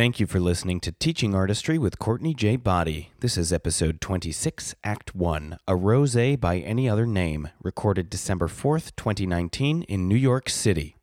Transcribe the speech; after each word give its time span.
Thank 0.00 0.18
you 0.18 0.26
for 0.26 0.40
listening 0.40 0.80
to 0.80 0.92
Teaching 0.92 1.34
Artistry 1.34 1.76
with 1.76 1.98
Courtney 1.98 2.32
J. 2.32 2.56
Boddie. 2.56 3.10
This 3.20 3.36
is 3.36 3.52
episode 3.52 4.00
26, 4.00 4.74
Act 4.82 5.14
1, 5.14 5.58
A 5.68 5.76
Rose 5.76 6.36
by 6.38 6.56
Any 6.56 6.88
Other 6.88 7.04
Name, 7.04 7.50
recorded 7.62 8.08
December 8.08 8.48
4th, 8.48 8.96
2019, 8.96 9.82
in 9.82 10.08
New 10.08 10.16
York 10.16 10.48
City. 10.48 10.96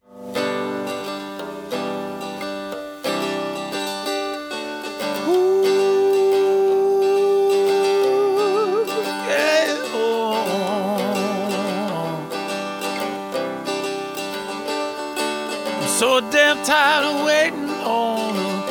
So 15.99 16.19
damn 16.31 16.63
tired 16.65 17.05
of 17.05 17.25
waiting 17.27 17.66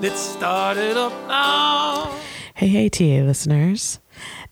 Let's 0.00 0.20
start 0.20 0.76
it 0.76 0.96
up 0.96 1.12
now. 1.26 2.16
Hey, 2.54 2.68
hey, 2.68 2.88
TA 2.88 3.24
listeners. 3.26 3.98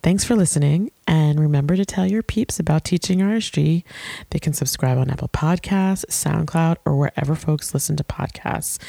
Thanks 0.03 0.25
for 0.25 0.35
listening. 0.35 0.91
And 1.07 1.39
remember 1.39 1.77
to 1.77 1.85
tell 1.85 2.05
your 2.05 2.25
peeps 2.25 2.59
about 2.59 2.85
Teaching 2.85 3.23
Artistry. 3.23 3.85
They 4.31 4.41
can 4.41 4.55
subscribe 4.55 4.99
on 4.99 5.09
Apple 5.09 5.29
Podcasts, 5.29 6.05
SoundCloud, 6.07 6.79
or 6.85 6.97
wherever 6.97 7.37
folks 7.37 7.75
listen 7.75 7.95
to 7.97 8.03
podcasts. 8.03 8.81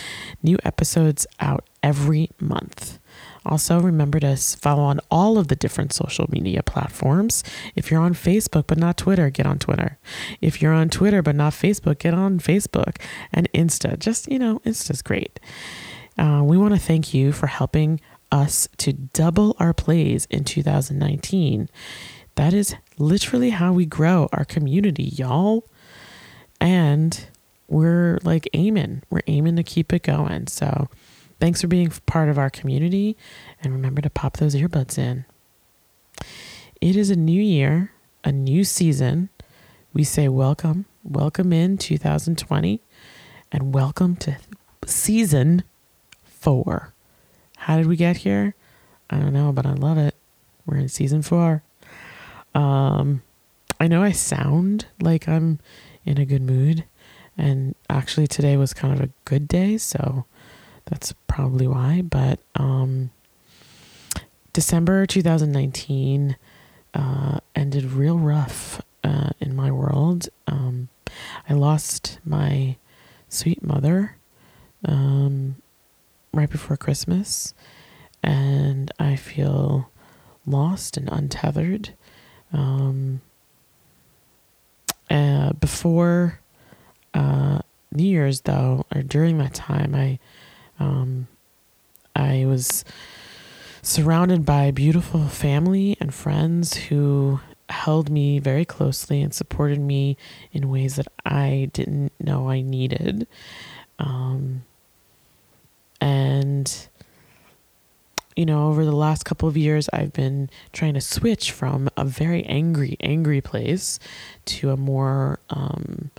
New 0.41 0.57
episodes 0.65 1.27
out 1.39 1.63
every 1.83 2.31
month. 2.39 2.97
Also, 3.45 3.79
remember 3.79 4.19
to 4.19 4.35
follow 4.35 4.81
on 4.81 4.99
all 5.11 5.37
of 5.37 5.49
the 5.49 5.55
different 5.55 5.93
social 5.93 6.25
media 6.31 6.63
platforms. 6.63 7.43
If 7.75 7.91
you're 7.91 8.01
on 8.01 8.15
Facebook 8.15 8.65
but 8.65 8.79
not 8.79 8.97
Twitter, 8.97 9.29
get 9.29 9.45
on 9.45 9.59
Twitter. 9.59 9.99
If 10.41 10.59
you're 10.59 10.73
on 10.73 10.89
Twitter 10.89 11.21
but 11.21 11.35
not 11.35 11.53
Facebook, 11.53 11.99
get 11.99 12.15
on 12.15 12.39
Facebook 12.39 12.99
and 13.31 13.47
Insta. 13.53 13.99
Just, 13.99 14.29
you 14.31 14.39
know, 14.39 14.59
Insta's 14.65 15.03
great. 15.03 15.39
Uh, 16.17 16.41
we 16.43 16.57
want 16.57 16.73
to 16.73 16.79
thank 16.79 17.13
you 17.13 17.31
for 17.31 17.47
helping 17.47 18.01
us 18.31 18.67
to 18.77 18.93
double 18.93 19.55
our 19.59 19.73
plays 19.73 20.25
in 20.29 20.43
2019. 20.43 21.69
That 22.35 22.53
is 22.53 22.75
literally 22.97 23.51
how 23.51 23.73
we 23.73 23.85
grow 23.85 24.27
our 24.33 24.45
community, 24.45 25.03
y'all. 25.03 25.63
And 26.59 27.27
we're 27.67 28.19
like 28.23 28.49
aiming, 28.53 29.03
we're 29.09 29.21
aiming 29.27 29.55
to 29.57 29.63
keep 29.63 29.93
it 29.93 30.03
going. 30.03 30.47
So, 30.47 30.89
Thanks 31.39 31.61
for 31.61 31.67
being 31.67 31.91
part 32.07 32.29
of 32.29 32.39
our 32.39 32.49
community, 32.49 33.15
and 33.61 33.71
remember 33.71 34.01
to 34.01 34.09
pop 34.09 34.37
those 34.37 34.55
earbuds 34.55 34.97
in. 34.97 35.25
It 36.81 36.95
is 36.95 37.11
a 37.11 37.15
new 37.15 37.41
year, 37.41 37.91
a 38.23 38.31
new 38.31 38.63
season. 38.63 39.29
We 39.93 40.03
say 40.03 40.29
welcome, 40.29 40.85
welcome 41.03 41.53
in 41.53 41.77
2020, 41.77 42.81
and 43.51 43.71
welcome 43.71 44.15
to 44.15 44.37
season 44.87 45.61
four. 46.47 46.93
How 47.57 47.75
did 47.75 47.87
we 47.87 47.97
get 47.97 48.15
here? 48.15 48.55
I 49.09 49.17
don't 49.17 49.33
know, 49.33 49.51
but 49.51 49.65
I 49.65 49.73
love 49.73 49.97
it. 49.97 50.15
We're 50.65 50.77
in 50.77 50.87
season 50.87 51.21
four. 51.21 51.61
Um, 52.55 53.21
I 53.81 53.89
know 53.89 54.01
I 54.01 54.13
sound 54.13 54.85
like 55.01 55.27
I'm 55.27 55.59
in 56.05 56.17
a 56.17 56.25
good 56.25 56.41
mood, 56.41 56.85
and 57.37 57.75
actually 57.89 58.27
today 58.27 58.55
was 58.55 58.73
kind 58.73 58.93
of 58.93 59.01
a 59.01 59.09
good 59.25 59.49
day, 59.49 59.77
so 59.77 60.23
that's 60.85 61.13
probably 61.27 61.67
why. 61.67 62.01
But 62.01 62.39
um, 62.55 63.09
December 64.53 65.05
2019 65.05 66.37
uh, 66.93 67.39
ended 67.57 67.91
real 67.91 68.19
rough 68.19 68.81
uh, 69.03 69.31
in 69.41 69.53
my 69.53 69.69
world. 69.69 70.29
Um, 70.47 70.87
I 71.49 71.55
lost 71.55 72.19
my 72.23 72.77
sweet 73.27 73.61
mother 73.61 74.15
um, 74.85 75.57
right 76.33 76.49
before 76.49 76.77
Christmas, 76.77 77.53
and 78.23 78.91
I 78.99 79.15
feel 79.15 79.89
lost 80.45 80.97
and 80.97 81.09
untethered. 81.09 81.93
Um, 82.53 83.21
uh, 85.09 85.53
before 85.53 86.39
uh, 87.13 87.59
New 87.91 88.05
Year's, 88.07 88.41
though, 88.41 88.85
or 88.93 89.01
during 89.01 89.37
that 89.37 89.53
time, 89.53 89.95
I 89.95 90.19
um, 90.79 91.27
I 92.15 92.45
was 92.45 92.83
surrounded 93.81 94.45
by 94.45 94.71
beautiful 94.71 95.27
family 95.27 95.95
and 95.99 96.13
friends 96.13 96.75
who 96.75 97.39
held 97.69 98.09
me 98.09 98.39
very 98.39 98.65
closely 98.65 99.21
and 99.21 99.33
supported 99.33 99.79
me 99.79 100.17
in 100.51 100.69
ways 100.69 100.95
that 100.95 101.07
I 101.25 101.69
didn't 101.73 102.11
know 102.19 102.49
I 102.49 102.61
needed. 102.61 103.27
Um, 103.99 104.63
and, 105.99 106.87
you 108.35 108.45
know, 108.45 108.69
over 108.69 108.85
the 108.85 108.95
last 108.95 109.25
couple 109.25 109.49
of 109.49 109.57
years, 109.57 109.89
I've 109.91 110.13
been 110.13 110.49
trying 110.73 110.93
to 110.93 111.01
switch 111.01 111.51
from 111.51 111.89
a 111.97 112.05
very 112.05 112.43
angry, 112.45 112.97
angry 113.01 113.41
place 113.41 113.99
to 114.45 114.71
a 114.71 114.77
more 114.77 115.39
um, 115.49 116.11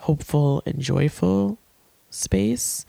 hopeful 0.00 0.62
and 0.66 0.80
joyful 0.80 1.58
space. 2.10 2.86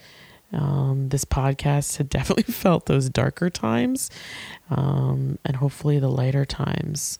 Um, 0.51 1.09
this 1.09 1.25
podcast 1.25 1.97
had 1.97 2.09
definitely 2.09 2.43
felt 2.53 2.85
those 2.87 3.09
darker 3.09 3.49
times 3.49 4.09
um, 4.69 5.37
and 5.45 5.57
hopefully 5.57 5.99
the 5.99 6.09
lighter 6.09 6.45
times. 6.45 7.19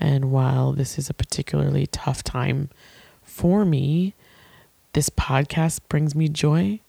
And 0.00 0.30
while 0.32 0.72
this 0.72 0.98
is 0.98 1.10
a 1.10 1.14
particularly 1.14 1.86
tough 1.86 2.24
time 2.24 2.70
for 3.22 3.64
me, 3.64 4.14
this 4.94 5.08
podcast 5.10 5.80
brings 5.88 6.14
me 6.14 6.28
joy. 6.28 6.80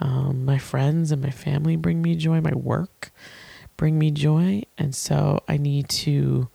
Um, 0.00 0.44
my 0.44 0.58
friends 0.58 1.12
and 1.12 1.22
my 1.22 1.30
family 1.30 1.76
bring 1.76 2.02
me 2.02 2.16
joy. 2.16 2.40
My 2.40 2.54
work 2.54 3.12
bring 3.76 3.98
me 3.98 4.10
joy. 4.10 4.62
And 4.76 4.94
so 4.94 5.42
I 5.46 5.56
need 5.56 5.88
to, 5.90 6.48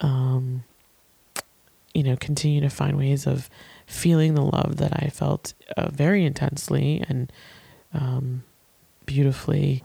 um, 0.00 0.64
you 1.94 2.02
know, 2.02 2.16
continue 2.16 2.60
to 2.60 2.70
find 2.70 2.96
ways 2.96 3.26
of 3.26 3.50
feeling 3.86 4.34
the 4.34 4.42
love 4.42 4.76
that 4.76 4.92
I 4.94 5.08
felt 5.08 5.54
uh, 5.76 5.90
very 5.90 6.24
intensely 6.24 7.04
and 7.08 7.32
um, 7.92 8.44
beautifully 9.06 9.82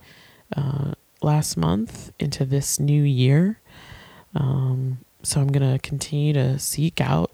uh, 0.56 0.92
last 1.22 1.56
month 1.56 2.12
into 2.18 2.44
this 2.44 2.78
new 2.78 3.02
year. 3.02 3.60
Um, 4.34 4.98
so 5.22 5.40
I'm 5.40 5.48
going 5.48 5.72
to 5.72 5.78
continue 5.78 6.32
to 6.34 6.58
seek 6.58 7.00
out 7.00 7.30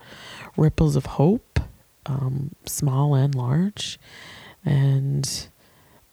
ripples 0.57 0.97
of 0.97 1.07
hope, 1.07 1.59
um, 2.07 2.55
small 2.67 3.15
and 3.15 3.35
large, 3.35 3.99
and 4.65 5.49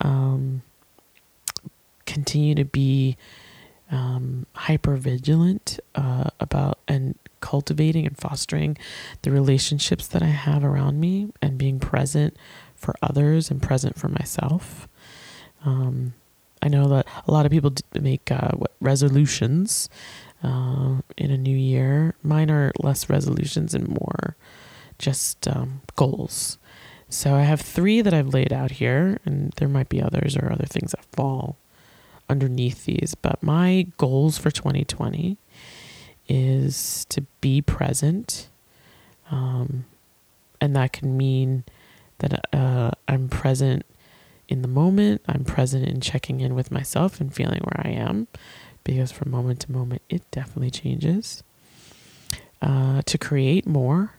um, 0.01 0.61
continue 2.05 2.55
to 2.55 2.65
be 2.65 3.17
um, 3.91 4.45
hyper 4.53 4.95
vigilant 4.95 5.79
uh, 5.95 6.29
about 6.39 6.79
and 6.87 7.15
cultivating 7.39 8.05
and 8.05 8.17
fostering 8.17 8.77
the 9.21 9.31
relationships 9.31 10.07
that 10.07 10.21
I 10.21 10.27
have 10.27 10.63
around 10.63 10.99
me 10.99 11.31
and 11.41 11.57
being 11.57 11.79
present 11.79 12.35
for 12.75 12.95
others 13.01 13.49
and 13.49 13.61
present 13.61 13.97
for 13.97 14.07
myself. 14.09 14.87
Um, 15.65 16.13
I 16.61 16.67
know 16.69 16.87
that 16.89 17.07
a 17.27 17.31
lot 17.31 17.45
of 17.45 17.51
people 17.51 17.73
make 17.93 18.31
uh, 18.31 18.51
resolutions 18.81 19.89
uh, 20.43 21.01
in 21.15 21.31
a 21.31 21.37
new 21.37 21.55
year. 21.55 22.15
Mine 22.23 22.49
are 22.49 22.71
less 22.79 23.09
resolutions 23.09 23.73
and 23.73 23.87
more 23.87 24.35
just 24.99 25.47
um, 25.47 25.81
goals. 25.95 26.57
So 27.09 27.35
I 27.35 27.43
have 27.43 27.61
three 27.61 28.01
that 28.01 28.13
I've 28.13 28.33
laid 28.33 28.51
out 28.51 28.71
here, 28.71 29.19
and 29.25 29.53
there 29.53 29.69
might 29.69 29.89
be 29.89 30.01
others 30.01 30.35
or 30.35 30.51
other 30.51 30.65
things 30.65 30.91
that 30.91 31.05
fall 31.05 31.57
underneath 32.29 32.85
these, 32.85 33.15
but 33.15 33.41
my 33.41 33.87
goals 33.97 34.37
for 34.37 34.51
2020 34.51 35.37
is 36.27 37.05
to 37.09 37.21
be 37.39 37.61
present. 37.61 38.49
Um, 39.31 39.85
and 40.59 40.75
that 40.75 40.91
can 40.91 41.15
mean 41.15 41.63
that 42.19 42.53
uh, 42.53 42.91
I'm 43.07 43.29
present 43.29 43.85
in 44.49 44.61
the 44.61 44.67
moment, 44.67 45.21
I'm 45.27 45.43
present 45.43 45.87
in 45.87 46.01
checking 46.01 46.39
in 46.41 46.55
with 46.55 46.71
myself 46.71 47.19
and 47.21 47.33
feeling 47.33 47.59
where 47.59 47.85
I 47.85 47.89
am, 47.89 48.27
because 48.83 49.11
from 49.11 49.31
moment 49.31 49.61
to 49.61 49.71
moment, 49.71 50.01
it 50.09 50.29
definitely 50.31 50.71
changes. 50.71 51.43
Uh, 52.61 53.01
to 53.05 53.17
create 53.17 53.67
more 53.67 54.15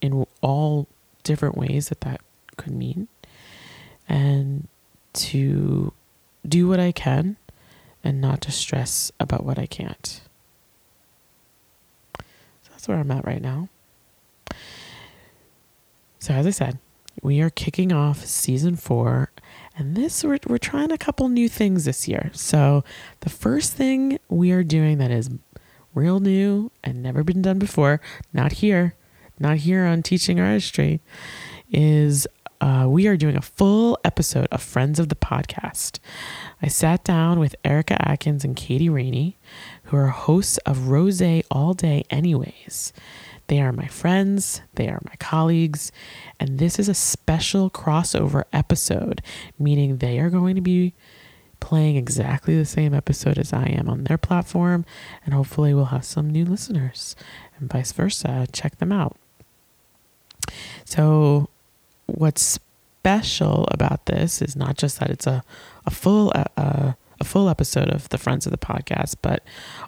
in 0.00 0.26
all 0.40 0.88
different 1.26 1.58
ways 1.58 1.88
that 1.88 2.00
that 2.02 2.20
could 2.56 2.72
mean, 2.72 3.08
and 4.08 4.68
to 5.12 5.92
do 6.46 6.68
what 6.68 6.80
I 6.80 6.92
can 6.92 7.36
and 8.04 8.20
not 8.20 8.40
to 8.42 8.52
stress 8.52 9.10
about 9.18 9.44
what 9.44 9.58
I 9.58 9.66
can't. 9.66 10.20
So 12.16 12.70
that's 12.70 12.86
where 12.86 12.98
I'm 12.98 13.10
at 13.10 13.26
right 13.26 13.42
now. 13.42 13.68
So, 16.20 16.32
as 16.34 16.46
I 16.46 16.50
said, 16.50 16.78
we 17.22 17.40
are 17.40 17.50
kicking 17.50 17.92
off 17.92 18.24
season 18.24 18.76
four, 18.76 19.30
and 19.76 19.96
this 19.96 20.22
we're, 20.24 20.38
we're 20.46 20.58
trying 20.58 20.92
a 20.92 20.98
couple 20.98 21.28
new 21.28 21.48
things 21.48 21.84
this 21.84 22.08
year. 22.08 22.30
So, 22.32 22.84
the 23.20 23.30
first 23.30 23.72
thing 23.72 24.18
we 24.28 24.52
are 24.52 24.64
doing 24.64 24.98
that 24.98 25.10
is 25.10 25.30
real 25.94 26.20
new 26.20 26.70
and 26.84 27.02
never 27.02 27.24
been 27.24 27.42
done 27.42 27.58
before, 27.58 28.00
not 28.32 28.52
here, 28.52 28.94
not 29.38 29.58
here 29.58 29.84
on 29.84 30.02
Teaching 30.02 30.40
Artistry, 30.40 31.00
is 31.70 32.26
uh, 32.60 32.86
we 32.88 33.06
are 33.06 33.16
doing 33.16 33.36
a 33.36 33.42
full 33.42 33.98
episode 34.04 34.48
of 34.50 34.62
Friends 34.62 34.98
of 34.98 35.08
the 35.08 35.14
Podcast. 35.14 35.98
I 36.62 36.68
sat 36.68 37.04
down 37.04 37.38
with 37.38 37.54
Erica 37.64 37.96
Atkins 38.08 38.44
and 38.44 38.56
Katie 38.56 38.88
Rainey, 38.88 39.38
who 39.84 39.96
are 39.96 40.08
hosts 40.08 40.56
of 40.58 40.88
Rose 40.88 41.22
All 41.50 41.74
Day 41.74 42.04
Anyways. 42.08 42.92
They 43.48 43.60
are 43.60 43.72
my 43.72 43.86
friends, 43.86 44.62
they 44.74 44.88
are 44.88 45.00
my 45.04 45.14
colleagues, 45.20 45.92
and 46.40 46.58
this 46.58 46.78
is 46.78 46.88
a 46.88 46.94
special 46.94 47.70
crossover 47.70 48.44
episode, 48.52 49.22
meaning 49.58 49.98
they 49.98 50.18
are 50.18 50.30
going 50.30 50.56
to 50.56 50.60
be 50.62 50.94
playing 51.60 51.96
exactly 51.96 52.56
the 52.56 52.64
same 52.64 52.92
episode 52.92 53.38
as 53.38 53.52
I 53.52 53.66
am 53.66 53.88
on 53.88 54.04
their 54.04 54.18
platform, 54.18 54.84
and 55.24 55.34
hopefully 55.34 55.74
we'll 55.74 55.86
have 55.86 56.04
some 56.04 56.30
new 56.30 56.44
listeners 56.44 57.14
and 57.58 57.70
vice 57.70 57.92
versa. 57.92 58.46
Check 58.52 58.78
them 58.78 58.92
out. 58.92 59.16
So, 60.84 61.48
what's 62.06 62.42
special 62.42 63.68
about 63.70 64.06
this 64.06 64.42
is 64.42 64.56
not 64.56 64.76
just 64.76 64.98
that 65.00 65.10
it's 65.10 65.26
a, 65.26 65.42
a 65.86 65.90
full 65.90 66.32
uh, 66.34 66.92
a 67.20 67.24
full 67.24 67.48
episode 67.48 67.88
of 67.88 68.08
the 68.10 68.18
Friends 68.18 68.46
of 68.46 68.52
the 68.52 68.58
Podcast, 68.58 69.16
but 69.22 69.42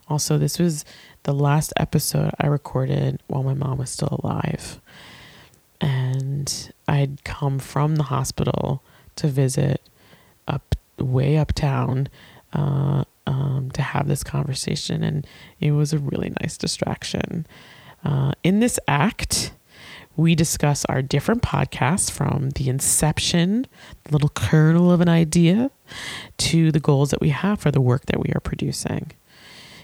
also 0.09 0.39
this 0.39 0.59
was 0.59 0.85
the 1.25 1.35
last 1.35 1.73
episode 1.77 2.33
I 2.41 2.47
recorded 2.47 3.23
while 3.27 3.43
my 3.43 3.55
mom 3.55 3.79
was 3.79 3.91
still 3.91 4.19
alive. 4.23 4.81
And 5.81 6.73
I'd 6.87 7.23
come 7.25 7.59
from 7.59 7.97
the 7.97 8.05
hospital 8.05 8.83
to 9.17 9.29
visit 9.29 9.83
up 10.47 10.75
way 10.99 11.37
uptown 11.37 12.09
uh, 12.53 13.05
um, 13.27 13.71
to 13.75 13.83
have 13.83 14.09
this 14.09 14.25
conversation, 14.25 15.03
and 15.03 15.27
it 15.61 15.73
was 15.73 15.93
a 15.93 15.99
really 15.99 16.33
nice 16.41 16.57
distraction. 16.57 17.47
Uh, 18.05 18.33
in 18.43 18.61
this 18.61 18.79
act, 18.89 19.53
we 20.19 20.35
discuss 20.35 20.85
our 20.87 21.01
different 21.01 21.43
podcasts 21.43 22.11
from 22.11 22.51
the 22.51 22.69
inception, 22.69 23.65
the 24.03 24.13
little 24.13 24.31
kernel 24.31 24.91
of 24.91 25.01
an 25.01 25.09
idea, 25.09 25.71
to 26.37 26.73
the 26.73 26.81
goals 26.81 27.11
that 27.11 27.21
we 27.21 27.29
have 27.29 27.61
for 27.61 27.71
the 27.71 27.81
work 27.81 28.07
that 28.07 28.19
we 28.19 28.33
are 28.35 28.41
producing. 28.41 29.13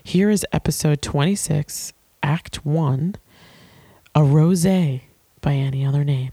Here 0.03 0.31
is 0.31 0.45
episode 0.53 1.01
26, 1.03 1.93
Act 2.25 2.67
1 2.67 3.15
A 4.17 4.25
Rose 4.25 4.67
by 5.41 5.53
Any 5.53 5.87
Other 5.87 6.03
Name. 6.03 6.33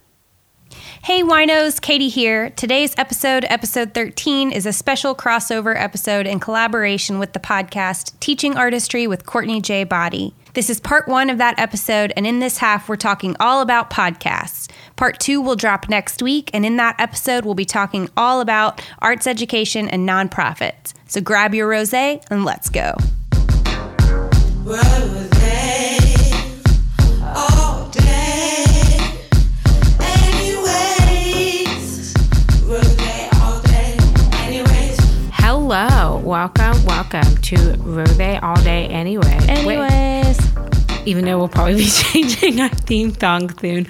Hey, 1.03 1.21
winos, 1.21 1.79
Katie 1.79 2.09
here. 2.09 2.49
Today's 2.49 2.95
episode, 2.97 3.45
episode 3.49 3.93
13, 3.93 4.51
is 4.51 4.65
a 4.65 4.73
special 4.73 5.13
crossover 5.13 5.79
episode 5.79 6.25
in 6.25 6.39
collaboration 6.39 7.19
with 7.19 7.33
the 7.33 7.39
podcast 7.39 8.19
Teaching 8.19 8.57
Artistry 8.57 9.05
with 9.05 9.27
Courtney 9.27 9.61
J. 9.61 9.83
Boddie. 9.83 10.33
This 10.53 10.69
is 10.69 10.81
part 10.81 11.07
one 11.07 11.29
of 11.29 11.37
that 11.37 11.57
episode, 11.59 12.11
and 12.17 12.27
in 12.27 12.39
this 12.39 12.57
half, 12.57 12.89
we're 12.89 12.97
talking 12.97 13.37
all 13.39 13.61
about 13.61 13.89
podcasts. 13.89 14.69
Part 14.97 15.17
two 15.17 15.39
will 15.39 15.55
drop 15.55 15.87
next 15.87 16.21
week, 16.21 16.49
and 16.53 16.65
in 16.65 16.75
that 16.75 16.99
episode, 16.99 17.45
we'll 17.45 17.55
be 17.55 17.63
talking 17.63 18.09
all 18.17 18.41
about 18.41 18.85
arts 18.99 19.27
education 19.27 19.87
and 19.87 20.07
nonprofits. 20.07 20.93
So 21.07 21.21
grab 21.21 21.55
your 21.55 21.69
rose 21.69 21.93
and 21.93 22.43
let's 22.43 22.67
go. 22.67 22.95
Hello, 35.33 36.17
welcome, 36.17 36.83
welcome 36.83 37.37
to 37.37 37.75
Rose 37.79 38.19
All 38.41 38.61
Day 38.63 38.87
Anyway. 38.87 39.37
Anyways, 39.47 40.40
even 41.05 41.25
though 41.25 41.37
we'll 41.37 41.47
probably 41.47 41.75
be 41.75 41.85
changing 41.89 42.61
our 42.61 42.69
theme 42.69 43.13
song 43.13 43.49
soon. 43.59 43.83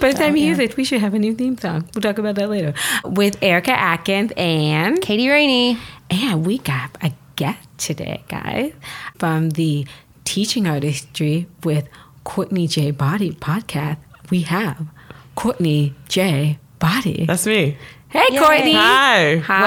By 0.00 0.12
the 0.12 0.18
time 0.18 0.36
you 0.36 0.46
use 0.46 0.58
oh, 0.58 0.62
it, 0.62 0.76
we 0.76 0.84
should 0.84 1.00
have 1.00 1.14
a 1.14 1.18
new 1.18 1.34
theme 1.34 1.56
song. 1.58 1.88
We'll 1.94 2.02
talk 2.02 2.18
about 2.18 2.34
that 2.36 2.50
later. 2.50 2.74
With 3.04 3.40
Erica 3.42 3.72
Atkins 3.72 4.32
and 4.36 5.00
Katie 5.00 5.28
Rainey. 5.28 5.78
and 6.10 6.44
we 6.44 6.58
got 6.58 6.96
a 7.02 7.12
guest 7.36 7.66
today, 7.78 8.24
guys, 8.28 8.72
from 9.18 9.50
the 9.50 9.86
Teaching 10.24 10.66
Artistry 10.66 11.46
with 11.64 11.88
Courtney 12.24 12.66
J. 12.66 12.90
Boddie 12.90 13.32
podcast. 13.32 13.98
We 14.30 14.42
have 14.42 14.86
Courtney 15.34 15.94
J. 16.08 16.58
Boddie. 16.78 17.26
That's 17.26 17.46
me. 17.46 17.76
Hey, 18.12 18.26
Yay. 18.30 18.38
Courtney. 18.38 18.74
Hi. 18.74 19.36
Hi. 19.38 19.62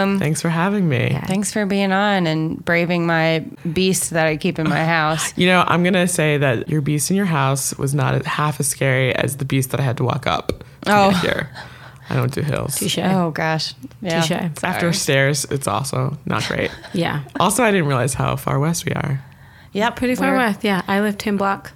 Welcome. 0.00 0.18
Thanks 0.20 0.40
for 0.40 0.48
having 0.48 0.88
me. 0.88 1.18
Thanks 1.26 1.52
for 1.52 1.66
being 1.66 1.90
on 1.90 2.26
and 2.28 2.64
braving 2.64 3.06
my 3.06 3.44
beast 3.72 4.10
that 4.10 4.26
I 4.28 4.36
keep 4.36 4.58
in 4.60 4.68
my 4.68 4.84
house. 4.84 5.36
You 5.36 5.48
know, 5.48 5.64
I'm 5.66 5.82
going 5.82 5.94
to 5.94 6.06
say 6.06 6.38
that 6.38 6.68
your 6.68 6.80
beast 6.80 7.10
in 7.10 7.16
your 7.16 7.26
house 7.26 7.76
was 7.76 7.92
not 7.92 8.24
half 8.24 8.60
as 8.60 8.68
scary 8.68 9.12
as 9.14 9.38
the 9.38 9.44
beast 9.44 9.72
that 9.72 9.80
I 9.80 9.82
had 9.82 9.96
to 9.96 10.04
walk 10.04 10.26
up 10.28 10.48
to 10.82 10.92
Oh. 10.96 11.10
get 11.10 11.20
here. 11.22 11.50
I 12.08 12.14
don't 12.14 12.32
do 12.32 12.40
hills. 12.40 12.76
Touche. 12.76 12.98
Oh 12.98 13.32
gosh. 13.32 13.74
Yeah. 14.00 14.20
Touche. 14.20 14.62
After 14.62 14.92
stairs, 14.92 15.44
it's 15.50 15.66
also 15.66 16.16
not 16.24 16.44
great. 16.46 16.70
Yeah. 16.94 17.24
also, 17.40 17.64
I 17.64 17.72
didn't 17.72 17.88
realize 17.88 18.14
how 18.14 18.36
far 18.36 18.60
west 18.60 18.84
we 18.84 18.92
are. 18.92 19.20
Yep. 19.72 19.96
Pretty 19.96 20.14
far 20.14 20.28
We're- 20.30 20.38
west. 20.46 20.62
Yeah. 20.62 20.82
I 20.86 21.00
live 21.00 21.18
10 21.18 21.36
block 21.36 21.72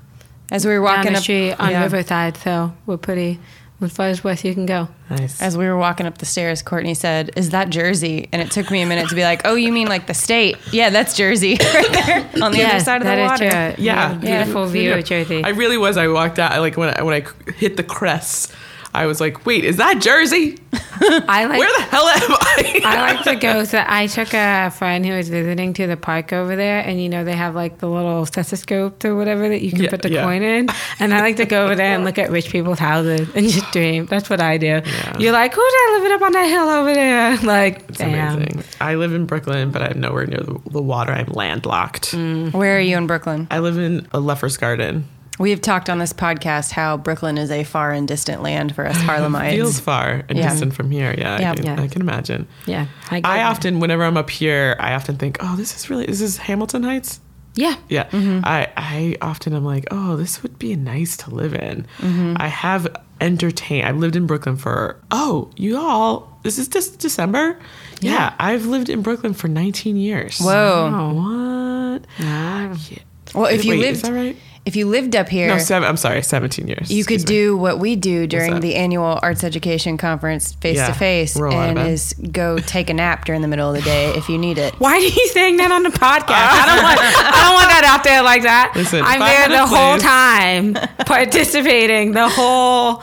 As 0.52 0.64
we 0.64 0.70
were 0.78 0.86
down 0.86 0.98
walking 0.98 1.12
the 1.14 1.18
up 1.18 1.22
street 1.24 1.52
on 1.54 1.70
yeah. 1.72 1.82
Riverside, 1.82 2.36
so 2.36 2.72
we're 2.86 2.96
pretty 2.96 3.40
as 3.82 3.92
far 3.92 4.06
as 4.08 4.22
west 4.22 4.44
you 4.44 4.52
can 4.54 4.66
go. 4.66 4.88
Nice. 5.08 5.40
As 5.40 5.56
we 5.56 5.66
were 5.66 5.76
walking 5.76 6.06
up 6.06 6.18
the 6.18 6.26
stairs, 6.26 6.62
Courtney 6.62 6.94
said, 6.94 7.30
"Is 7.36 7.50
that 7.50 7.70
Jersey?" 7.70 8.28
And 8.32 8.40
it 8.42 8.50
took 8.50 8.70
me 8.70 8.80
a 8.82 8.86
minute 8.86 9.08
to 9.08 9.14
be 9.14 9.22
like, 9.22 9.42
"Oh, 9.44 9.54
you 9.54 9.72
mean 9.72 9.88
like 9.88 10.06
the 10.06 10.14
state? 10.14 10.56
Yeah, 10.72 10.90
that's 10.90 11.16
Jersey 11.16 11.56
right 11.74 11.92
there 11.92 12.30
on 12.42 12.52
the 12.52 12.58
Yes, 12.58 12.74
other 12.74 12.84
side 12.84 12.96
of 13.02 13.04
that 13.06 13.16
the 13.16 13.22
is 13.24 13.30
water." 13.50 13.74
true. 13.76 13.84
Yeah. 13.84 14.14
Beautiful 14.14 14.66
view 14.66 14.90
Yeah. 14.90 14.96
of 14.96 15.04
Jersey. 15.04 15.42
I 15.44 15.50
really 15.50 15.76
was. 15.78 15.96
I 15.96 16.08
walked 16.08 16.38
out. 16.38 16.52
I, 16.52 16.58
like 16.58 16.76
when 16.76 16.94
I, 16.96 17.02
when 17.02 17.14
I 17.22 17.50
hit 17.52 17.76
the 17.76 17.82
crest, 17.82 18.52
I 18.92 19.06
was 19.06 19.20
like, 19.20 19.46
"Wait, 19.46 19.64
is 19.64 19.76
that 19.76 20.00
Jersey? 20.00 20.58
I 21.02 21.44
like 21.46 21.58
Where 21.60 21.72
the 21.78 21.82
hell 21.84 22.06
am 22.08 22.20
I?" 22.32 22.80
I 22.84 23.12
like 23.14 23.24
to 23.24 23.36
go. 23.36 23.64
So 23.64 23.82
I 23.86 24.06
took 24.08 24.34
a 24.34 24.70
friend 24.70 25.06
who 25.06 25.12
was 25.12 25.28
visiting 25.28 25.72
to 25.74 25.86
the 25.86 25.96
park 25.96 26.32
over 26.32 26.56
there, 26.56 26.80
and 26.80 27.00
you 27.00 27.08
know 27.08 27.22
they 27.24 27.36
have 27.36 27.54
like 27.54 27.78
the 27.78 27.88
little 27.88 28.26
stethoscopes 28.26 29.04
or 29.04 29.14
whatever 29.14 29.48
that 29.48 29.62
you 29.62 29.70
can 29.70 29.82
Yeah, 29.84 29.90
put 29.90 30.02
the 30.02 30.10
yeah. 30.10 30.22
coin 30.24 30.42
in. 30.42 30.68
And 30.98 31.14
I 31.14 31.20
like 31.20 31.36
to 31.36 31.46
go 31.46 31.64
over 31.64 31.76
there 31.76 31.94
and 31.94 32.04
look 32.04 32.18
at 32.18 32.30
rich 32.30 32.50
people's 32.50 32.78
houses 32.80 33.28
and 33.34 33.48
just 33.48 33.70
dream. 33.72 34.06
That's 34.06 34.28
what 34.28 34.40
I 34.40 34.58
do. 34.58 34.82
You're 35.18 35.32
like, 35.32 35.54
who's 35.54 35.72
that 35.72 35.98
living 36.00 36.12
up 36.16 36.22
on 36.22 36.32
that 36.32 36.46
hill 36.48 36.68
over 36.68 36.92
there? 36.92 37.36
Like, 37.50 37.88
It's 37.88 37.98
damn. 37.98 38.36
amazing. 38.36 38.64
I 38.80 38.94
live 38.96 39.12
in 39.14 39.26
Brooklyn, 39.26 39.70
but 39.70 39.82
I'm 39.82 40.00
nowhere 40.00 40.26
near 40.26 40.40
the, 40.40 40.58
the 40.70 40.82
water. 40.82 41.12
I'm 41.12 41.26
landlocked. 41.28 42.12
Mm. 42.12 42.52
Where 42.52 42.76
are 42.76 42.80
you 42.80 42.96
in 42.96 43.06
Brooklyn? 43.06 43.46
I 43.50 43.58
live 43.60 43.78
in 43.78 44.06
a 44.12 44.20
Lefferts 44.20 44.56
Garden. 44.56 45.06
We 45.40 45.50
have 45.50 45.62
talked 45.62 45.88
on 45.88 45.98
this 45.98 46.12
podcast 46.12 46.70
how 46.70 46.98
Brooklyn 46.98 47.38
is 47.38 47.50
a 47.50 47.64
far 47.64 47.92
and 47.92 48.06
distant 48.06 48.42
land 48.42 48.74
for 48.74 48.86
us 48.86 48.96
Harlemites. 48.98 49.52
It 49.52 49.56
feels 49.56 49.80
far 49.80 50.22
and 50.28 50.36
Yeah. 50.38 50.50
distant 50.50 50.74
from 50.74 50.90
here. 50.90 51.14
Yeah, 51.16 51.40
Yeah. 51.40 51.50
I, 51.52 51.54
can, 51.54 51.64
Yeah. 51.64 51.80
I 51.80 51.88
can 51.88 52.02
imagine. 52.02 52.46
Yeah, 52.66 52.86
I, 53.10 53.20
get 53.20 53.26
I 53.30 53.38
it. 53.40 53.44
often, 53.44 53.80
whenever 53.80 54.04
I'm 54.04 54.18
up 54.18 54.28
here, 54.28 54.76
I 54.78 54.92
often 54.92 55.16
think, 55.16 55.38
"Oh, 55.40 55.56
this 55.56 55.74
is 55.74 55.88
really 55.88 56.04
this 56.04 56.20
is 56.20 56.36
Hamilton 56.36 56.82
Heights." 56.82 57.20
yeah. 57.56 57.76
Yeah, 57.88 58.04
Mm-hmm. 58.10 58.40
I 58.44 58.68
I 58.76 59.16
often 59.22 59.54
am 59.54 59.64
like, 59.64 59.86
"Oh, 59.90 60.16
this 60.16 60.42
would 60.42 60.58
be 60.58 60.76
nice 60.76 61.16
to 61.18 61.30
live 61.34 61.54
in." 61.54 61.86
Mm-hmm. 61.98 62.34
I 62.36 62.48
have 62.48 62.86
entertained. 63.22 63.88
I've 63.88 63.96
lived 63.96 64.16
in 64.16 64.26
Brooklyn 64.26 64.56
for 64.56 65.00
oh, 65.10 65.50
you 65.56 65.78
all. 65.78 66.38
This 66.42 66.58
is 66.58 66.68
just 66.68 66.98
December. 66.98 67.58
Yeah. 68.00 68.34
I've 68.38 68.66
lived 68.66 68.88
in 68.90 69.00
Brooklyn 69.02 69.32
for 69.34 69.48
19 69.48 69.96
years. 69.96 70.38
Whoa. 70.38 71.12
What? 71.14 72.06
Wow. 72.24 72.74
Yeah. 72.90 72.98
Well, 73.34 73.46
if 73.46 73.64
you 73.64 73.72
Wait, 73.72 73.80
lived 73.80 73.96
is 73.96 74.02
that 74.02 74.12
right? 74.12 74.36
If 74.66 74.76
you 74.76 74.86
lived 74.86 75.16
up 75.16 75.28
here, 75.28 75.48
No, 75.48 75.58
seven. 75.58 75.88
I'm 75.88 75.96
sorry, 75.96 76.22
17 76.22 76.68
years. 76.68 76.90
you 76.90 77.04
could 77.04 77.14
Excuse 77.22 77.30
me. 77.30 77.36
do 77.44 77.56
what 77.56 77.78
we 77.78 77.96
do 77.96 78.26
during 78.26 78.60
the 78.60 78.74
annual 78.76 79.18
arts 79.22 79.42
education 79.42 79.96
conference 79.96 80.52
face 80.54 80.76
Yeah, 80.76 80.88
to 80.88 80.92
face 80.94 81.34
roll 81.38 81.52
out 81.54 81.62
of 81.62 81.68
and 81.70 81.74
bed. 81.76 81.92
is 81.92 82.14
go 82.30 82.58
take 82.58 82.90
a 82.90 82.94
nap 82.94 83.24
during 83.24 83.40
the 83.40 83.48
middle 83.48 83.68
of 83.70 83.74
the 83.74 83.82
day 83.82 84.12
if 84.16 84.28
you 84.28 84.36
need 84.38 84.58
it. 84.58 84.74
Why 84.74 84.92
are 84.92 84.98
you 85.00 85.28
saying 85.28 85.56
that 85.56 85.72
on 85.72 85.82
the 85.82 85.88
podcast? 85.90 86.28
I 86.28 86.66
don't 86.66 86.82
want 86.82 87.00
I 87.00 87.42
don't 87.44 87.54
want 87.54 87.68
that 87.70 87.84
out 87.84 88.04
there 88.04 88.22
like 88.22 88.42
that. 88.42 88.72
Listen, 88.76 89.02
I'm 89.02 89.18
there 89.20 89.44
the 89.48 89.54
minutes, 89.54 89.70
whole 89.72 89.94
please. 89.94 90.02
time, 90.02 90.74
participating 91.06 92.12
the 92.12 92.28
whole 92.28 93.02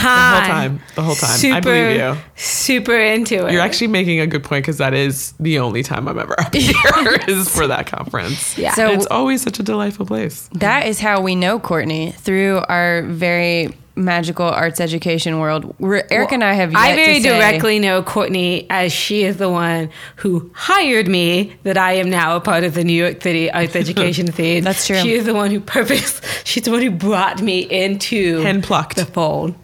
time. 0.00 0.32
The 0.34 0.42
whole 0.42 0.46
time. 0.48 0.82
The 0.94 1.02
whole 1.02 1.14
time. 1.14 1.30
I 1.30 1.36
Super, 1.36 1.60
believe 1.60 1.96
you. 2.00 2.16
Super 2.36 2.98
into 2.98 3.46
it. 3.46 3.52
You're 3.52 3.62
actually 3.62 3.88
making 3.88 4.20
a 4.20 4.26
good 4.26 4.42
point 4.44 4.64
because 4.64 4.78
that 4.78 4.94
is 4.94 5.32
the 5.40 5.58
only 5.58 5.82
time 5.82 6.08
I'm 6.08 6.18
ever 6.18 6.38
up 6.40 6.54
here 6.54 7.18
is 7.28 7.48
for 7.48 7.66
that 7.66 7.86
conference. 7.86 8.56
Yeah. 8.58 8.74
So- 8.74 8.86
And 8.90 8.94
it's 8.96 9.06
always 9.10 9.42
such 9.42 9.58
a 9.58 9.62
delightful 9.62 10.06
place. 10.06 10.48
That 10.54 10.86
is 10.86 11.00
how 11.00 11.20
we 11.20 11.34
know 11.34 11.58
Courtney 11.58 12.12
through 12.12 12.62
our 12.68 13.02
very 13.02 13.74
magical 13.96 14.46
arts 14.46 14.80
education 14.80 15.40
world. 15.40 15.74
We're, 15.78 16.06
Eric 16.10 16.32
and 16.32 16.42
I 16.42 16.54
have. 16.54 16.72
Yet 16.72 16.78
I 16.80 16.94
very 16.94 17.16
to 17.16 17.22
say- 17.22 17.28
directly 17.38 17.78
know 17.78 18.02
Courtney 18.02 18.66
as 18.70 18.92
she 18.92 19.24
is 19.24 19.36
the 19.36 19.50
one 19.50 19.90
who 20.16 20.50
hired 20.54 21.06
me 21.06 21.54
that 21.64 21.76
I 21.76 21.94
am 21.94 22.08
now 22.08 22.36
a 22.36 22.40
part 22.40 22.64
of 22.64 22.72
the 22.72 22.82
New 22.84 22.94
York 22.94 23.20
City 23.22 23.50
arts 23.50 23.76
education 23.76 24.32
scene. 24.32 24.64
That's 24.64 24.86
true. 24.86 24.96
She 25.00 25.12
is 25.14 25.26
the 25.26 25.34
one 25.34 25.50
who 25.50 25.60
purpose. 25.60 26.20
She's 26.44 26.62
the 26.64 26.70
one 26.70 26.80
who 26.80 26.90
brought 26.90 27.42
me 27.42 27.58
into 27.60 28.40
Hand 28.40 28.62
plucked, 28.64 28.96
the 28.96 29.04
fold. 29.04 29.54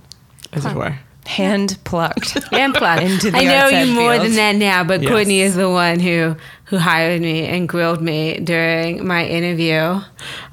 As 0.56 0.64
it 0.64 0.74
were. 0.74 0.98
hand 1.26 1.76
plucked. 1.84 2.36
and 2.52 2.74
plus, 2.74 3.00
Into 3.00 3.30
the 3.30 3.38
I 3.38 3.44
know 3.44 3.68
you 3.68 3.92
more 3.92 4.12
field. 4.12 4.26
than 4.26 4.34
that 4.36 4.56
now, 4.56 4.84
but 4.84 5.02
Yes. 5.02 5.10
Courtney 5.10 5.40
is 5.40 5.54
the 5.56 5.68
one 5.70 5.98
who 6.00 6.36
who 6.66 6.78
hired 6.78 7.20
me 7.22 7.46
and 7.46 7.68
grilled 7.68 8.00
me 8.02 8.40
during 8.40 9.06
my 9.06 9.24
interview 9.26 9.72
uh, 9.74 10.04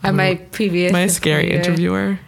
at 0.04 0.14
my 0.14 0.36
previous. 0.52 0.92
My 0.92 1.08
scary 1.08 1.52
interviewer. 1.52 2.20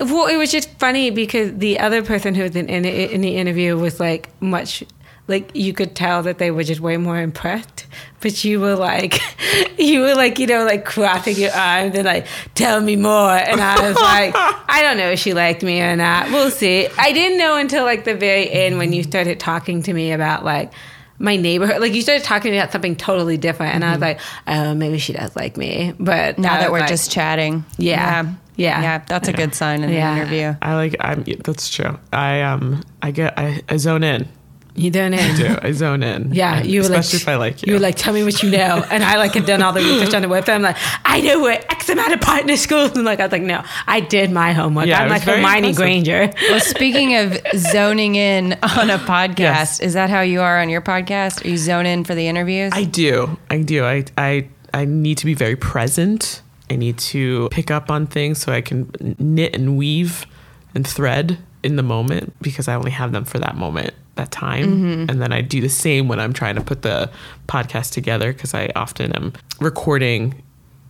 Well, 0.00 0.26
it 0.26 0.36
was 0.36 0.50
just 0.50 0.70
funny 0.78 1.10
because 1.10 1.52
the 1.58 1.78
other 1.78 2.02
person 2.02 2.34
who 2.34 2.42
was 2.42 2.56
in, 2.56 2.68
in, 2.68 2.84
in 2.84 3.20
the 3.20 3.36
interview 3.36 3.76
was 3.76 4.00
like 4.00 4.30
much. 4.40 4.82
Like 5.28 5.50
you 5.54 5.72
could 5.72 5.94
tell 5.94 6.22
that 6.24 6.38
they 6.38 6.50
were 6.50 6.64
just 6.64 6.80
way 6.80 6.96
more 6.96 7.18
impressed, 7.18 7.86
but 8.20 8.42
you 8.44 8.60
were 8.60 8.74
like, 8.74 9.20
you 9.78 10.00
were 10.00 10.14
like, 10.14 10.38
you 10.38 10.46
know, 10.48 10.64
like 10.64 10.84
crossing 10.84 11.36
your 11.36 11.52
arms 11.52 11.94
and 11.94 12.04
like, 12.04 12.26
tell 12.54 12.80
me 12.80 12.96
more. 12.96 13.30
And 13.36 13.60
I 13.60 13.80
was 13.88 13.96
like, 13.96 14.34
I 14.36 14.80
don't 14.82 14.96
know 14.96 15.10
if 15.10 15.20
she 15.20 15.32
liked 15.32 15.62
me 15.62 15.80
or 15.80 15.94
not. 15.96 16.30
We'll 16.30 16.50
see. 16.50 16.88
I 16.98 17.12
didn't 17.12 17.38
know 17.38 17.56
until 17.56 17.84
like 17.84 18.04
the 18.04 18.14
very 18.16 18.50
end 18.50 18.78
when 18.78 18.92
you 18.92 19.04
started 19.04 19.38
talking 19.38 19.82
to 19.84 19.92
me 19.92 20.10
about 20.12 20.44
like 20.44 20.72
my 21.18 21.36
neighborhood. 21.36 21.80
Like 21.80 21.94
you 21.94 22.02
started 22.02 22.24
talking 22.24 22.54
about 22.56 22.72
something 22.72 22.96
totally 22.96 23.36
different, 23.36 23.76
and 23.76 23.84
I 23.84 23.92
was 23.92 24.00
like, 24.00 24.18
oh, 24.48 24.74
maybe 24.74 24.98
she 24.98 25.12
does 25.12 25.36
like 25.36 25.56
me. 25.56 25.94
But 26.00 26.36
now 26.36 26.58
that 26.58 26.72
we're 26.72 26.80
like, 26.80 26.88
just 26.88 27.12
chatting. 27.12 27.64
Yeah. 27.78 28.22
Yeah. 28.24 28.34
Yeah. 28.56 28.82
Yeah, 28.82 28.98
that's 29.06 29.28
a 29.28 29.32
good 29.32 29.54
sign 29.54 29.82
in 29.82 29.90
Yeah. 29.90 30.12
an 30.12 30.18
interview. 30.18 30.54
I 30.60 30.74
like. 30.74 30.96
I'm. 31.00 31.22
That's 31.44 31.70
true. 31.70 31.98
I 32.12 32.42
um. 32.42 32.82
I 33.00 33.12
get. 33.12 33.38
I, 33.38 33.62
I 33.68 33.76
zone 33.78 34.02
in. 34.02 34.28
You 34.74 34.90
don't 34.90 35.10
know. 35.10 35.18
I 35.18 35.36
do. 35.36 35.56
I 35.62 35.72
zone 35.72 36.02
in. 36.02 36.32
Yeah, 36.32 36.58
And 36.58 36.66
you 36.66 36.80
were 36.80 36.84
especially 36.94 37.18
like, 37.18 37.22
if 37.22 37.28
I 37.28 37.36
like 37.36 37.62
you. 37.62 37.66
You 37.68 37.74
were 37.74 37.80
like, 37.82 37.96
tell 37.96 38.12
me 38.14 38.24
what 38.24 38.42
you 38.42 38.50
know, 38.50 38.84
and 38.90 39.04
I 39.04 39.16
like 39.18 39.34
had 39.34 39.44
done 39.46 39.62
all 39.62 39.72
the 39.72 39.80
research 39.80 40.14
on 40.14 40.22
the 40.22 40.28
website. 40.28 40.54
I'm 40.54 40.62
like, 40.62 40.76
I 41.04 41.20
know 41.20 41.40
where 41.40 41.60
X 41.70 41.88
amount 41.90 42.12
of 42.14 42.20
partner 42.20 42.56
schools, 42.56 42.92
and 42.96 43.04
like 43.04 43.20
I 43.20 43.24
was 43.24 43.32
like, 43.32 43.42
no, 43.42 43.62
I 43.86 44.00
did 44.00 44.30
my 44.32 44.52
homework. 44.52 44.86
Yeah, 44.86 45.02
I'm 45.02 45.10
like 45.10 45.22
very 45.24 45.38
Hermione 45.42 45.68
impressive. 45.68 45.76
Granger. 45.76 46.32
Well, 46.50 46.60
speaking 46.60 47.16
of 47.16 47.38
zoning 47.56 48.14
in 48.14 48.54
on 48.62 48.88
a 48.90 48.98
podcast, 48.98 49.38
Yes. 49.38 49.80
is 49.80 49.92
that 49.94 50.08
how 50.10 50.20
you 50.22 50.40
are 50.40 50.60
on 50.60 50.68
your 50.68 50.80
podcast? 50.80 51.44
Are 51.44 51.48
you 51.48 51.56
zone 51.58 51.86
in 51.86 52.04
for 52.04 52.14
the 52.14 52.26
interviews? 52.28 52.72
I 52.74 52.84
do. 52.84 53.38
I 53.50 53.58
do. 53.62 53.84
I 53.84 54.04
I 54.16 54.48
I 54.72 54.84
need 54.86 55.18
to 55.18 55.26
be 55.26 55.34
very 55.34 55.56
present. 55.56 56.40
I 56.70 56.76
need 56.76 56.96
to 56.98 57.48
pick 57.50 57.70
up 57.70 57.90
on 57.90 58.06
things 58.06 58.38
so 58.38 58.50
I 58.52 58.62
can 58.62 58.90
knit 59.18 59.54
and 59.54 59.76
weave 59.76 60.24
and 60.74 60.86
thread 60.86 61.36
in 61.62 61.76
the 61.76 61.82
moment 61.82 62.32
because 62.40 62.66
I 62.68 62.74
only 62.74 62.90
have 62.92 63.12
them 63.12 63.24
for 63.26 63.38
that 63.38 63.54
moment, 63.56 63.92
that 64.16 64.30
time. 64.30 64.66
Mm-hmm. 64.66 65.10
And 65.10 65.22
then 65.22 65.32
I 65.32 65.40
do 65.40 65.60
the 65.60 65.68
same 65.68 66.08
when 66.08 66.20
I'm 66.20 66.32
trying 66.32 66.56
to 66.56 66.60
put 66.60 66.82
the 66.82 67.10
podcast 67.48 67.92
together 67.92 68.32
because 68.32 68.54
I 68.54 68.70
often 68.76 69.12
am 69.12 69.32
recording 69.60 70.42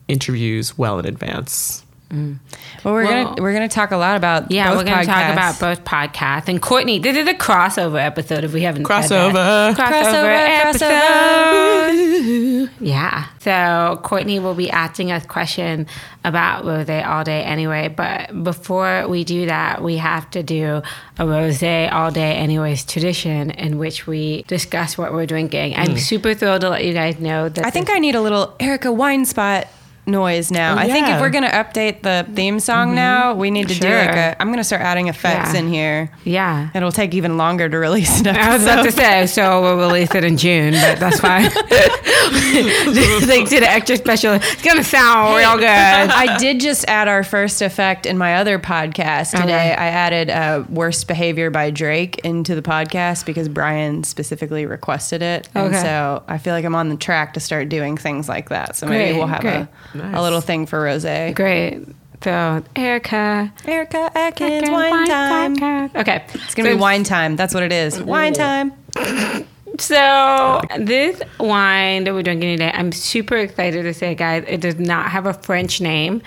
interviews 0.09 0.77
well 0.77 0.99
in 0.99 1.07
advance. 1.07 1.85
Mm. 2.13 2.39
well, 2.85 2.93
we're 2.93 3.05
Well- 3.05 3.25
gonna 3.25 3.43
we're 3.43 3.53
gonna 3.55 3.69
talk 3.69 3.91
a 3.91 3.97
lot 3.97 4.17
about 4.17 4.51
Yeah, 4.51 4.69
both 4.69 4.79
we're 4.79 4.85
going 4.85 5.01
to 5.01 5.07
talk 5.07 5.33
about 5.33 5.59
both 5.59 5.83
podcasts. 5.85 6.49
And 6.49 6.61
Courtney, 6.61 6.99
this 6.99 7.17
is 7.17 7.27
a 7.27 7.33
crossover 7.33 8.05
episode 8.05 8.45
if 8.45 8.53
we 8.53 8.63
haven't 8.63 8.87
said 8.87 9.09
Crossover. 9.09 9.33
that. 9.33 9.77
Crossover 9.77 10.67
episode. 10.67 12.71
Yeah. 12.81 13.27
So 13.39 13.99
Courtney 14.03 14.39
will 14.39 14.55
be 14.55 14.71
asking 14.71 15.11
us 15.11 15.25
questions 15.25 15.89
about 16.23 16.65
rose 16.65 16.89
all 16.89 17.25
day 17.25 17.43
anyway. 17.43 17.89
But 17.89 18.45
before 18.45 19.09
we 19.09 19.25
do 19.25 19.47
that, 19.47 19.83
we 19.83 19.97
have 19.97 20.31
to 20.33 20.43
do 20.43 20.83
a 21.19 21.27
rose 21.27 21.63
all 21.63 22.11
day 22.11 22.35
anyways 22.35 22.85
tradition 22.85 23.51
in 23.53 23.79
which 23.79 24.07
we 24.07 24.43
discuss 24.49 24.99
what 24.99 25.13
we're 25.13 25.27
drinking. 25.27 25.75
I'm 25.77 25.95
mm. 25.95 25.99
super 25.99 26.35
thrilled 26.35 26.61
to 26.61 26.69
let 26.69 26.85
you 26.85 26.93
guys 26.93 27.19
know 27.19 27.49
that 27.49 27.65
I 27.65 27.71
think 27.71 27.91
I 27.91 27.99
need 27.99 28.15
a 28.15 28.21
little 28.21 28.55
Erica 28.61 28.93
wine 28.93 29.25
spot 29.25 29.67
noise 30.05 30.51
now. 30.51 30.75
Oh, 30.75 30.79
I 30.79 30.89
think 30.89 31.07
if 31.09 31.21
we're 31.21 31.31
gonna 31.31 31.49
update 31.49 32.03
the 32.03 32.27
theme 32.35 32.59
song 32.59 32.95
now, 32.95 33.35
we 33.35 33.51
need 33.53 33.69
to 33.69 33.79
do 33.79 33.89
like 33.89 34.11
Sure. 34.11 34.19
a. 34.19 34.37
I'm 34.41 34.51
gonna 34.51 34.65
start 34.65 34.83
adding 34.83 35.09
effects 35.09 35.53
Yeah. 35.55 35.61
in 35.61 35.69
here. 35.69 36.11
yeah. 36.25 36.71
It'll 36.75 36.91
take 36.93 37.15
even 37.15 37.37
longer 37.37 37.69
to 37.69 37.79
release 37.79 38.21
an 38.21 38.29
I 38.29 38.53
was 38.53 38.65
about 38.65 38.83
to 38.85 38.91
say, 38.93 39.27
so 39.27 39.63
we'll 39.63 39.77
release 39.79 40.13
it 40.15 40.25
in 40.25 40.37
June, 40.37 40.73
but 40.75 40.99
that's 40.99 41.21
fine. 41.21 41.51
Thanks 42.33 43.51
to 43.51 43.61
the 43.61 43.69
extra 43.71 43.97
special. 43.97 44.33
It's 44.35 44.63
gonna 44.63 44.85
sound 44.85 45.37
real 45.37 45.57
good. 45.57 45.67
I 45.67 46.37
did 46.39 46.61
just 46.61 46.85
add 46.89 47.09
our 47.09 47.23
first 47.25 47.63
effect 47.63 48.07
in 48.07 48.19
my 48.19 48.37
other 48.37 48.59
podcast 48.59 49.31
today. 49.31 49.43
Okay. 49.73 49.73
I 49.75 49.87
added 49.89 50.31
uh, 50.31 50.65
"Worst 50.69 51.09
Behavior" 51.09 51.51
by 51.51 51.71
Drake 51.71 52.19
into 52.25 52.55
the 52.55 52.63
podcast 52.63 53.25
because 53.27 53.49
Brian 53.49 54.05
specifically 54.05 54.67
requested 54.67 55.23
it, 55.23 55.49
and 55.55 55.73
Okay. 55.75 55.83
so 55.83 56.23
I 56.29 56.39
feel 56.39 56.55
like 56.55 56.65
I'm 56.65 56.75
on 56.75 56.89
the 56.89 56.97
track 56.97 57.35
to 57.35 57.41
start 57.41 57.69
doing 57.69 57.97
things 57.97 58.29
like 58.29 58.49
that. 58.51 58.77
So 58.77 58.87
maybe 58.87 59.11
Great, 59.13 59.19
we'll 59.19 59.27
have 59.29 59.41
great. 59.43 59.55
a, 59.55 59.69
Nice. 59.95 60.17
a 60.17 60.23
little 60.23 60.41
thing 60.41 60.67
for 60.67 60.83
Rose. 60.83 61.05
Great. 61.05 61.81
So 62.23 62.63
Erica, 62.77 63.53
Erica 63.67 64.11
Atkins, 64.15 64.71
wine 64.71 65.07
time. 65.09 65.91
Okay, 65.97 66.25
It's 66.35 66.55
gonna 66.55 66.71
be 66.71 66.75
wine 66.77 67.03
time. 67.05 67.35
That's 67.37 67.53
what 67.53 67.63
it 67.65 67.73
is. 67.73 68.01
Wine 68.01 68.33
time. 68.33 68.73
So 69.79 70.61
this 70.79 71.21
wine 71.41 72.05
that 72.05 72.13
we're 72.15 72.23
drinking 72.23 72.59
today, 72.59 72.71
I'm 72.75 72.93
super 72.93 73.37
excited 73.37 73.83
to 73.85 73.95
say, 73.95 74.15
guys. 74.15 74.45
It 74.47 74.61
does 74.61 74.79
not 74.79 75.11
have 75.11 75.27
a 75.27 75.33
French 75.33 75.81
name, 75.81 76.23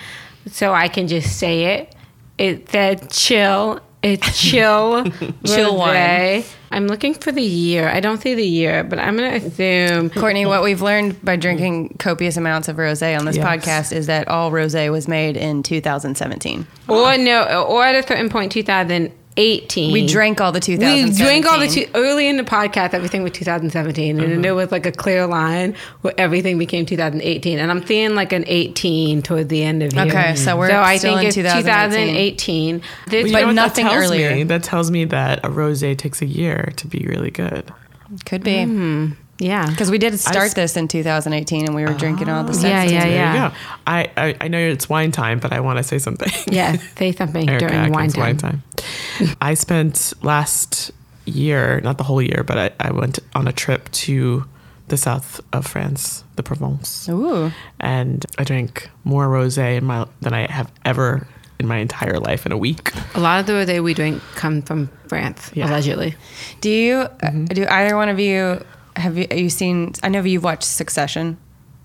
so 0.50 0.74
I 0.74 0.88
can 0.88 1.06
just 1.08 1.38
say 1.38 1.76
it. 1.78 1.94
It 2.38 2.68
said 2.70 3.10
chill. 3.10 3.80
It's 4.02 4.38
chill, 4.50 5.04
Chill 5.44 5.72
rosé. 5.74 5.78
wine. 5.78 6.44
I'm 6.76 6.86
looking 6.88 7.14
for 7.14 7.32
the 7.32 7.42
year. 7.42 7.88
I 7.88 8.00
don't 8.00 8.20
see 8.20 8.34
the 8.34 8.46
year, 8.46 8.84
but 8.84 8.98
I'm 8.98 9.16
gonna 9.16 9.36
assume. 9.36 10.10
Courtney, 10.10 10.44
what 10.44 10.62
we've 10.62 10.82
learned 10.82 11.24
by 11.24 11.36
drinking 11.36 11.96
copious 11.98 12.36
amounts 12.36 12.68
of 12.68 12.76
rosé 12.76 13.18
on 13.18 13.24
this 13.24 13.36
Yes. 13.36 13.46
podcast 13.46 13.96
is 13.96 14.06
that 14.08 14.28
all 14.28 14.50
rosé 14.50 14.92
was 14.92 15.08
made 15.08 15.38
in 15.38 15.62
2017. 15.62 16.66
Or 16.86 17.16
no, 17.16 17.64
or 17.66 17.82
at 17.82 17.94
a 17.94 18.06
certain 18.06 18.28
point, 18.28 18.52
2018. 19.36 19.92
We 19.92 20.06
drank 20.06 20.40
all 20.40 20.52
the 20.52 20.60
We 20.66 21.10
drank 21.12 21.46
all 21.46 21.60
the 21.60 21.68
two, 21.68 21.86
early 21.94 22.26
in 22.26 22.36
the 22.36 22.42
podcast. 22.42 22.94
Everything 22.94 23.22
was 23.22 23.32
2017, 23.32 24.10
and 24.10 24.18
mm-hmm. 24.18 24.30
then 24.30 24.42
there 24.42 24.54
was 24.54 24.72
like 24.72 24.86
a 24.86 24.92
clear 24.92 25.26
line 25.26 25.74
where 26.00 26.14
everything 26.16 26.58
became 26.58 26.86
2018. 26.86 27.58
And 27.58 27.70
I'm 27.70 27.86
seeing 27.86 28.14
like 28.14 28.32
an 28.32 28.44
18 28.46 29.22
toward 29.22 29.48
the 29.48 29.62
end 29.62 29.82
of 29.82 29.92
here. 29.92 30.06
Okay, 30.06 30.34
so 30.36 30.56
we're 30.56 30.70
so 30.70 30.80
I 30.80 30.96
still 30.96 31.18
think 31.18 31.36
in 31.36 31.44
it's 31.44 31.52
2018. 31.52 32.80
2018. 32.80 32.82
This, 33.08 33.26
you 33.26 33.32
But 33.32 33.40
know 33.42 33.52
nothing 33.52 33.84
that 33.84 33.92
tells 33.92 34.04
earlier. 34.04 34.34
Me? 34.34 34.42
That 34.44 34.62
tells 34.62 34.90
me 34.90 35.04
that 35.06 35.44
a 35.44 35.48
rosé 35.48 35.96
takes 35.96 36.22
a 36.22 36.26
year 36.26 36.72
to 36.76 36.86
be 36.86 37.06
really 37.06 37.30
good. 37.30 37.70
Could 38.24 38.42
be. 38.42 38.52
Mm-hmm. 38.52 39.12
Yeah, 39.38 39.66
Because 39.68 39.90
we 39.90 39.98
did 39.98 40.18
start 40.18 40.46
s- 40.46 40.54
this 40.54 40.76
in 40.76 40.88
2018 40.88 41.66
and 41.66 41.74
we 41.74 41.84
were 41.84 41.92
drinking 41.94 42.28
all 42.28 42.42
the 42.44 42.52
Yeah, 42.52 42.82
substances. 42.82 42.92
yeah, 42.92 43.00
There 43.04 43.10
yeah. 43.12 43.44
you 43.44 43.50
go. 43.50 43.54
I, 43.86 44.10
I 44.16 44.36
I 44.42 44.48
know 44.48 44.58
it's 44.58 44.88
wine 44.88 45.12
time, 45.12 45.38
but 45.40 45.52
I 45.52 45.60
want 45.60 45.78
to 45.78 45.82
say 45.84 45.98
something. 45.98 46.32
yeah. 46.52 46.76
Say 46.98 47.12
something 47.12 47.48
Erica 47.48 47.68
during 47.68 47.92
wine 47.92 48.10
Atkins, 48.16 48.42
time. 48.42 48.62
I 49.40 49.54
spent 49.54 50.12
last 50.22 50.90
year, 51.24 51.80
not 51.82 51.98
the 51.98 52.04
whole 52.04 52.22
year, 52.22 52.44
but 52.46 52.56
I, 52.58 52.70
I 52.88 52.90
went 52.92 53.18
on 53.34 53.46
a 53.48 53.52
trip 53.52 53.90
to 54.06 54.44
the 54.88 54.96
south 54.96 55.40
of 55.52 55.66
France, 55.66 56.22
the 56.36 56.42
Provence, 56.44 57.08
Ooh. 57.08 57.50
and 57.80 58.24
I 58.38 58.44
drank 58.44 58.88
more 59.02 59.26
rosé 59.26 59.76
in 59.78 59.84
my 59.84 60.06
than 60.20 60.32
I 60.32 60.50
have 60.50 60.70
ever 60.84 61.26
in 61.58 61.66
my 61.66 61.78
entire 61.78 62.20
life 62.20 62.46
in 62.46 62.52
a 62.52 62.56
week. 62.56 62.92
A 63.16 63.20
lot 63.20 63.40
of 63.40 63.46
the 63.46 63.54
rosé 63.54 63.82
we 63.82 63.94
drink 63.94 64.22
come 64.36 64.62
from 64.62 64.88
France, 65.08 65.50
Yeah. 65.54 65.68
allegedly. 65.68 66.14
Do 66.60 66.70
you, 66.70 66.94
uh, 67.22 67.30
do 67.48 67.66
either 67.68 67.96
one 67.96 68.08
of 68.08 68.20
you, 68.20 68.62
have 68.96 69.16
you, 69.16 69.26
you 69.30 69.50
seen, 69.50 69.92
I 70.02 70.08
know 70.08 70.22
you've 70.22 70.44
watched 70.44 70.64
Succession. 70.64 71.38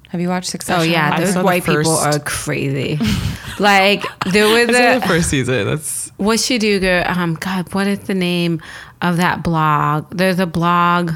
Have 0.09 0.19
you 0.19 0.27
watched 0.27 0.49
Succession? 0.49 0.81
Oh 0.81 0.83
yeah, 0.83 1.11
I 1.13 1.23
those 1.23 1.37
white 1.37 1.63
people 1.63 1.95
are 1.95 2.19
crazy. 2.19 2.99
like 3.59 4.03
there 4.25 4.45
was 4.45 4.75
I 4.75 4.81
a 4.81 4.99
the 4.99 5.07
first 5.07 5.29
season. 5.29 5.65
That's 5.65 6.09
What 6.17 6.39
should 6.41 6.59
do, 6.59 6.81
girl? 6.81 7.05
Um, 7.07 7.35
God, 7.35 7.73
what 7.73 7.87
is 7.87 7.99
the 7.99 8.13
name 8.13 8.61
of 9.01 9.17
that 9.17 9.41
blog? 9.41 10.09
There's 10.09 10.39
a 10.39 10.45
blog 10.45 11.13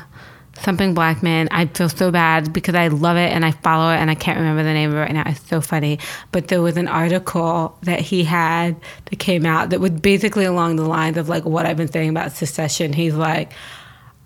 something 0.62 0.94
black 0.94 1.16
Blackman. 1.16 1.48
I 1.52 1.66
feel 1.66 1.90
so 1.90 2.12
bad 2.12 2.54
because 2.54 2.75
I 2.75 2.88
love 2.88 3.18
it 3.18 3.32
and 3.32 3.46
I 3.46 3.52
follow 3.52 3.92
it 3.92 3.98
and 3.98 4.10
I 4.10 4.16
can't 4.16 4.40
remember 4.40 4.64
the 4.64 4.74
name 4.74 4.90
of 4.90 4.96
it 4.96 5.00
right 5.00 5.12
now. 5.12 5.24
It's 5.25 5.48
so 5.48 5.62
funny. 5.62 6.00
But 6.32 6.48
there 6.48 6.62
was 6.62 6.78
an 6.78 6.88
article 6.88 7.78
that 7.84 8.00
he 8.00 8.24
had 8.24 8.75
that 9.06 9.18
came 9.18 9.46
out 9.46 9.70
that 9.70 9.80
was 9.80 9.92
basically 9.92 10.46
along 10.46 10.78
the 10.78 10.86
lines 10.86 11.18
of 11.18 11.30
like 11.30 11.46
what 11.46 11.66
I've 11.66 11.78
been 11.78 11.92
saying 11.92 12.10
about 12.10 12.32
Succession. 12.32 12.94
He's 12.94 13.16
like, 13.16 13.52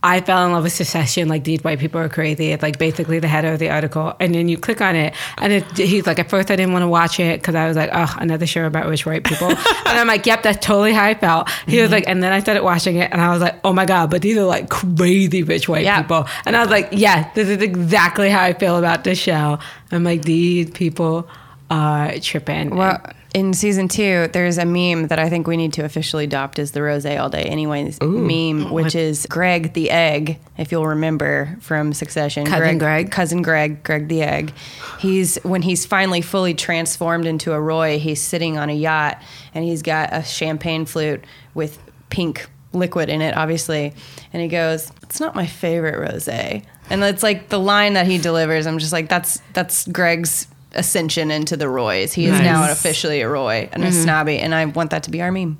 I 0.01 0.22
fell 0.22 0.46
in 0.46 0.53
love 0.53 0.63
with 0.63 0.72
Succession. 0.72 1.27
Like 1.27 1.44
these 1.44 1.63
white 1.63 1.79
people 1.79 2.00
are 2.00 2.08
crazy. 2.08 2.51
It's 2.51 2.63
like 2.63 2.79
basically 2.79 3.20
the 3.20 3.27
header 3.27 3.53
of 3.53 3.60
the 3.60 3.70
article, 3.70 4.13
and 4.20 4.34
then 4.34 4.48
you 4.48 4.58
click 4.58 4.79
on 4.82 4.96
it, 4.96 5.13
and 5.38 5.51
it, 5.51 5.77
he's 5.77 6.08
like, 6.08 6.20
at 6.20 6.29
first 6.29 6.50
I 6.50 6.56
didn't 6.56 6.72
want 6.72 6.84
to 6.84 6.88
watch 6.88 7.20
it 7.20 7.41
because 7.41 7.56
I 7.56 7.68
was 7.68 7.75
like, 7.75 7.89
oh, 7.91 8.15
another 8.20 8.48
show 8.48 8.65
about 8.65 8.88
rich 8.88 9.06
white 9.06 9.24
people, 9.24 9.48
and 9.50 9.60
I'm 9.86 10.08
like, 10.08 10.25
yep, 10.25 10.44
that's 10.44 10.65
totally 10.65 10.94
how 10.94 11.03
I 11.03 11.15
felt. 11.15 11.50
He 11.68 11.82
was 11.82 11.86
mm-hmm. 11.86 11.94
like, 11.94 12.03
and 12.08 12.24
then 12.24 12.32
I 12.32 12.39
started 12.39 12.63
watching 12.63 12.96
it, 12.96 13.12
and 13.12 13.20
I 13.20 13.29
was 13.32 13.41
like, 13.41 13.60
oh 13.63 13.74
my 13.74 13.86
god, 13.86 14.10
but 14.10 14.22
these 14.22 14.38
are 14.38 14.46
like 14.46 14.70
crazy 14.70 15.44
rich 15.44 15.68
white 15.68 15.84
Yeah. 15.84 16.01
people, 16.01 16.27
and 16.46 16.56
I 16.56 16.62
was 16.62 16.70
like, 16.70 16.89
yeah, 16.91 17.32
this 17.34 17.50
is 17.50 17.62
exactly 17.62 18.29
how 18.29 18.44
I 18.44 18.53
feel 18.53 18.77
about 18.77 19.03
this 19.03 19.20
show. 19.20 19.60
I'm 19.91 20.03
like, 20.03 20.22
these 20.22 20.70
people 20.72 21.27
are 21.70 22.18
tripping. 22.20 22.75
Well, 22.75 23.01
in 23.33 23.53
season 23.53 23.88
two, 23.88 24.27
there's 24.33 24.57
a 24.57 24.65
meme 24.65 25.07
that 25.07 25.19
I 25.19 25.29
think 25.29 25.45
we 25.45 25.55
need 25.55 25.74
to 25.74 25.83
officially 25.83 26.24
adopt 26.24 26.57
as 26.57 26.71
the 26.71 26.81
Rose 26.81 27.05
All 27.05 27.29
Day 27.29 27.43
Anyways 27.43 28.01
meme, 28.01 28.71
which 28.71 28.95
is 28.95 29.27
Greg 29.27 29.74
the 29.74 29.91
Egg, 29.91 30.39
if 30.57 30.71
you'll 30.71 30.88
remember 30.88 31.57
from 31.62 31.93
Succession. 31.93 32.45
Cousin 32.45 32.79
Greg. 32.79 33.12
Cousin 33.12 33.41
Greg, 33.41 33.83
Greg 33.83 34.07
the 34.07 34.24
Egg. 34.24 34.53
He's 35.00 35.38
when 35.43 35.62
he's 35.62 35.86
finally 35.86 36.21
fully 36.21 36.55
transformed 36.55 37.27
into 37.27 37.53
a 37.53 37.62
Roy, 37.62 38.00
he's 38.00 38.21
sitting 38.21 38.57
on 38.57 38.69
a 38.69 38.74
yacht 38.74 39.21
and 39.53 39.63
he's 39.63 39.83
got 39.83 40.09
a 40.12 40.24
champagne 40.24 40.86
flute 40.86 41.24
with 41.53 41.79
pink 42.09 42.50
liquid 42.74 43.09
in 43.09 43.21
it, 43.21 43.36
obviously. 43.36 43.93
And 44.33 44.41
he 44.41 44.48
goes, 44.48 44.91
It's 45.03 45.19
not 45.19 45.36
my 45.36 45.45
favorite 45.45 46.00
rose. 46.00 46.27
And 46.27 47.03
it's 47.03 47.21
like 47.24 47.50
the 47.50 47.59
line 47.59 47.93
that 47.93 48.07
he 48.07 48.17
delivers, 48.17 48.65
I'm 48.65 48.79
just 48.79 48.93
like, 48.93 49.07
that's 49.09 49.39
that's 49.53 49.88
Greg's 49.88 50.48
ascension 50.74 51.32
into 51.32 51.58
the 51.58 51.68
Roys. 51.70 52.14
He 52.14 52.26
is 52.26 52.32
Nice. 52.32 52.44
now 52.44 52.72
officially 52.72 53.22
a 53.22 53.30
Roy 53.30 53.70
and 53.72 53.84
a 53.84 53.88
mm-hmm. 53.88 54.04
snobby, 54.04 54.38
and 54.40 54.54
I 54.54 54.66
want 54.66 54.92
that 54.92 55.04
to 55.04 55.12
be 55.12 55.22
our 55.22 55.32
meme. 55.32 55.58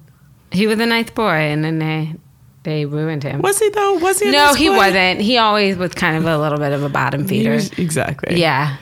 he 0.52 0.68
was 0.68 0.80
a 0.80 0.86
nice 0.86 1.10
boy, 1.10 1.32
and 1.32 1.64
then 1.64 1.80
they 1.80 2.16
they 2.64 2.86
ruined 2.86 3.24
him. 3.24 3.42
Was 3.42 3.58
he 3.60 3.70
though? 3.70 3.96
Was 3.96 4.20
he? 4.20 4.30
a 4.30 4.32
No, 4.32 4.46
nice 4.48 4.56
he 4.56 4.70
boy? 4.70 4.78
wasn't. 4.78 5.22
He 5.22 5.38
always 5.38 5.78
was 5.78 5.94
kind 5.94 6.18
of 6.18 6.26
a 6.26 6.38
little 6.38 6.58
bit 6.60 6.74
of 6.74 6.84
a 6.84 6.90
bottom 6.90 7.28
feeder. 7.28 7.54
was- 7.54 7.72
exactly. 7.80 8.40
yeah. 8.40 8.78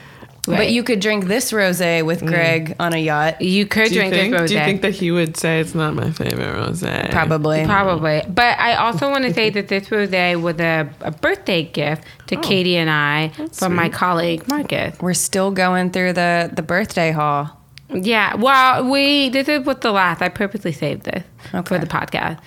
But 0.56 0.72
you 0.72 0.82
could 0.84 1.00
drink 1.02 1.26
this 1.26 1.52
rosé 1.52 2.04
with 2.06 2.22
Mm. 2.22 2.28
Greg 2.28 2.76
on 2.80 2.94
a 2.94 2.98
yacht. 2.98 3.42
you 3.42 3.66
could 3.66 3.90
Do 3.90 3.96
you, 3.96 4.00
drink 4.02 4.14
think, 4.14 4.32
this 4.34 4.42
rosé. 4.42 4.48
do 4.48 4.54
you 4.56 4.60
think 4.62 4.82
that 4.82 4.94
he 4.96 5.12
would 5.12 5.36
say 5.38 5.60
it's 5.60 5.76
not 5.76 5.94
my 5.94 6.10
favorite 6.12 6.56
rosé? 6.56 7.12
Probably. 7.12 7.66
Probably. 7.66 8.22
But 8.28 8.58
I 8.60 8.76
also 8.76 9.10
want 9.10 9.26
to 9.26 9.34
say 9.34 9.50
that 9.50 9.68
this 9.68 9.90
rosé 9.90 10.42
was 10.42 10.60
a, 10.60 10.90
a 11.02 11.12
birthday 11.12 11.64
gift 11.64 12.04
to 12.28 12.36
Katie 12.38 12.78
and 12.78 12.90
I 12.90 13.32
from 13.54 13.76
my 13.76 13.90
colleague 13.90 14.48
Marcus. 14.48 14.96
We're 15.02 15.14
still 15.14 15.52
going 15.52 15.92
through 15.92 16.14
the 16.14 16.50
the 16.54 16.62
birthday 16.64 17.12
haul. 17.12 17.50
Yeah. 17.94 18.36
Well, 18.36 18.90
we 18.90 19.30
this 19.30 19.48
is 19.48 19.66
what 19.66 19.82
the 19.82 19.92
last. 19.92 20.22
I 20.22 20.30
purposely 20.30 20.72
saved 20.74 21.04
this 21.04 21.24
Okay. 21.54 21.68
for 21.68 21.78
the 21.80 21.88
podcast. 21.88 22.40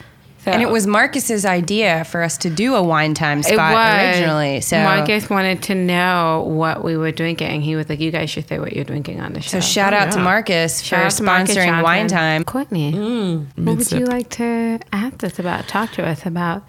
So 0.44 0.50
And 0.50 0.62
it 0.62 0.70
was 0.70 0.86
Marcus's 0.86 1.44
idea 1.44 2.04
for 2.04 2.22
us 2.22 2.38
to 2.38 2.50
do 2.50 2.74
a 2.74 2.82
wine 2.82 3.12
time 3.12 3.40
it 3.40 3.44
spot 3.44 3.74
was 3.74 4.16
originally. 4.16 4.60
So 4.62 4.82
Marcus 4.82 5.28
wanted 5.28 5.62
to 5.64 5.74
know 5.74 6.44
what 6.48 6.82
we 6.82 6.96
were 6.96 7.12
drinking. 7.12 7.60
He 7.60 7.76
was 7.76 7.90
like, 7.90 8.00
"You 8.00 8.10
guys 8.10 8.30
should 8.30 8.48
say 8.48 8.58
what 8.58 8.72
you're 8.72 8.84
drinking 8.86 9.20
on 9.20 9.34
the 9.34 9.42
show." 9.42 9.50
so 9.50 9.60
shout 9.60 9.92
out 9.92 10.12
to. 10.12 10.18
Marcus 10.20 10.80
Shout 10.80 11.12
for 11.12 11.18
to 11.18 11.22
Marcus 11.24 11.56
sponsoring 11.56 11.66
Johnson. 11.66 11.82
wine 11.82 12.08
time. 12.08 12.44
Courtney, 12.44 12.92
mm. 12.92 13.46
Mm. 13.54 13.64
what 13.66 13.76
would 13.76 13.92
you 13.92 14.06
like 14.06 14.30
to 14.30 14.78
ask 14.92 15.22
us 15.24 15.38
about? 15.38 15.68
Talk 15.68 15.92
to 15.92 16.06
us 16.06 16.24
about 16.24 16.64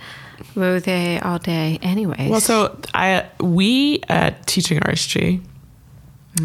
rosé 0.55 1.23
all 1.23 1.39
day. 1.39 1.79
Anyways, 1.81 2.29
Well, 2.29 2.41
so 2.41 2.77
I 2.93 3.25
we 3.39 4.01
at 4.09 4.47
Teaching 4.47 4.79
Artistry 4.79 5.41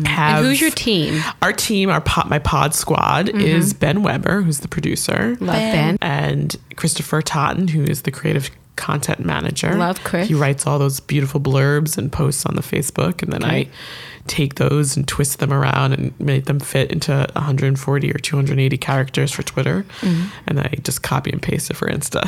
have. 0.04 0.38
and 0.38 0.46
who's 0.46 0.60
your 0.60 0.70
team? 0.70 1.22
Our 1.42 1.52
team, 1.52 1.90
our 1.90 2.00
pod, 2.00 2.28
my 2.28 2.38
pod 2.38 2.74
squad 2.74 3.26
mm-hmm. 3.26 3.40
is 3.40 3.72
Ben 3.72 4.02
Weber, 4.02 4.42
who's 4.42 4.60
the 4.60 4.68
producer, 4.68 5.36
Love 5.40 5.56
Ben. 5.56 5.98
and 6.00 6.56
Christopher 6.76 7.22
Totten, 7.22 7.68
who 7.68 7.82
is 7.84 8.02
the 8.02 8.10
creative 8.10 8.50
content 8.76 9.24
manager. 9.24 9.74
Love 9.74 10.02
Chris. 10.04 10.28
He 10.28 10.34
writes 10.34 10.66
all 10.66 10.78
those 10.78 11.00
beautiful 11.00 11.40
blurbs 11.40 11.96
and 11.98 12.12
posts 12.12 12.46
on 12.46 12.54
the 12.56 12.62
Facebook, 12.62 13.22
and 13.22 13.32
then 13.32 13.44
I 13.44 13.68
take 14.26 14.56
those 14.56 14.96
and 14.96 15.06
twist 15.06 15.38
them 15.38 15.52
around 15.52 15.92
and 15.92 16.12
make 16.20 16.46
them 16.46 16.58
fit 16.58 16.90
into 16.90 17.12
140 17.34 18.10
or 18.10 18.18
280 18.18 18.76
characters 18.78 19.30
for 19.30 19.44
Twitter, 19.44 19.84
Mm-hmm. 20.00 20.28
and 20.48 20.60
I 20.60 20.68
just 20.82 21.02
copy 21.02 21.30
and 21.30 21.40
paste 21.40 21.70
it 21.70 21.74
for 21.74 21.88
Insta. 21.88 22.22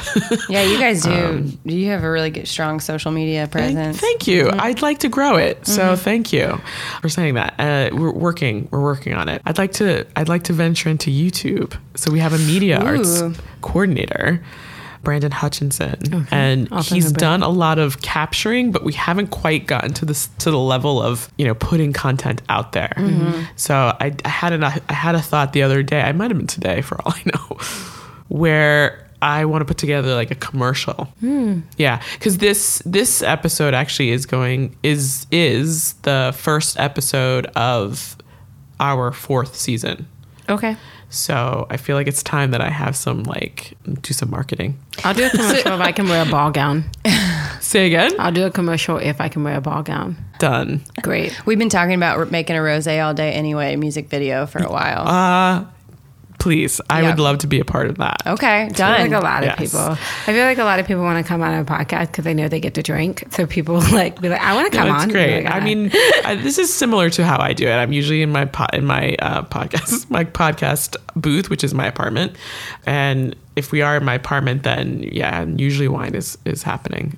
Yeah, 0.48 0.62
you 0.62 0.78
guys 0.78 1.02
do. 1.02 1.52
you 1.64 1.88
have 1.88 2.04
a 2.04 2.10
really 2.10 2.30
good, 2.30 2.46
strong 2.46 2.78
social 2.80 3.10
media 3.10 3.44
Um, 3.44 3.50
presence. 3.50 3.98
thank 4.00 4.26
you. 4.28 4.48
I'd 4.52 4.80
like 4.80 4.98
to 5.00 5.08
grow 5.08 5.36
it. 5.36 5.66
So 5.66 5.96
thank 5.96 6.32
you 6.32 6.60
for 7.00 7.08
saying 7.08 7.34
that. 7.34 7.54
Uh, 7.58 7.90
we're 7.96 8.12
working. 8.12 8.68
We're 8.70 8.82
working 8.82 9.14
on 9.14 9.28
it. 9.28 9.42
I'd 9.44 9.58
like 9.58 9.72
to. 9.72 10.06
I'd 10.16 10.28
like 10.28 10.44
to 10.44 10.52
venture 10.52 10.88
into 10.88 11.10
YouTube. 11.10 11.76
So 11.96 12.12
we 12.12 12.20
have 12.20 12.32
a 12.32 12.38
media 12.38 12.78
arts 12.78 13.22
coordinator, 13.60 14.42
Brandon 15.02 15.30
Hutchinson, 15.30 16.26
and 16.30 16.68
I'll 16.70 16.82
he's 16.82 17.12
done 17.12 17.42
a 17.42 17.48
lot 17.48 17.78
of 17.78 18.02
capturing, 18.02 18.72
but 18.72 18.84
we 18.84 18.92
haven't 18.92 19.28
quite 19.28 19.66
gotten 19.66 19.92
to 19.94 20.04
this 20.04 20.28
to 20.38 20.50
the 20.50 20.58
level 20.58 21.02
of 21.02 21.30
you 21.38 21.46
know 21.46 21.54
putting 21.54 21.92
content 21.92 22.42
out 22.48 22.72
there. 22.72 22.92
So 23.56 23.74
I, 23.74 24.14
I 24.24 24.28
had 24.28 24.52
an 24.52 24.64
I 24.64 24.80
had 24.88 25.14
a 25.14 25.22
thought 25.22 25.52
the 25.52 25.62
other 25.62 25.82
day. 25.82 26.00
I 26.02 26.12
might 26.12 26.30
have 26.30 26.38
been 26.38 26.46
today, 26.46 26.82
for 26.82 27.00
all 27.02 27.12
I 27.12 27.22
know, 27.24 27.56
where 28.28 29.08
I 29.20 29.44
want 29.46 29.62
to 29.62 29.64
put 29.64 29.78
together 29.78 30.14
like 30.14 30.30
a 30.30 30.34
commercial. 30.36 31.08
Yeah, 31.76 32.02
because 32.18 32.38
this 32.38 32.82
this 32.84 33.22
episode 33.22 33.74
actually 33.74 34.10
is 34.10 34.26
going 34.26 34.76
is 34.82 35.26
is 35.30 35.94
the 36.02 36.34
first 36.36 36.78
episode 36.78 37.46
of 37.56 38.16
our 38.80 39.12
fourth 39.12 39.56
season. 39.56 40.06
Okay, 40.48 40.76
So 41.10 41.66
I 41.70 41.76
feel 41.76 41.96
like 41.96 42.06
it's 42.06 42.22
time 42.22 42.50
that 42.50 42.60
I 42.60 42.68
have 42.68 42.94
some 42.96 43.22
like 43.22 43.74
do 44.02 44.12
some 44.12 44.30
marketing. 44.30 44.78
I'll 45.04 45.14
do 45.14 45.26
a 45.26 45.30
commercial 45.30 45.72
if 45.72 45.80
I 45.80 45.92
can 45.92 46.08
wear 46.08 46.22
a 46.22 46.30
ball 46.30 46.50
gown. 46.50 46.84
Say 47.60 47.86
again. 47.86 48.12
I'll 48.18 48.32
do 48.32 48.44
a 48.46 48.50
commercial 48.50 48.98
if 48.98 49.20
I 49.20 49.28
can 49.28 49.42
wear 49.42 49.56
a 49.56 49.60
ball 49.60 49.82
gown. 49.82 50.16
Done. 50.38 50.82
Great. 51.02 51.44
We've 51.46 51.58
been 51.58 51.68
talking 51.68 51.94
about 51.94 52.30
making 52.30 52.56
a 52.56 52.60
rosé 52.60 53.04
all 53.04 53.14
day 53.14 53.32
anyway 53.32 53.76
music 53.76 54.08
video 54.08 54.46
for 54.46 54.62
a 54.62 54.70
while. 54.70 55.08
Uh 55.08 55.64
please. 56.38 56.80
I 56.88 57.02
Yeah. 57.02 57.10
would 57.10 57.18
love 57.18 57.38
to 57.38 57.46
be 57.46 57.58
a 57.60 57.64
part 57.64 57.88
of 57.88 57.98
that. 57.98 58.22
okay, 58.26 58.62
I 58.62 58.66
feel 58.68 58.74
done. 58.76 59.00
like 59.10 59.12
a 59.12 59.24
lot 59.24 59.42
of 59.42 59.46
Yes. 59.48 59.58
people. 59.58 59.80
I 60.26 60.32
feel 60.32 60.44
like 60.44 60.58
a 60.58 60.64
lot 60.64 60.78
of 60.78 60.86
people 60.86 61.02
want 61.02 61.24
to 61.24 61.28
come 61.28 61.42
on 61.42 61.52
a 61.52 61.64
podcast 61.64 62.08
because 62.08 62.24
they 62.24 62.34
know 62.34 62.46
they 62.48 62.60
get 62.60 62.74
to 62.74 62.82
drink. 62.82 63.24
So 63.30 63.44
people 63.46 63.80
like 63.92 64.20
be 64.20 64.28
like, 64.28 64.40
I 64.40 64.54
want 64.54 64.70
to 64.72 64.78
No, 64.78 64.84
come 64.86 64.94
it's 64.94 65.04
on. 65.04 65.08
great. 65.10 65.44
Like, 65.44 65.54
I 65.54 65.60
mean, 65.60 65.90
I, 66.24 66.36
this 66.36 66.58
is 66.58 66.72
similar 66.72 67.10
to 67.10 67.24
how 67.24 67.38
I 67.40 67.52
do 67.52 67.66
it. 67.66 67.72
I'm 67.74 67.92
usually 67.92 68.22
in 68.22 68.30
my 68.30 68.44
po- 68.44 68.66
in 68.72 68.86
my 68.86 69.16
uh, 69.20 69.42
podcast 69.42 70.08
my 70.16 70.24
podcast 70.24 70.96
booth, 71.16 71.50
which 71.50 71.64
is 71.64 71.74
my 71.74 71.86
apartment, 71.86 72.32
and 72.86 73.34
if 73.56 73.72
we 73.72 73.82
are 73.82 73.96
in 73.96 74.04
my 74.04 74.14
apartment, 74.14 74.62
then 74.62 75.02
yeah, 75.10 75.44
usually 75.56 75.88
wine 75.88 76.14
is 76.14 76.38
is 76.44 76.62
happening. 76.62 77.16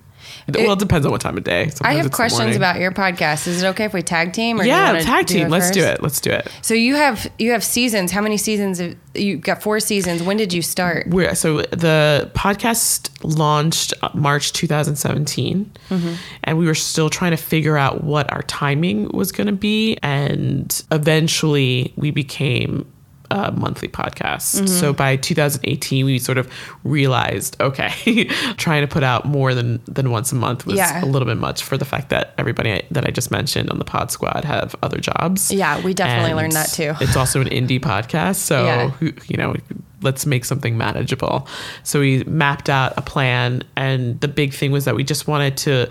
Well, 0.54 0.72
it 0.72 0.78
depends 0.78 1.06
on 1.06 1.12
what 1.12 1.20
time 1.20 1.36
of 1.36 1.44
day. 1.44 1.70
I 1.82 1.94
have 1.94 2.10
questions 2.12 2.56
about 2.56 2.78
your 2.80 2.90
podcast. 2.92 3.46
Is 3.46 3.62
it 3.62 3.66
okay 3.68 3.84
if 3.84 3.92
we 3.92 4.02
tag 4.02 4.32
team? 4.32 4.60
Or 4.60 4.64
yeah, 4.64 4.98
tag 5.00 5.26
do 5.26 5.34
team. 5.34 5.48
Let's 5.48 5.70
do 5.70 5.82
it. 5.82 6.02
Let's 6.02 6.20
do 6.20 6.30
it. 6.30 6.48
So 6.62 6.74
you 6.74 6.96
have 6.96 7.30
you 7.38 7.52
have 7.52 7.64
seasons. 7.64 8.10
How 8.12 8.20
many 8.20 8.36
seasons? 8.36 8.78
Have, 8.78 8.96
you 9.14 9.38
got 9.38 9.60
four 9.60 9.80
seasons. 9.80 10.22
When 10.22 10.36
did 10.36 10.52
you 10.52 10.62
start? 10.62 11.08
We're, 11.08 11.34
so 11.34 11.62
the 11.62 12.30
podcast 12.34 13.10
launched 13.24 13.92
March 14.14 14.52
2017, 14.52 15.72
Mm-hmm. 15.90 16.14
and 16.44 16.58
we 16.58 16.66
were 16.66 16.74
still 16.74 17.10
trying 17.10 17.32
to 17.32 17.36
figure 17.36 17.76
out 17.76 18.04
what 18.04 18.32
our 18.32 18.42
timing 18.42 19.08
was 19.08 19.32
going 19.32 19.48
to 19.48 19.52
be. 19.52 19.96
And 20.02 20.80
eventually, 20.92 21.92
we 21.96 22.10
became 22.12 22.86
a 23.30 23.52
monthly 23.52 23.88
podcast. 23.88 24.56
Mm-hmm. 24.56 24.66
So 24.66 24.92
by 24.92 25.16
2018, 25.16 26.04
we 26.04 26.18
sort 26.18 26.38
of 26.38 26.50
realized, 26.84 27.56
okay, 27.60 28.24
trying 28.56 28.82
to 28.82 28.88
put 28.88 29.02
out 29.02 29.24
more 29.24 29.54
than 29.54 29.80
than 29.86 30.10
once 30.10 30.32
a 30.32 30.34
month 30.34 30.66
was 30.66 30.76
Yeah. 30.76 31.04
a 31.04 31.06
little 31.06 31.26
bit 31.26 31.36
much 31.38 31.62
for 31.62 31.76
the 31.76 31.84
fact 31.84 32.08
that 32.10 32.34
everybody 32.38 32.72
I- 32.72 32.82
that 32.90 33.06
I 33.06 33.10
just 33.10 33.30
mentioned 33.30 33.70
on 33.70 33.78
the 33.78 33.84
Pod 33.84 34.10
Squad 34.10 34.44
have 34.44 34.74
other 34.82 34.98
jobs. 34.98 35.50
Yeah, 35.52 35.80
we 35.82 35.94
definitely 35.94 36.30
And 36.30 36.38
learned 36.38 36.52
that 36.52 36.70
too. 36.70 36.94
It's 37.00 37.16
also 37.16 37.40
an 37.40 37.48
indie 37.48 37.80
podcast, 37.90 38.36
so 38.36 38.64
Yeah. 38.64 38.90
you 39.28 39.36
know, 39.36 39.54
let's 40.02 40.26
make 40.26 40.44
something 40.44 40.76
manageable. 40.78 41.46
So 41.82 42.00
we 42.00 42.24
mapped 42.24 42.68
out 42.70 42.94
a 42.96 43.02
plan, 43.02 43.62
and 43.76 44.20
the 44.20 44.28
big 44.28 44.52
thing 44.54 44.72
was 44.72 44.84
that 44.86 44.94
we 44.96 45.04
just 45.04 45.26
wanted 45.28 45.56
to 45.58 45.88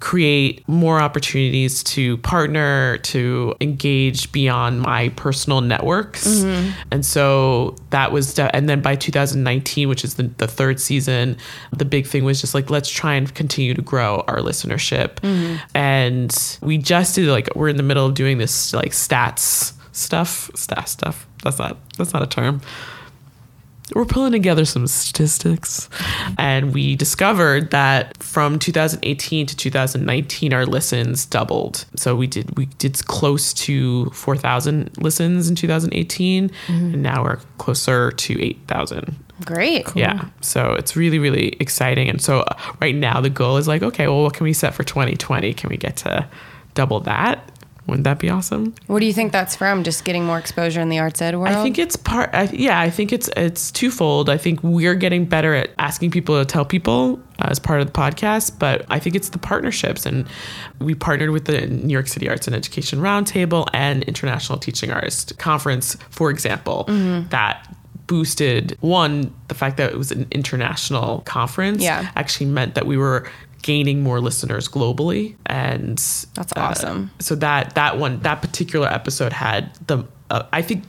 create 0.00 0.66
more 0.68 1.00
opportunities 1.00 1.82
to 1.82 2.16
partner 2.18 2.98
to 2.98 3.54
engage 3.60 4.30
beyond 4.30 4.80
my 4.80 5.08
personal 5.10 5.60
networks. 5.60 6.26
Mm-hmm. 6.26 6.70
and 6.90 7.04
so 7.04 7.76
that 7.90 8.12
was 8.12 8.34
de- 8.34 8.54
and 8.54 8.68
then 8.68 8.80
by 8.80 8.94
2019 8.94 9.88
which 9.88 10.04
is 10.04 10.14
the, 10.14 10.24
the 10.38 10.46
third 10.46 10.80
season 10.80 11.36
the 11.72 11.84
big 11.84 12.06
thing 12.06 12.24
was 12.24 12.40
just 12.40 12.54
like 12.54 12.70
let's 12.70 12.88
try 12.88 13.14
and 13.14 13.34
continue 13.34 13.74
to 13.74 13.82
grow 13.82 14.24
our 14.28 14.38
listenership. 14.38 15.16
Mm-hmm. 15.16 15.56
and 15.74 16.58
we 16.62 16.78
just 16.78 17.14
did 17.14 17.28
like 17.28 17.48
we're 17.56 17.68
in 17.68 17.76
the 17.76 17.82
middle 17.82 18.06
of 18.06 18.14
doing 18.14 18.38
this 18.38 18.72
like 18.72 18.92
stats 18.92 19.72
stuff. 19.92 20.50
Stats 20.54 20.88
stuff. 20.88 21.26
That's 21.42 21.58
not 21.58 21.76
that's 21.96 22.12
not 22.12 22.22
a 22.22 22.26
term 22.26 22.60
we're 23.94 24.04
pulling 24.04 24.32
together 24.32 24.64
some 24.64 24.86
statistics. 24.86 25.88
And 26.38 26.74
we 26.74 26.96
discovered 26.96 27.70
that 27.70 28.22
from 28.22 28.58
2018 28.58 29.46
to 29.46 29.56
2019 29.56 30.52
our 30.52 30.66
listens 30.66 31.26
doubled. 31.26 31.84
So 31.96 32.14
we 32.14 32.26
did 32.26 32.56
we 32.56 32.66
did 32.78 33.04
close 33.06 33.52
to 33.54 34.10
4000 34.10 34.90
listens 34.98 35.48
in 35.48 35.54
2018 35.54 36.50
and 36.68 37.02
now 37.02 37.22
we're 37.24 37.38
closer 37.58 38.10
to 38.10 38.42
8000 38.42 39.16
Great. 39.44 39.86
yeah. 39.94 40.28
So 40.40 40.72
it's 40.72 40.96
really 40.96 41.18
really 41.18 41.56
exciting. 41.60 42.08
And 42.08 42.20
so 42.20 42.40
uh, 42.40 42.56
right 42.80 42.94
now 42.94 43.20
the 43.20 43.30
goal 43.30 43.56
is 43.56 43.68
like 43.68 43.82
okay 43.82 44.06
well 44.08 44.22
what 44.22 44.34
can 44.34 44.44
we 44.44 44.52
set 44.52 44.74
for 44.74 44.84
2020 44.84 45.54
can 45.54 45.70
we 45.70 45.76
get 45.76 45.96
to 45.98 46.26
double 46.74 47.00
that 47.00 47.50
wouldn't 47.88 48.04
that 48.04 48.18
be 48.18 48.28
awesome 48.28 48.74
What 48.86 49.00
do 49.00 49.06
you 49.06 49.12
think 49.12 49.32
that's 49.32 49.56
from? 49.56 49.82
Just 49.82 50.04
getting 50.04 50.24
more 50.24 50.38
exposure 50.38 50.80
in 50.80 50.88
the 50.90 50.98
arts 50.98 51.20
ed 51.22 51.34
world? 51.36 51.48
I 51.48 51.62
think 51.62 51.78
it's 51.78 51.96
part. 51.96 52.30
I, 52.34 52.44
yeah, 52.52 52.78
I 52.78 52.90
think 52.90 53.12
it's 53.12 53.28
it's 53.36 53.70
twofold. 53.72 54.28
I 54.28 54.36
think 54.36 54.62
we're 54.62 54.94
getting 54.94 55.24
better 55.24 55.54
at 55.54 55.70
asking 55.78 56.10
people 56.10 56.38
to 56.38 56.44
tell 56.44 56.64
people 56.64 57.18
uh, 57.38 57.48
as 57.50 57.58
part 57.58 57.80
of 57.80 57.86
the 57.86 57.92
podcast, 57.92 58.58
but 58.58 58.84
I 58.90 58.98
think 58.98 59.16
it's 59.16 59.30
the 59.30 59.38
partnerships. 59.38 60.04
And 60.06 60.26
we 60.80 60.94
partnered 60.94 61.30
with 61.30 61.46
the 61.46 61.66
New 61.66 61.92
York 61.92 62.08
City 62.08 62.28
Arts 62.28 62.46
and 62.46 62.54
Education 62.54 63.00
Roundtable 63.00 63.66
and 63.72 64.02
International 64.04 64.58
Teaching 64.58 64.90
Artist 64.90 65.38
Conference, 65.38 65.96
for 66.10 66.30
example, 66.30 66.84
that 67.30 67.74
boosted 68.06 68.76
one 68.80 69.32
the 69.48 69.54
fact 69.54 69.76
that 69.76 69.90
it 69.92 69.98
was 69.98 70.10
an 70.10 70.26
international 70.30 71.20
conference 71.26 71.82
Yeah. 71.82 72.10
actually 72.16 72.46
meant 72.46 72.74
that 72.74 72.86
we 72.86 72.96
were 72.96 73.28
gaining 73.62 74.02
more 74.02 74.20
listeners 74.20 74.68
globally. 74.68 75.36
And 75.46 75.98
That's 75.98 76.52
uh, 76.56 76.60
awesome. 76.60 77.10
so 77.18 77.34
that 77.36 77.74
that 77.74 77.98
one 77.98 78.20
that 78.20 78.40
particular 78.42 78.88
episode 78.88 79.32
had 79.32 79.74
the 79.86 80.04
uh, 80.30 80.42
i 80.52 80.60
think 80.60 80.84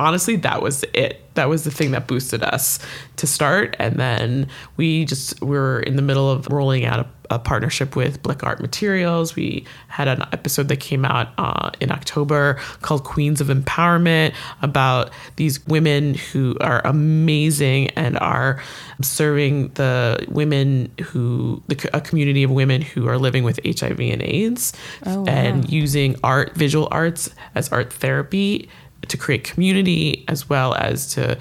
honestly 0.00 0.36
that 0.36 0.62
was 0.62 0.84
it. 0.94 1.22
That 1.34 1.48
was 1.48 1.64
the 1.64 1.70
thing 1.70 1.92
that 1.92 2.06
boosted 2.06 2.42
us 2.42 2.78
to 3.16 3.26
start. 3.26 3.76
And 3.78 3.96
then 3.96 4.48
we 4.76 5.04
just 5.04 5.40
were 5.42 5.80
in 5.80 5.96
the 5.96 6.02
middle 6.02 6.30
of 6.30 6.48
rolling 6.48 6.84
out 6.84 7.00
a, 7.00 7.06
a 7.30 7.38
partnership 7.38 7.96
with 7.96 8.22
blick 8.22 8.44
art 8.44 8.60
materials. 8.60 9.36
We 9.36 9.64
had 9.88 10.08
an 10.08 10.22
episode 10.32 10.68
that 10.68 10.80
came 10.80 11.04
out 11.04 11.28
uh, 11.38 11.70
in 11.80 11.90
october 11.90 12.58
called 12.82 13.04
queens 13.04 13.40
of 13.40 13.48
empowerment 13.48 14.34
about 14.62 15.10
these 15.36 15.64
women 15.66 16.14
who 16.14 16.56
are 16.60 16.80
amazing 16.84 17.88
and 17.90 18.18
are 18.18 18.62
serving 19.00 19.68
the 19.74 20.24
women 20.28 20.90
who 21.02 21.62
the, 21.68 21.90
a 21.94 22.00
community 22.00 22.42
of 22.42 22.50
women 22.50 22.82
who 22.82 23.08
are 23.08 23.18
living 23.18 23.44
with 23.44 23.60
hiv 23.64 24.00
and 24.00 24.22
aids 24.22 24.72
and 25.26 25.70
using 25.70 26.16
art 26.24 26.54
visual 26.54 26.88
arts 26.90 27.30
as 27.54 27.68
art 27.70 27.92
therapy 27.92 28.68
to 29.08 29.16
create 29.16 29.44
community 29.44 30.24
as 30.28 30.48
well 30.48 30.74
as 30.74 31.14
to 31.14 31.38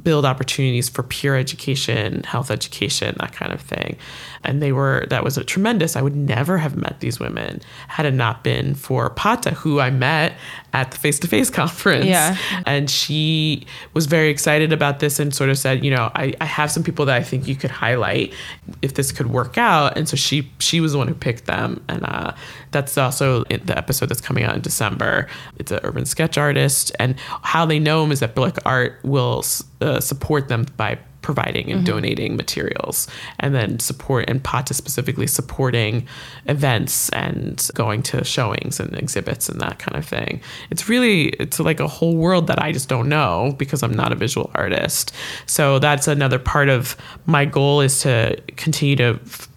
build 0.00 0.24
opportunities 0.24 0.88
for 0.88 1.02
peer 1.02 1.36
education, 1.36 2.22
health 2.22 2.50
education, 2.50 3.14
that 3.20 3.32
kind 3.32 3.52
of 3.52 3.60
thing. 3.60 3.96
And 4.44 4.62
they 4.62 4.72
were 4.72 5.06
that 5.10 5.22
was 5.22 5.36
a 5.36 5.44
tremendous. 5.44 5.96
I 5.96 6.02
would 6.02 6.16
never 6.16 6.58
have 6.58 6.76
met 6.76 7.00
these 7.00 7.20
women 7.20 7.60
had 7.88 8.06
it 8.06 8.14
not 8.14 8.42
been 8.42 8.74
for 8.74 9.10
Pata, 9.10 9.50
who 9.50 9.80
I 9.80 9.90
met 9.90 10.34
at 10.72 10.90
the 10.90 10.96
face 10.96 11.18
to 11.20 11.28
face 11.28 11.50
conference. 11.50 12.06
Yeah. 12.06 12.36
And 12.66 12.88
she 12.88 13.66
was 13.92 14.06
very 14.06 14.30
excited 14.30 14.72
about 14.72 15.00
this 15.00 15.18
and 15.20 15.34
sort 15.34 15.50
of 15.50 15.58
said, 15.58 15.84
you 15.84 15.90
know, 15.90 16.10
I, 16.14 16.32
I 16.40 16.46
have 16.46 16.70
some 16.70 16.82
people 16.82 17.04
that 17.06 17.16
I 17.16 17.22
think 17.22 17.46
you 17.46 17.54
could 17.54 17.70
highlight 17.70 18.32
if 18.80 18.94
this 18.94 19.12
could 19.12 19.28
work 19.28 19.58
out. 19.58 19.96
And 19.96 20.08
so 20.08 20.16
she 20.16 20.50
she 20.58 20.80
was 20.80 20.92
the 20.92 20.98
one 20.98 21.08
who 21.08 21.14
picked 21.14 21.44
them. 21.44 21.84
And 21.88 22.04
uh, 22.04 22.32
that's 22.70 22.96
also 22.96 23.42
in 23.44 23.64
the 23.66 23.76
episode 23.76 24.06
that's 24.06 24.20
coming 24.20 24.44
out 24.44 24.56
in 24.56 24.62
December. 24.62 25.28
It's 25.58 25.70
an 25.70 25.80
urban 25.82 26.06
sketch 26.06 26.38
artist. 26.38 26.92
And 26.98 27.18
how 27.42 27.66
they 27.66 27.78
know 27.78 28.04
him 28.04 28.10
is 28.10 28.20
that 28.20 28.34
Blick 28.34 28.56
Art 28.64 28.98
will 29.02 29.42
uh, 29.82 30.00
support 30.00 30.48
them 30.48 30.66
by 30.76 30.98
providing 31.22 31.70
and 31.70 31.86
donating 31.86 32.36
materials 32.36 33.06
and 33.38 33.54
then 33.54 33.78
support 33.78 34.28
and 34.28 34.42
Pata 34.42 34.74
specifically 34.74 35.26
supporting 35.26 36.06
events 36.46 37.08
and 37.10 37.70
going 37.74 38.02
to 38.02 38.24
showings 38.24 38.80
and 38.80 38.94
exhibits 38.98 39.48
and 39.48 39.60
that 39.60 39.78
kind 39.78 39.96
of 39.96 40.04
thing. 40.04 40.40
It's 40.70 40.88
really 40.88 41.28
it's 41.28 41.58
like 41.60 41.80
a 41.80 41.88
whole 41.88 42.16
world 42.16 42.48
that 42.48 42.60
I 42.60 42.72
just 42.72 42.88
don't 42.88 43.08
know 43.08 43.54
because 43.56 43.82
I'm 43.82 43.94
not 43.94 44.12
a 44.12 44.16
visual 44.16 44.50
artist. 44.54 45.14
So 45.46 45.78
that's 45.78 46.08
another 46.08 46.38
part 46.38 46.68
of 46.68 46.96
my 47.26 47.44
goal 47.44 47.80
is 47.80 48.00
to 48.00 48.36
continue 48.56 48.96
to 48.96 49.20
f- 49.24 49.48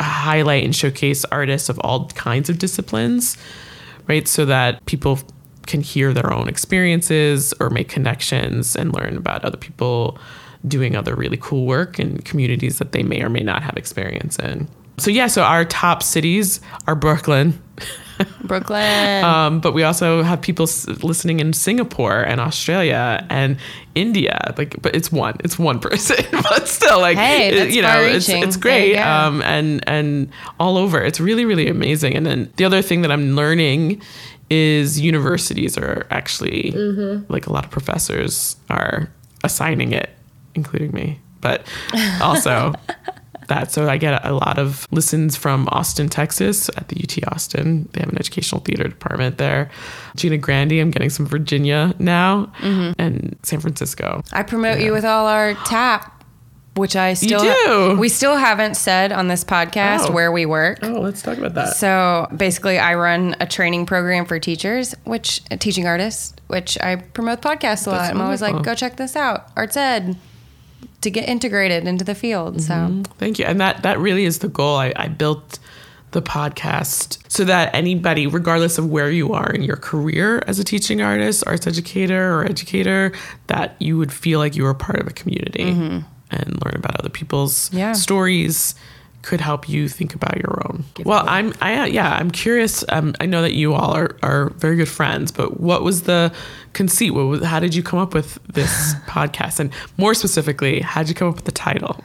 highlight 0.00 0.64
and 0.64 0.74
showcase 0.74 1.24
artists 1.26 1.68
of 1.68 1.78
all 1.80 2.08
kinds 2.10 2.50
of 2.50 2.58
disciplines, 2.58 3.36
right? 4.08 4.26
So 4.26 4.44
that 4.46 4.84
people 4.86 5.20
can 5.66 5.80
hear 5.80 6.12
their 6.12 6.32
own 6.32 6.48
experiences 6.48 7.52
or 7.60 7.70
make 7.70 7.88
connections 7.88 8.76
and 8.76 8.92
learn 8.94 9.16
about 9.16 9.44
other 9.44 9.56
people 9.58 10.18
doing 10.66 10.96
other 10.96 11.14
really 11.14 11.36
cool 11.40 11.66
work 11.66 11.98
in 11.98 12.18
communities 12.18 12.78
that 12.78 12.92
they 12.92 13.02
may 13.02 13.22
or 13.22 13.28
may 13.28 13.40
not 13.42 13.62
have 13.62 13.76
experience 13.76 14.38
in. 14.38 14.66
So 14.96 15.10
yeah, 15.10 15.26
so 15.26 15.42
our 15.42 15.64
top 15.64 16.02
cities 16.02 16.60
are 16.86 16.94
Brooklyn, 16.94 17.60
Brooklyn. 18.44 19.24
um, 19.24 19.60
but 19.60 19.72
we 19.74 19.82
also 19.82 20.22
have 20.22 20.40
people 20.40 20.64
s- 20.64 20.86
listening 21.02 21.40
in 21.40 21.52
Singapore 21.52 22.20
and 22.22 22.40
Australia 22.40 23.26
and 23.28 23.56
India. 23.96 24.54
Like, 24.56 24.80
but 24.80 24.94
it's 24.94 25.10
one, 25.10 25.34
it's 25.42 25.58
one 25.58 25.80
person, 25.80 26.24
but 26.30 26.68
still, 26.68 27.00
like, 27.00 27.18
Hey, 27.18 27.48
it- 27.48 27.74
you 27.74 27.82
know, 27.82 28.00
it's, 28.00 28.28
it's 28.28 28.56
great. 28.56 28.96
Um, 28.96 29.42
and 29.42 29.82
and 29.88 30.30
all 30.60 30.76
over, 30.78 31.02
it's 31.02 31.18
really 31.20 31.44
really 31.44 31.68
amazing. 31.68 32.14
And 32.14 32.24
then 32.24 32.52
the 32.56 32.64
other 32.64 32.80
thing 32.82 33.02
that 33.02 33.10
I'm 33.10 33.34
learning 33.34 34.00
is 34.50 35.00
universities 35.00 35.76
are 35.78 36.06
actually 36.10 36.72
Mm-hmm. 36.72 37.32
like 37.32 37.46
a 37.46 37.52
lot 37.52 37.64
of 37.64 37.70
professors 37.70 38.56
are 38.70 39.08
assigning 39.42 39.92
it, 39.92 40.10
including 40.54 40.92
me, 40.92 41.18
but 41.40 41.66
also. 42.22 42.72
that. 43.48 43.70
So 43.70 43.86
I 43.90 43.98
get 43.98 44.24
a 44.24 44.32
lot 44.32 44.58
of 44.58 44.88
listens 44.90 45.36
from 45.36 45.68
Austin, 45.70 46.08
Texas 46.08 46.70
at 46.78 46.88
the 46.88 46.96
UT 47.02 47.30
Austin. 47.30 47.86
They 47.92 48.00
have 48.00 48.08
an 48.08 48.16
educational 48.18 48.62
theater 48.62 48.84
department 48.84 49.36
there. 49.36 49.70
Gina 50.16 50.38
Grandi, 50.38 50.80
I'm 50.80 50.90
getting 50.90 51.10
some 51.10 51.26
Virginia 51.26 51.94
now, 51.98 52.50
Mm-hmm. 52.60 52.92
and 52.98 53.36
San 53.42 53.60
Francisco. 53.60 54.22
I 54.32 54.44
promote 54.44 54.80
you 54.80 54.92
with 54.92 55.04
all 55.04 55.26
our 55.26 55.52
tap, 55.66 56.13
which 56.76 56.96
I 56.96 57.14
still 57.14 57.40
do? 57.42 57.96
we 57.98 58.08
still 58.08 58.36
haven't 58.36 58.74
said 58.76 59.12
on 59.12 59.28
this 59.28 59.44
podcast 59.44 60.08
Oh. 60.08 60.12
where 60.12 60.32
we 60.32 60.44
work. 60.46 60.78
Oh, 60.82 61.00
let's 61.00 61.22
talk 61.22 61.38
about 61.38 61.54
that. 61.54 61.76
So 61.76 62.26
basically, 62.36 62.78
I 62.78 62.94
run 62.94 63.36
a 63.40 63.46
training 63.46 63.86
program 63.86 64.24
for 64.26 64.38
teachers, 64.38 64.94
which 65.04 65.40
uh, 65.50 65.56
teaching 65.56 65.86
artists, 65.86 66.34
which 66.48 66.76
I 66.80 66.96
promote 66.96 67.40
podcasts 67.42 67.86
a 67.86 67.90
lot. 67.90 67.98
That's 67.98 68.10
I'm 68.14 68.20
always 68.20 68.42
like, 68.42 68.62
go 68.64 68.74
check 68.74 68.96
this 68.96 69.14
out, 69.16 69.48
Arts 69.56 69.76
Ed, 69.76 70.16
to 71.02 71.10
get 71.10 71.28
integrated 71.28 71.86
into 71.86 72.04
the 72.04 72.14
field. 72.14 72.60
So 72.62 73.02
Thank 73.18 73.38
you. 73.38 73.44
And 73.44 73.60
that 73.60 73.82
that 73.82 73.98
really 73.98 74.24
is 74.24 74.40
the 74.40 74.48
goal. 74.48 74.76
I, 74.76 74.92
I 74.96 75.08
built 75.08 75.58
the 76.12 76.22
podcast 76.22 77.18
so 77.28 77.42
that 77.44 77.74
anybody, 77.74 78.26
regardless 78.28 78.78
of 78.78 78.88
where 78.88 79.10
you 79.10 79.32
are 79.32 79.50
in 79.50 79.62
your 79.62 79.76
career 79.76 80.40
as 80.46 80.58
a 80.60 80.64
teaching 80.64 81.02
artist, 81.02 81.42
arts 81.46 81.66
educator, 81.66 82.34
or 82.38 82.44
educator, 82.44 83.12
that 83.48 83.74
you 83.80 83.98
would 83.98 84.12
feel 84.12 84.38
like 84.38 84.54
you 84.54 84.62
were 84.62 84.74
part 84.74 85.00
of 85.00 85.06
a 85.08 85.10
community 85.10 86.02
and 86.30 86.60
learn 86.64 86.74
about 86.76 86.98
other 87.00 87.08
people's 87.10 87.72
Yeah. 87.72 87.92
stories 87.92 88.74
could 89.22 89.40
help 89.40 89.68
you 89.70 89.88
think 89.88 90.14
about 90.14 90.36
your 90.36 90.60
own. 90.66 90.84
Well, 91.02 91.24
I'm 91.26 91.54
I 91.62 91.78
uh, 91.78 91.84
yeah, 91.86 92.12
I'm 92.12 92.30
curious. 92.30 92.84
Um, 92.90 93.14
I 93.20 93.26
know 93.26 93.40
that 93.40 93.54
you 93.54 93.72
all 93.72 93.92
are, 93.92 94.16
are 94.22 94.50
very 94.50 94.76
good 94.76 94.88
friends, 94.88 95.32
but 95.32 95.58
what 95.60 95.82
was 95.82 96.02
the 96.02 96.30
conceit? 96.74 97.12
What 97.12 97.22
was, 97.24 97.42
how 97.42 97.58
did 97.58 97.74
you 97.74 97.82
come 97.82 97.98
up 97.98 98.12
with 98.12 98.38
this 98.52 98.94
podcast? 99.06 99.60
And 99.60 99.72
more 99.96 100.12
specifically, 100.12 100.80
how 100.80 101.00
did 101.02 101.08
you 101.08 101.14
come 101.14 101.28
up 101.28 101.36
with 101.36 101.46
the 101.46 101.52
title? 101.52 102.04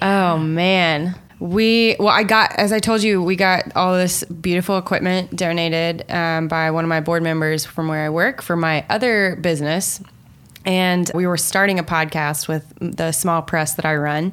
Oh 0.00 0.38
man. 0.38 1.14
We 1.40 1.96
well, 1.98 2.08
I 2.08 2.22
got 2.22 2.52
as 2.56 2.72
I 2.72 2.78
told 2.80 3.02
you, 3.02 3.22
we 3.22 3.36
got 3.36 3.74
all 3.76 3.94
this 3.94 4.24
beautiful 4.24 4.76
equipment 4.78 5.34
donated 5.36 6.10
um, 6.10 6.48
by 6.48 6.70
one 6.70 6.84
of 6.84 6.88
my 6.88 7.00
board 7.00 7.22
members 7.22 7.64
from 7.66 7.88
where 7.88 8.04
I 8.04 8.10
work 8.10 8.40
for 8.42 8.56
my 8.56 8.84
other 8.90 9.36
business, 9.40 10.02
and 10.64 11.10
we 11.14 11.26
were 11.26 11.36
starting 11.36 11.78
a 11.78 11.84
podcast 11.84 12.48
with 12.48 12.72
the 12.80 13.12
small 13.12 13.42
press 13.42 13.74
that 13.74 13.84
I 13.84 13.96
run, 13.96 14.32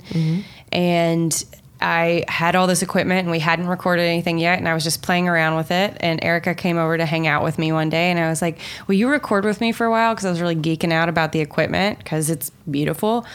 and 0.72 1.46
I 1.80 2.26
had 2.28 2.56
all 2.56 2.66
this 2.66 2.82
equipment 2.82 3.20
and 3.22 3.32
we 3.32 3.40
hadn't 3.40 3.68
recorded 3.68 4.04
anything 4.04 4.40
yet, 4.40 4.58
and 4.58 4.68
I 4.68 4.74
was 4.74 4.84
just 4.84 5.04
playing 5.04 5.28
around 5.28 5.58
with 5.58 5.70
it. 5.70 5.96
And 6.00 6.24
Erica 6.24 6.56
came 6.56 6.78
over 6.78 6.98
to 6.98 7.06
hang 7.06 7.28
out 7.28 7.44
with 7.44 7.60
me 7.60 7.72
one 7.72 7.90
day, 7.90 8.10
and 8.10 8.20
I 8.20 8.30
was 8.30 8.42
like, 8.42 8.60
"Will 8.88 8.96
you 8.96 9.10
record 9.10 9.46
with 9.46 9.62
me 9.62 9.72
for 9.72 9.86
a 9.86 9.92
while?" 9.92 10.14
Because 10.14 10.26
I 10.26 10.30
was 10.32 10.42
really 10.42 10.56
geeking 10.56 10.92
out 10.92 11.10
about 11.10 11.32
the 11.32 11.40
equipment 11.40 12.00
because 12.00 12.30
it's 12.30 12.50
beautiful. 12.70 13.26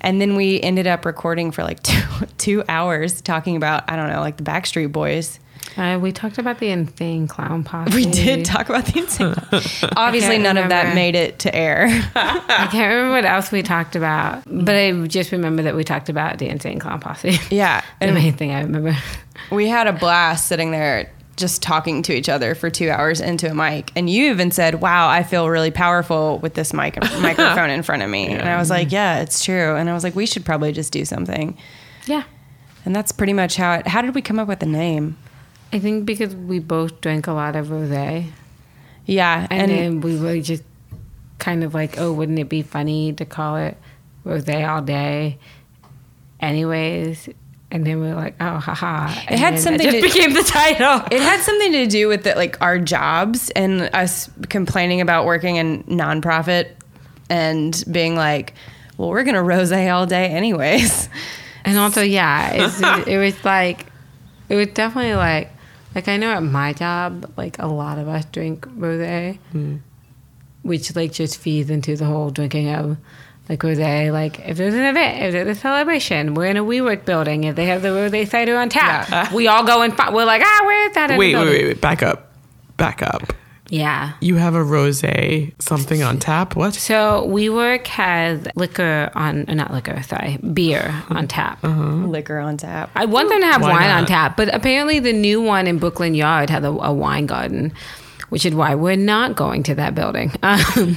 And 0.00 0.20
then 0.20 0.34
we 0.34 0.60
ended 0.60 0.86
up 0.86 1.04
recording 1.04 1.52
for 1.52 1.62
like 1.62 1.82
two, 1.84 2.02
two 2.38 2.64
hours 2.68 3.20
talking 3.20 3.56
about, 3.56 3.88
I 3.88 3.96
don't 3.96 4.08
know, 4.08 4.20
like 4.20 4.36
the 4.36 4.42
Backstreet 4.44 4.90
Boys. 4.92 5.38
Uh, 5.76 5.98
we 6.00 6.12
talked 6.12 6.38
about 6.38 6.58
the 6.58 6.68
insane 6.68 7.26
clown 7.26 7.64
posse. 7.64 7.94
We 7.94 8.04
did 8.04 8.44
talk 8.44 8.68
about 8.68 8.86
the 8.86 9.00
insane. 9.00 9.34
Obviously, 9.96 10.38
none 10.38 10.58
of 10.58 10.68
that 10.68 10.94
made 10.94 11.14
it 11.14 11.38
to 11.40 11.54
air. 11.54 11.86
I 12.14 12.68
can't 12.70 12.92
remember 12.92 13.10
what 13.10 13.24
else 13.24 13.50
we 13.50 13.62
talked 13.62 13.96
about, 13.96 14.42
but 14.46 14.74
I 14.74 14.92
just 15.06 15.32
remember 15.32 15.62
that 15.62 15.74
we 15.74 15.84
talked 15.84 16.08
about 16.08 16.38
the 16.38 16.48
insane 16.48 16.78
clown 16.78 17.00
posse. 17.00 17.38
yeah. 17.50 17.82
the 18.00 18.12
main 18.12 18.34
thing 18.34 18.50
I 18.50 18.60
remember. 18.60 18.96
we 19.50 19.68
had 19.68 19.86
a 19.86 19.92
blast 19.92 20.46
sitting 20.46 20.72
there 20.72 21.10
just 21.36 21.62
talking 21.62 22.02
to 22.02 22.12
each 22.12 22.28
other 22.28 22.54
for 22.54 22.68
two 22.68 22.90
hours 22.90 23.20
into 23.20 23.50
a 23.50 23.54
mic. 23.54 23.90
And 23.96 24.08
you 24.10 24.30
even 24.30 24.50
said, 24.50 24.80
"Wow, 24.80 25.08
I 25.08 25.22
feel 25.22 25.48
really 25.48 25.70
powerful 25.70 26.38
with 26.38 26.54
this 26.54 26.72
mic 26.72 27.00
microphone 27.20 27.70
in 27.70 27.82
front 27.82 28.02
of 28.02 28.10
me." 28.10 28.28
And 28.28 28.48
I 28.48 28.58
was 28.58 28.70
like, 28.70 28.92
"Yeah, 28.92 29.20
it's 29.20 29.44
true." 29.44 29.76
And 29.76 29.88
I 29.88 29.94
was 29.94 30.04
like, 30.04 30.14
"We 30.14 30.26
should 30.26 30.44
probably 30.44 30.72
just 30.72 30.92
do 30.92 31.04
something." 31.04 31.56
Yeah. 32.06 32.24
And 32.84 32.94
that's 32.94 33.12
pretty 33.12 33.32
much 33.32 33.56
how 33.56 33.74
it. 33.74 33.86
How 33.86 34.02
did 34.02 34.14
we 34.14 34.22
come 34.22 34.38
up 34.38 34.48
with 34.48 34.60
the 34.60 34.66
name? 34.66 35.16
I 35.72 35.78
think 35.78 36.04
because 36.04 36.34
we 36.34 36.58
both 36.58 37.00
drank 37.00 37.26
a 37.26 37.32
lot 37.32 37.56
of 37.56 37.68
rosé. 37.68 38.30
Yeah, 39.06 39.46
And, 39.50 39.62
and, 39.62 39.70
then 39.70 40.00
we 40.00 40.18
were 40.18 40.40
just 40.40 40.62
kind 41.38 41.64
of 41.64 41.74
like, 41.74 41.98
oh, 41.98 42.12
wouldn't 42.12 42.38
it 42.38 42.48
be 42.48 42.62
funny 42.62 43.12
to 43.14 43.24
call 43.24 43.56
it 43.56 43.76
rosé 44.24 44.68
all 44.68 44.82
day? 44.82 45.38
Anyways. 46.40 47.28
And 47.70 47.86
then 47.86 48.00
we 48.00 48.08
were 48.08 48.14
like, 48.14 48.34
oh, 48.38 48.58
haha. 48.58 49.06
It 49.30 49.38
had 49.38 49.58
something 49.58 49.90
just 49.90 49.96
to- 49.96 50.02
became 50.02 50.34
the 50.34 50.42
title. 50.42 51.06
it 51.10 51.22
had 51.22 51.40
something 51.40 51.72
to 51.72 51.86
do 51.86 52.06
with 52.06 52.24
the, 52.24 52.34
like 52.34 52.60
our 52.60 52.78
jobs 52.78 53.50
and 53.50 53.88
us 53.94 54.30
complaining 54.50 55.00
about 55.00 55.24
working 55.24 55.56
in 55.56 55.82
nonprofit 55.84 56.72
and 57.30 57.82
being 57.90 58.14
like, 58.14 58.52
"Well, 58.98 59.08
we're 59.08 59.24
gonna 59.24 59.42
rose 59.42 59.72
all 59.72 60.04
day 60.04 60.26
anyways." 60.26 61.08
And 61.64 61.78
also, 61.78 62.02
yeah, 62.02 62.52
it 63.06 63.18
was 63.18 63.44
like, 63.44 63.86
it 64.48 64.56
was 64.56 64.66
definitely 64.68 65.14
like, 65.14 65.51
like 65.94 66.08
I 66.08 66.16
know 66.16 66.30
at 66.32 66.42
my 66.42 66.72
job, 66.72 67.32
like 67.36 67.58
a 67.58 67.66
lot 67.66 67.98
of 67.98 68.08
us 68.08 68.24
drink 68.26 68.66
rosé, 68.78 69.38
which 70.62 70.94
like 70.96 71.12
just 71.12 71.38
feeds 71.38 71.70
into 71.70 71.96
the 71.96 72.04
whole 72.04 72.30
drinking 72.30 72.70
of 72.74 72.96
like 73.48 73.60
rosé. 73.60 74.12
Like 74.12 74.38
if 74.40 74.56
there's 74.56 74.74
an 74.74 74.84
event, 74.84 75.22
if 75.22 75.32
there's 75.32 75.56
a 75.56 75.60
celebration, 75.60 76.34
we're 76.34 76.46
in 76.46 76.56
a 76.56 76.64
WeWork 76.64 77.04
building. 77.04 77.44
If 77.44 77.56
they 77.56 77.66
have 77.66 77.82
the 77.82 77.88
rosé 77.88 78.28
cider 78.28 78.56
on 78.56 78.68
tap, 78.68 79.32
we 79.32 79.48
all 79.48 79.64
go 79.64 79.82
and 79.82 79.94
fi- 79.96 80.12
we're 80.12 80.24
like, 80.24 80.42
ah, 80.44 80.62
where's 80.64 80.94
that? 80.94 81.10
Wait, 81.18 81.34
wait, 81.34 81.44
wait, 81.46 81.64
wait. 81.66 81.80
Back 81.80 82.02
up. 82.02 82.30
Back 82.76 83.02
up. 83.02 83.32
Yeah. 83.72 84.12
You 84.20 84.34
have 84.34 84.54
a 84.54 84.58
rosé 84.58 85.54
something 85.58 86.02
on 86.02 86.18
tap? 86.18 86.56
What? 86.56 86.74
So 86.74 87.26
WeWork 87.26 87.86
has 87.86 88.46
liquor 88.54 89.10
on, 89.14 89.48
uh, 89.48 89.54
not 89.54 89.72
liquor, 89.72 90.02
sorry, 90.02 90.36
beer 90.36 90.94
on 91.08 91.26
tap. 91.26 91.62
Liquor 91.64 92.38
on 92.38 92.58
tap. 92.58 92.90
I 92.94 93.06
want 93.06 93.30
them 93.30 93.40
to 93.40 93.46
have 93.46 93.62
Why 93.62 93.70
wine 93.70 93.90
on 93.90 94.04
tap, 94.04 94.36
but 94.36 94.54
apparently 94.54 94.98
the 94.98 95.14
new 95.14 95.40
one 95.40 95.66
in 95.66 95.78
Brooklyn 95.78 96.14
Yard 96.14 96.50
had 96.50 96.64
a, 96.64 96.68
a 96.68 96.92
wine 96.92 97.24
garden, 97.24 97.72
which 98.32 98.46
is 98.46 98.54
why 98.54 98.74
we're 98.74 98.96
not 98.96 99.36
going 99.36 99.62
to 99.62 99.74
that 99.74 99.94
building. 99.94 100.32
Um, 100.42 100.96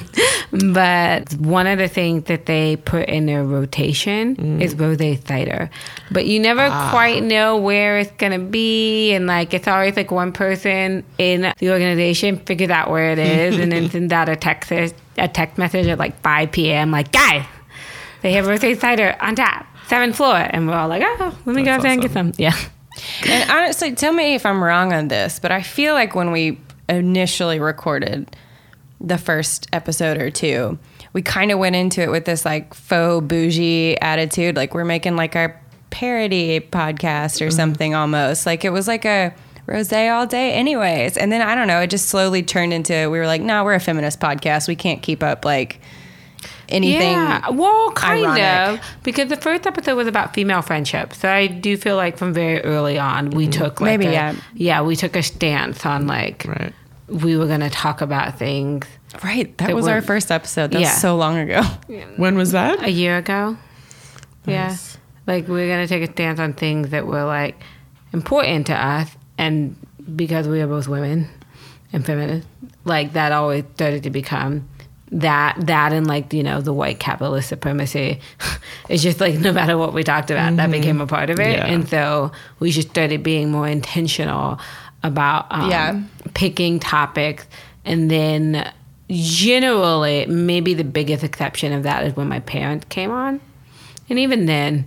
but 0.72 1.34
one 1.34 1.68
of 1.68 1.78
the 1.80 1.88
things 1.88 2.26
that 2.26 2.46
they 2.46 2.76
put 2.78 3.10
in 3.10 3.26
their 3.26 3.44
rotation 3.44 4.36
Mm. 4.36 4.62
is 4.62 4.76
rosé 4.76 5.26
cider, 5.28 5.70
but 6.12 6.26
you 6.26 6.40
never 6.40 6.68
Ah. 6.72 6.90
quite 6.92 7.24
know 7.24 7.58
where 7.58 7.98
it's 8.00 8.12
gonna 8.18 8.40
be, 8.40 9.12
and 9.14 9.28
like 9.28 9.54
it's 9.54 9.68
always 9.68 9.96
like 9.98 10.12
one 10.12 10.32
person 10.32 11.04
in 11.18 11.52
the 11.60 11.72
organization 11.72 12.38
figures 12.46 12.70
out 12.70 12.90
where 12.90 13.12
it 13.12 13.20
is, 13.20 13.58
and 13.60 13.72
then 13.72 13.90
sends 13.96 14.14
out 14.14 14.30
a 14.30 14.36
text 14.36 14.72
a 14.72 15.28
text 15.28 15.58
message 15.58 15.88
at 15.88 15.98
like 16.00 16.20
5 16.22 16.52
p.m. 16.52 16.92
like 16.92 17.12
guys, 17.12 17.44
they 18.22 18.34
have 18.34 18.46
rosé 18.46 18.80
cider 18.80 19.16
on 19.20 19.36
tap, 19.36 19.68
seventh 19.88 20.16
floor, 20.16 20.36
and 20.38 20.68
we're 20.68 20.76
all 20.76 20.88
like, 20.88 21.04
oh, 21.06 21.38
let 21.46 21.56
me 21.56 21.64
go 21.64 21.72
That's 21.72 21.78
up 21.80 21.82
there 21.84 21.92
and 21.92 22.02
get 22.02 22.12
some. 22.12 22.32
Yeah. 22.38 22.56
And 23.28 23.50
honestly, 23.52 23.94
tell 23.94 24.14
me 24.14 24.36
if 24.36 24.46
I'm 24.46 24.64
wrong 24.64 24.94
on 24.94 25.10
this, 25.10 25.40
but 25.40 25.52
I 25.52 25.62
feel 25.64 25.94
like 25.96 26.16
when 26.16 26.32
we 26.32 26.58
initially 26.90 27.60
recorded 27.60 28.36
the 29.02 29.18
first 29.18 29.68
episode 29.74 30.18
or 30.18 30.30
two, 30.30 30.80
we 31.14 31.22
kind 31.22 31.52
of 31.52 31.60
went 31.60 31.76
into 31.76 32.02
it 32.02 32.10
with 32.10 32.26
this 32.26 32.46
like 32.46 32.74
faux 32.74 33.26
bougie 33.26 34.00
attitude, 34.02 34.56
like 34.56 34.74
we're 34.74 34.86
making 34.86 35.16
like 35.16 35.36
our 35.36 35.60
parody 35.90 36.60
podcast 36.60 37.42
or 37.42 37.46
mm-hmm. 37.48 37.56
something 37.56 37.96
almost. 37.96 38.46
Like 38.46 38.66
it 38.66 38.72
was 38.72 38.88
like 38.88 39.06
a 39.06 39.34
rose 39.66 39.92
all 39.92 40.28
day, 40.28 40.54
anyways. 40.54 41.18
And 41.18 41.32
then 41.32 41.42
I 41.42 41.56
don't 41.56 41.68
know, 41.68 41.80
it 41.82 41.90
just 41.90 42.10
slowly 42.10 42.44
turned 42.44 42.74
into 42.74 43.10
we 43.10 43.18
were 43.20 43.28
like, 43.28 43.42
no, 43.42 43.64
we're 43.64 43.74
a 43.74 43.80
feminist 43.80 44.20
podcast. 44.20 44.68
We 44.68 44.76
can't 44.76 45.02
keep 45.02 45.24
up 45.24 45.46
like 45.46 45.80
anything. 46.70 47.12
Yeah, 47.12 47.50
well, 47.50 47.92
kind 47.92 48.26
ironic. 48.26 48.82
of 48.82 48.86
because 49.04 49.30
the 49.30 49.38
first 49.38 49.66
episode 49.68 49.96
was 49.96 50.08
about 50.08 50.34
female 50.34 50.62
friendship. 50.62 51.14
So 51.14 51.30
I 51.30 51.48
do 51.48 51.78
feel 51.78 51.96
like 51.96 52.18
from 52.18 52.34
very 52.34 52.62
early 52.62 52.98
on 52.98 53.30
we 53.32 53.48
mm. 53.48 53.52
took 53.52 53.82
like 53.82 54.00
Maybe, 54.00 54.08
a- 54.08 54.12
yeah. 54.12 54.36
yeah 54.54 54.82
we 54.82 54.96
took 54.96 55.16
a 55.16 55.24
stance 55.24 55.86
on 55.86 56.08
like 56.08 56.46
Right. 56.48 56.74
we 57.08 57.38
were 57.38 57.48
gonna 57.48 57.70
talk 57.70 58.02
about 58.02 58.38
things 58.38 58.86
Right. 59.24 59.58
That 59.60 59.68
That 59.68 59.76
was 59.76 59.88
our 59.88 60.02
first 60.02 60.30
episode. 60.32 60.72
That 60.72 60.82
Yeah. 60.82 60.92
was 60.92 61.02
so 61.02 61.16
long 61.16 61.38
ago. 61.38 61.62
When 62.18 62.36
was 62.38 62.52
that? 62.52 62.84
a 62.84 62.90
year 62.92 63.18
ago. 63.18 63.58
Yeah, 64.46 64.76
like 65.26 65.48
we 65.48 65.64
are 65.64 65.68
gonna 65.68 65.88
take 65.88 66.08
a 66.08 66.12
stance 66.12 66.40
on 66.40 66.54
things 66.54 66.90
that 66.90 67.08
were 67.08 67.24
like 67.24 67.60
important 68.14 68.68
to 68.68 68.74
us, 68.76 69.10
and 69.38 69.76
because 70.16 70.48
we 70.48 70.62
are 70.62 70.68
both 70.68 70.88
women 70.88 71.30
and 71.92 72.06
feminist, 72.06 72.48
like 72.84 73.14
that 73.14 73.32
always 73.32 73.64
started 73.74 74.04
to 74.04 74.10
become 74.12 74.68
that 75.12 75.56
that 75.68 75.94
and 75.94 76.08
like 76.08 76.34
you 76.34 76.42
know 76.42 76.62
the 76.62 76.74
white 76.74 77.00
capitalist 77.00 77.48
supremacy 77.50 78.20
it's 78.90 79.04
just 79.04 79.20
like 79.22 79.36
no 79.36 79.54
matter 79.54 79.78
what 79.78 79.94
we 79.94 80.04
talked 80.04 80.32
about 80.32 80.56
that 80.58 80.72
became 80.72 81.00
a 81.00 81.06
part 81.08 81.30
of 81.30 81.40
it. 81.40 81.58
Yeah. 81.58 81.66
and 81.68 81.88
so 81.88 82.32
we 82.60 82.72
just 82.72 82.90
started 82.90 83.22
being 83.22 83.52
more 83.52 83.68
intentional 83.68 84.60
about 85.04 85.46
um, 85.52 85.70
Yeah. 85.70 86.02
picking 86.34 86.80
topics. 86.80 87.46
And 87.86 88.10
then 88.10 88.72
generally 89.10 90.26
maybe 90.26 90.74
the 90.74 90.84
biggest 90.84 91.24
exception 91.24 91.72
of 91.74 91.84
that 91.84 92.04
is 92.06 92.16
when 92.16 92.28
my 92.28 92.40
parents 92.40 92.86
came 92.90 93.12
on. 93.12 93.40
And 94.10 94.18
even 94.20 94.48
then 94.48 94.86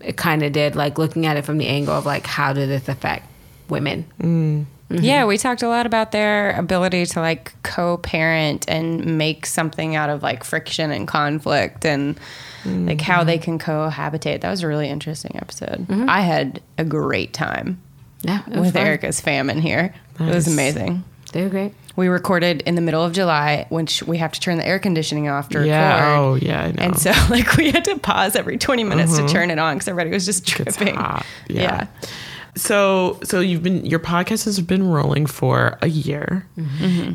it 0.00 0.16
kind 0.16 0.42
of 0.42 0.52
did 0.52 0.74
like 0.76 0.96
looking 0.96 1.26
at 1.26 1.36
it 1.36 1.44
from 1.44 1.58
the 1.58 1.66
angle 1.66 1.92
of 1.94 2.06
like 2.06 2.26
how 2.26 2.54
did 2.54 2.68
this 2.70 2.88
affect 2.88 3.26
women 3.68 4.66
Mm-hmm. 4.90 5.04
Yeah, 5.04 5.24
we 5.24 5.38
talked 5.38 5.62
a 5.62 5.68
lot 5.68 5.86
about 5.86 6.10
their 6.10 6.50
ability 6.58 7.06
to 7.06 7.20
like 7.20 7.52
co-parent 7.62 8.64
and 8.68 9.16
make 9.16 9.46
something 9.46 9.94
out 9.94 10.10
of 10.10 10.22
like 10.22 10.42
friction 10.42 10.90
and 10.90 11.06
conflict 11.06 11.84
and 11.84 12.18
like 12.64 13.00
how 13.00 13.24
they 13.24 13.38
mm-hmm. 13.38 13.58
can 13.58 13.58
cohabitate. 13.58 14.40
That 14.40 14.50
was 14.50 14.62
a 14.62 14.66
really 14.66 14.88
interesting 14.88 15.36
episode. 15.36 15.86
Mm-hmm. 15.86 16.10
I 16.10 16.20
had 16.20 16.60
a 16.76 16.84
great 16.84 17.32
time 17.32 17.80
yeah 18.22 18.42
with 18.48 18.74
fun. 18.74 18.86
Erica's 18.86 19.20
fam 19.20 19.48
in 19.48 19.60
here. 19.60 19.94
It 20.18 20.34
was 20.34 20.46
amazing. 20.46 21.04
they 21.32 21.42
were 21.42 21.48
great 21.48 21.72
We 21.96 22.08
recorded 22.08 22.62
in 22.62 22.74
the 22.74 22.82
middle 22.82 23.02
of 23.02 23.12
July, 23.12 23.66
which 23.70 24.02
we 24.02 24.18
have 24.18 24.32
to 24.32 24.40
turn 24.40 24.58
the 24.58 24.66
air 24.66 24.78
conditioning 24.78 25.28
off 25.28 25.48
to 25.50 25.64
Yeah. 25.64 25.94
record. 25.94 26.18
Oh, 26.18 26.34
yeah. 26.34 26.62
I 26.64 26.72
know. 26.72 26.82
And 26.82 26.98
so, 26.98 27.12
like, 27.30 27.56
we 27.56 27.70
had 27.70 27.84
to 27.86 27.98
pause 27.98 28.36
every 28.36 28.58
20 28.58 28.84
minutes 28.84 29.16
to 29.16 29.26
turn 29.28 29.50
it 29.50 29.58
on 29.58 29.76
because 29.76 29.88
everybody 29.88 30.12
was 30.12 30.26
just 30.26 30.50
hot. 30.50 31.24
Yeah. 31.48 31.62
Yeah. 31.62 31.86
So, 32.56 33.18
so 33.22 33.40
you've 33.40 33.62
been 33.62 33.86
your 33.86 34.00
podcast 34.00 34.44
has 34.44 34.60
been 34.60 34.88
rolling 34.88 35.26
for 35.26 35.78
a 35.82 35.88
year, 35.88 36.46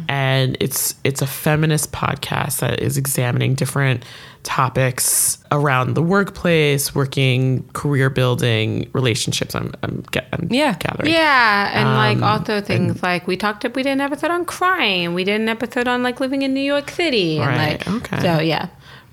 and 0.07 0.55
it's 0.59 0.95
it's 1.03 1.21
a 1.21 1.27
feminist 1.27 1.91
podcast 1.91 2.59
that 2.59 2.79
is 2.79 2.97
examining 2.97 3.53
different 3.55 4.03
topics 4.43 5.39
around 5.51 5.95
the 5.95 6.03
workplace, 6.03 6.93
working, 6.95 7.67
career 7.73 8.09
building, 8.11 8.89
relationships. 8.93 9.55
I'm, 9.55 9.73
I'm, 9.83 10.03
I'm 10.31 10.47
Yeah. 10.51 10.75
gathering. 10.79 11.11
yeah 11.11 11.71
and 11.73 11.89
like 11.95 12.17
Um, 12.17 12.23
also 12.23 12.61
things 12.61 13.01
like 13.03 13.27
we 13.27 13.37
talked 13.37 13.63
we 13.75 13.83
did 13.83 13.91
an 13.91 14.01
episode 14.01 14.29
on 14.31 14.45
crime 14.45 15.15
we 15.15 15.23
did 15.23 15.41
an 15.41 15.49
episode 15.49 15.87
on 15.87 16.03
like 16.03 16.19
living 16.19 16.43
in 16.43 16.53
new 16.53 16.59
york 16.61 16.91
city 16.91 17.39
and 17.39 17.47
Right, 17.47 17.87
like 17.87 17.87
okay. 18.13 18.19
so 18.21 18.39
yeah 18.39 18.67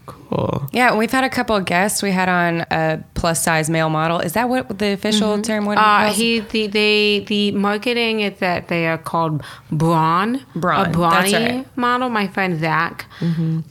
Cool. 0.06 0.68
Yeah, 0.72 0.96
we've 0.96 1.10
had 1.12 1.24
a 1.24 1.28
couple 1.30 1.54
of 1.56 1.64
guests. 1.64 2.02
We 2.02 2.10
had 2.10 2.28
on 2.28 2.60
a 2.70 3.02
plus 3.14 3.42
size 3.42 3.68
male 3.70 3.88
model. 3.90 4.18
Is 4.20 4.32
that 4.32 4.48
what 4.48 4.78
the 4.78 4.88
official 4.92 5.40
term? 5.42 5.66
What 5.66 5.78
Uh, 5.78 6.04
calls 6.06 6.16
he 6.16 6.40
the 6.40 6.66
they 6.66 7.20
the 7.26 7.52
marketing 7.52 8.20
is 8.20 8.38
that 8.40 8.68
they 8.68 8.86
are 8.86 8.98
called 8.98 9.42
brawn 9.70 10.40
Brawn, 10.54 10.86
a 10.86 10.90
brawny 10.90 11.32
that's 11.32 11.52
right. 11.52 11.76
model. 11.76 12.08
My 12.08 12.26
friend 12.28 12.58
Zach, 12.60 13.06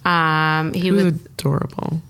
um, 0.05 0.73
he 0.73 0.81
He 0.81 0.91
was 0.91 1.03
was 1.05 1.25
adorable. 1.25 2.01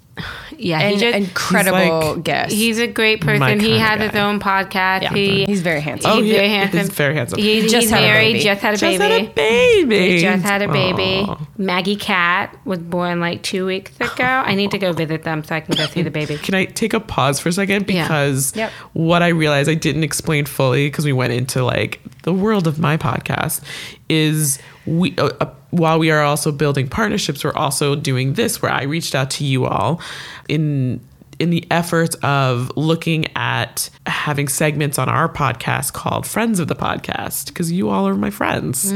Yeah 0.58 0.80
An 0.80 0.94
he 0.94 0.98
just 1.00 1.18
incredible 1.18 2.14
like- 2.16 2.24
guest. 2.24 2.54
he's 2.54 2.80
a 2.80 2.88
great 2.88 3.22
person. 3.22 3.60
He 3.60 3.68
kinda 3.68 3.80
has 3.80 4.02
his 4.12 4.16
own 4.20 4.40
podcast. 4.40 5.02
yeah, 5.04 5.14
He, 5.14 5.46
he's 5.46 5.62
very 5.62 5.82
handsome. 5.82 6.12
Oh, 6.12 6.22
he's 6.22 6.32
yeah, 6.32 6.38
very 6.38 6.48
he's 6.50 6.56
handsome. 6.74 6.96
very 6.96 7.16
handsome. 7.16 7.40
He, 7.40 7.62
Just 7.62 7.76
he's 7.76 7.90
had 7.90 8.02
married. 8.02 8.34
baby. 8.34 8.40
Just 8.44 8.62
had 8.62 8.74
a 8.74 8.78
Just 8.78 9.00
baby. 9.00 9.14
had 9.14 9.30
a 9.30 9.34
baby. 9.34 10.12
He 10.16 10.20
just 10.22 10.44
had 10.44 10.62
a 10.62 10.68
baby. 10.68 11.26
Aw. 11.28 11.48
Maggie 11.58 11.96
Cat 11.96 12.58
was 12.66 12.80
born 12.80 13.20
like 13.20 13.42
two 13.44 13.66
weeks 13.66 13.92
ago. 14.00 14.24
I 14.24 14.56
need 14.56 14.72
to 14.72 14.78
go 14.78 14.94
visit 14.94 15.24
them 15.24 15.44
so 15.44 15.56
I 15.56 15.62
can 15.62 15.76
go 15.76 15.86
see 15.88 16.02
the 16.02 16.12
baby. 16.12 16.38
Can 16.38 16.56
I 16.56 16.66
take 16.66 16.94
a 16.94 17.00
pause 17.00 17.40
for 17.40 17.50
a 17.50 17.52
second 17.54 17.90
Yeah. 17.90 18.04
because 18.04 18.56
Yep. 18.56 18.72
what 18.94 19.22
I 19.24 19.30
realized 19.30 19.70
I 19.70 19.76
didn't 19.76 20.04
explain 20.04 20.46
fully 20.46 20.88
because 20.88 21.06
we 21.06 21.14
went 21.14 21.34
into 21.34 21.64
like 21.64 22.02
the 22.24 22.34
world 22.34 22.68
of 22.68 22.78
my 22.80 22.98
podcast 22.98 23.62
is 24.12 24.60
we 24.86 25.16
uh, 25.18 25.30
uh, 25.40 25.54
while 25.72 25.98
we 25.98 26.12
are 26.12 26.22
also 26.22 26.52
building 26.52 26.88
partnerships 26.88 27.44
we're 27.44 27.54
also 27.54 27.96
doing 27.96 28.34
this 28.34 28.62
where 28.62 28.72
I 28.72 28.84
reached 28.84 29.16
out 29.16 29.32
to 29.32 29.46
you 29.46 29.66
all 29.66 30.02
in 30.50 31.00
in 31.40 31.50
the 31.50 31.66
effort 31.72 32.14
of 32.24 32.72
looking 32.78 33.26
at 33.36 33.90
having 34.06 34.48
segments 34.48 35.00
on 35.00 35.10
our 35.10 35.28
podcast 35.28 35.92
called 35.94 36.28
Friends 36.28 36.60
of 36.60 36.68
the 36.68 36.76
Podcast 36.76 37.48
because 37.48 37.72
you 37.72 37.90
all 37.90 38.08
are 38.08 38.14
my 38.14 38.30
friends 38.30 38.92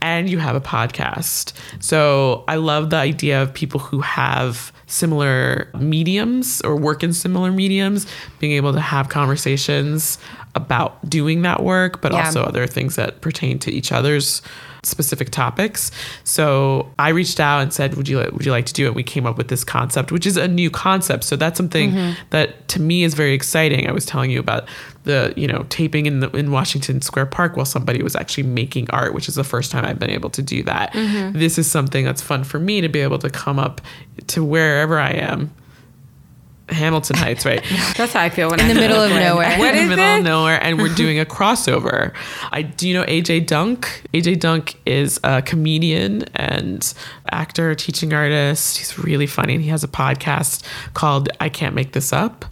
and 0.00 0.30
you 0.30 0.38
have 0.38 0.54
a 0.54 0.60
podcast. 0.60 1.52
So 1.80 2.44
I 2.46 2.54
love 2.54 2.90
the 2.90 2.98
idea 2.98 3.42
of 3.42 3.52
people 3.52 3.80
who 3.80 4.00
have 4.00 4.72
similar 4.92 5.68
mediums 5.78 6.60
or 6.62 6.76
work 6.76 7.02
in 7.02 7.12
similar 7.12 7.50
mediums, 7.50 8.06
being 8.38 8.52
able 8.52 8.72
to 8.72 8.80
have 8.80 9.08
conversations 9.08 10.18
about 10.54 11.08
doing 11.08 11.42
that 11.42 11.62
work, 11.62 12.02
but 12.02 12.12
Yeah. 12.12 12.26
also 12.26 12.42
other 12.42 12.66
things 12.66 12.96
that 12.96 13.20
pertain 13.22 13.58
to 13.60 13.72
each 13.72 13.90
other's 13.90 14.42
specific 14.84 15.30
topics. 15.30 15.90
So 16.24 16.90
I 16.98 17.10
reached 17.10 17.38
out 17.38 17.60
and 17.60 17.72
said, 17.72 17.94
"Would 17.94 18.08
you 18.08 18.18
would 18.18 18.44
you 18.44 18.50
like 18.50 18.66
to 18.66 18.72
do 18.72 18.86
it?" 18.86 18.94
We 18.94 19.02
came 19.02 19.26
up 19.26 19.38
with 19.38 19.48
this 19.48 19.62
concept, 19.64 20.10
which 20.10 20.26
is 20.26 20.36
a 20.36 20.48
new 20.48 20.70
concept. 20.70 21.24
So 21.24 21.36
that's 21.36 21.56
something 21.56 21.92
Mm-hmm. 21.92 22.12
that 22.30 22.68
to 22.68 22.80
me 22.80 23.02
is 23.04 23.14
very 23.14 23.32
exciting. 23.34 23.88
I 23.88 23.92
was 23.92 24.04
telling 24.06 24.30
you 24.30 24.40
about 24.40 24.64
the 25.04 25.32
you 25.36 25.46
know 25.46 25.66
taping 25.68 26.06
in 26.06 26.20
the 26.20 26.30
in 26.30 26.50
Washington 26.52 27.00
Square 27.02 27.26
Park 27.26 27.56
while 27.56 27.66
somebody 27.66 28.02
was 28.02 28.14
actually 28.16 28.44
making 28.44 28.88
art, 28.90 29.14
which 29.14 29.28
is 29.28 29.34
the 29.36 29.44
first 29.44 29.70
time 29.70 29.84
I've 29.84 29.98
been 29.98 30.10
able 30.10 30.30
to 30.30 30.42
do 30.42 30.62
that. 30.64 30.92
Mm-hmm. 30.92 31.38
This 31.38 31.58
is 31.58 31.70
something 31.70 32.04
that's 32.04 32.22
fun 32.22 32.44
for 32.44 32.58
me 32.58 32.80
to 32.80 32.88
be 32.88 33.00
able 33.00 33.18
to 33.20 33.30
come 33.30 33.58
up 33.58 33.80
to 34.28 34.44
wherever 34.44 34.98
I 34.98 35.10
am. 35.10 35.52
Hamilton 36.68 37.16
Heights, 37.16 37.44
right? 37.44 37.62
That's 37.96 38.12
how 38.12 38.22
I 38.22 38.28
feel 38.30 38.48
when 38.50 38.60
In 38.60 38.64
I'm 38.66 38.70
in 38.70 38.76
the 38.76 38.80
middle 38.82 38.96
of 39.02 39.10
Oakland. 39.10 39.24
nowhere. 39.24 39.58
What 39.58 39.74
in 39.74 39.82
is 39.84 39.90
the 39.90 39.96
middle 39.96 40.14
it? 40.14 40.18
of 40.18 40.24
nowhere, 40.24 40.62
and 40.62 40.78
we're 40.78 40.94
doing 40.94 41.18
a 41.20 41.24
crossover. 41.24 42.12
I 42.50 42.62
do 42.62 42.88
you 42.88 42.94
know 42.94 43.04
AJ 43.04 43.46
Dunk. 43.46 44.02
AJ 44.14 44.40
Dunk 44.40 44.80
is 44.86 45.20
a 45.24 45.42
comedian 45.42 46.22
and 46.34 46.92
actor, 47.30 47.74
teaching 47.74 48.12
artist. 48.12 48.78
He's 48.78 48.98
really 48.98 49.26
funny, 49.26 49.54
and 49.54 49.62
he 49.62 49.70
has 49.70 49.82
a 49.84 49.88
podcast 49.88 50.62
called 50.94 51.28
"I 51.40 51.48
Can't 51.48 51.74
Make 51.74 51.92
This 51.92 52.12
Up." 52.12 52.44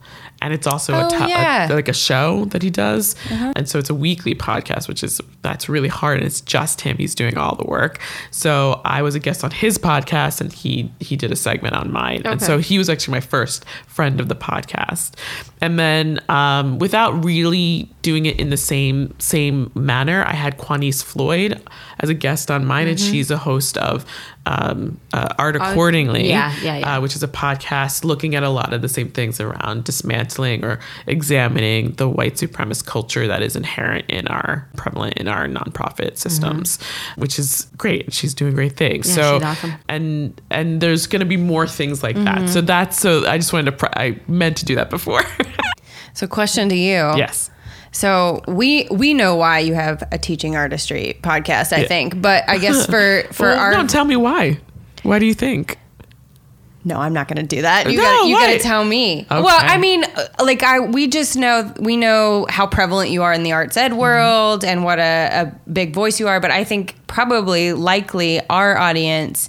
And 0.43 0.55
it's 0.55 0.67
also 0.67 0.95
Oh, 0.95 1.07
a, 1.07 1.11
to- 1.11 1.25
a- 1.73 1.75
like 1.75 1.89
a 1.89 1.93
show 1.93 2.47
that 2.47 2.63
he 2.63 2.71
does, 2.71 3.15
Uh-huh. 3.31 3.53
and 3.57 3.69
so 3.69 3.79
it's 3.79 3.91
a 3.91 3.95
weekly 3.95 4.35
podcast, 4.35 4.89
which 4.89 5.03
is 5.05 5.21
that's 5.43 5.69
really 5.69 5.89
hard, 5.89 6.19
and 6.19 6.27
it's 6.27 6.41
just 6.41 6.81
him. 6.83 6.97
He's 6.99 7.15
doing 7.15 7.37
all 7.39 7.57
the 7.57 7.65
work. 7.65 7.99
So 8.31 8.81
I 8.85 9.03
was 9.03 9.15
a 9.15 9.19
guest 9.21 9.45
on 9.45 9.51
his 9.51 9.79
podcast, 9.79 10.41
and 10.41 10.53
he 10.53 10.91
he 11.01 11.17
did 11.17 11.31
a 11.33 11.37
segment 11.37 11.75
on 11.75 11.93
mine, 11.93 12.23
and 12.25 12.41
so 12.41 12.59
he 12.59 12.79
was 12.79 12.89
actually 12.89 13.13
my 13.13 13.21
first 13.21 13.65
friend 13.87 14.21
of 14.21 14.29
the 14.29 14.35
podcast 14.37 15.13
and 15.61 15.79
then 15.79 16.21
um, 16.31 16.79
without 16.79 17.23
really 17.25 17.91
doing 18.03 18.25
it 18.25 18.41
in 18.41 18.49
the 18.49 18.57
same 18.57 19.15
same 19.19 19.71
manner 19.75 20.25
i 20.27 20.33
had 20.33 20.57
quanice 20.57 21.03
floyd 21.03 21.61
as 21.99 22.09
a 22.09 22.15
guest 22.15 22.51
on 22.51 22.65
mine 22.65 22.89
and 22.89 22.99
she's 22.99 23.31
a 23.31 23.37
host 23.37 23.77
of 23.77 24.07
um, 24.47 24.99
uh, 25.13 25.29
art 25.39 25.55
accordingly 25.57 26.29
yeah, 26.29 26.55
yeah, 26.63 26.79
yeah. 26.79 26.97
Uh, 26.97 27.01
which 27.01 27.15
is 27.15 27.23
a 27.23 27.29
podcast 27.29 28.05
looking 28.05 28.35
at 28.35 28.43
a 28.43 28.49
lot 28.49 28.73
of 28.73 28.81
the 28.81 28.89
same 28.89 29.11
things 29.11 29.39
around 29.41 29.85
dismantling 29.85 30.30
or 30.39 30.79
examining 31.07 31.93
the 31.93 32.09
white 32.09 32.35
supremacist 32.35 32.87
culture 32.87 33.27
that 33.27 33.43
is 33.43 33.57
inherent 33.57 34.05
in 34.09 34.27
our 34.29 34.69
prevalent 34.77 35.15
in 35.19 35.29
our 35.29 35.47
nonprofit 35.47 36.17
systems 36.17 36.79
mm-hmm. 36.79 37.21
which 37.21 37.39
is 37.39 37.67
great. 37.77 38.13
She's 38.13 38.35
doing 38.35 38.55
great 38.55 38.77
things. 38.77 39.09
Yeah, 39.09 39.15
so 39.15 39.45
awesome. 39.45 39.73
and 39.89 40.41
and 40.51 40.81
there's 40.81 41.07
going 41.07 41.21
to 41.21 41.27
be 41.27 41.37
more 41.37 41.67
things 41.67 42.03
like 42.03 42.17
that. 42.17 42.39
Mm-hmm. 42.39 42.47
So 42.47 42.61
that's 42.61 42.99
so 42.99 43.27
i 43.27 43.37
just 43.37 43.53
wanted 43.53 43.71
to 43.71 43.77
pr- 43.77 43.99
i 43.99 44.19
meant 44.29 44.57
to 44.59 44.65
do 44.65 44.75
that 44.77 44.91
before. 44.91 45.23
So, 46.13 46.27
question 46.27 46.69
to 46.71 46.75
you. 46.77 47.17
yes. 47.17 47.51
So 47.93 48.43
we 48.47 48.87
we 48.91 49.15
know 49.15 49.35
why 49.37 49.61
you 49.61 49.75
have 49.75 50.03
a 50.13 50.19
teaching 50.19 50.55
artistry 50.57 51.19
podcast, 51.23 51.73
I 51.73 51.83
Yeah. 51.83 51.89
think, 51.89 52.21
but 52.21 52.49
I 52.49 52.59
guess 52.59 52.87
for 52.87 53.25
for 53.33 53.49
well, 53.49 53.59
our 53.59 53.73
no 53.73 53.87
tell 53.87 54.05
me 54.05 54.17
why. 54.17 54.59
Why 55.03 55.19
do 55.19 55.27
you 55.27 55.35
think 55.35 55.79
No, 56.83 56.97
I'm 56.97 57.13
not 57.13 57.29
going 57.29 57.37
to 57.47 57.57
do 57.57 57.63
that. 57.63 57.91
You 57.91 57.99
No, 57.99 58.03
got 58.03 58.27
you 58.27 58.37
got 58.37 58.47
to 58.53 58.59
tell 58.59 58.85
me. 58.85 59.27
Okay. 59.31 59.43
Well, 59.43 59.59
I 59.61 59.77
mean, 59.77 60.03
uh, 60.05 60.27
like 60.43 60.63
I 60.63 60.81
we 60.81 61.09
just 61.09 61.37
know 61.37 61.73
we 61.79 61.97
know 61.99 62.47
how 62.49 62.67
prevalent 62.67 63.11
you 63.11 63.23
are 63.23 63.33
in 63.35 63.43
the 63.43 63.53
arts 63.53 63.77
ed 63.77 63.91
Mm-hmm. 63.91 64.01
world 64.01 64.65
and 64.65 64.83
what 64.83 64.99
a, 64.99 65.29
a 65.33 65.71
big 65.71 65.95
voice 65.95 66.19
you 66.19 66.29
are, 66.29 66.41
but 66.41 66.51
I 66.51 66.65
think 66.65 66.95
probably 67.07 67.73
likely 67.75 68.41
our 68.49 68.79
audience 68.79 69.49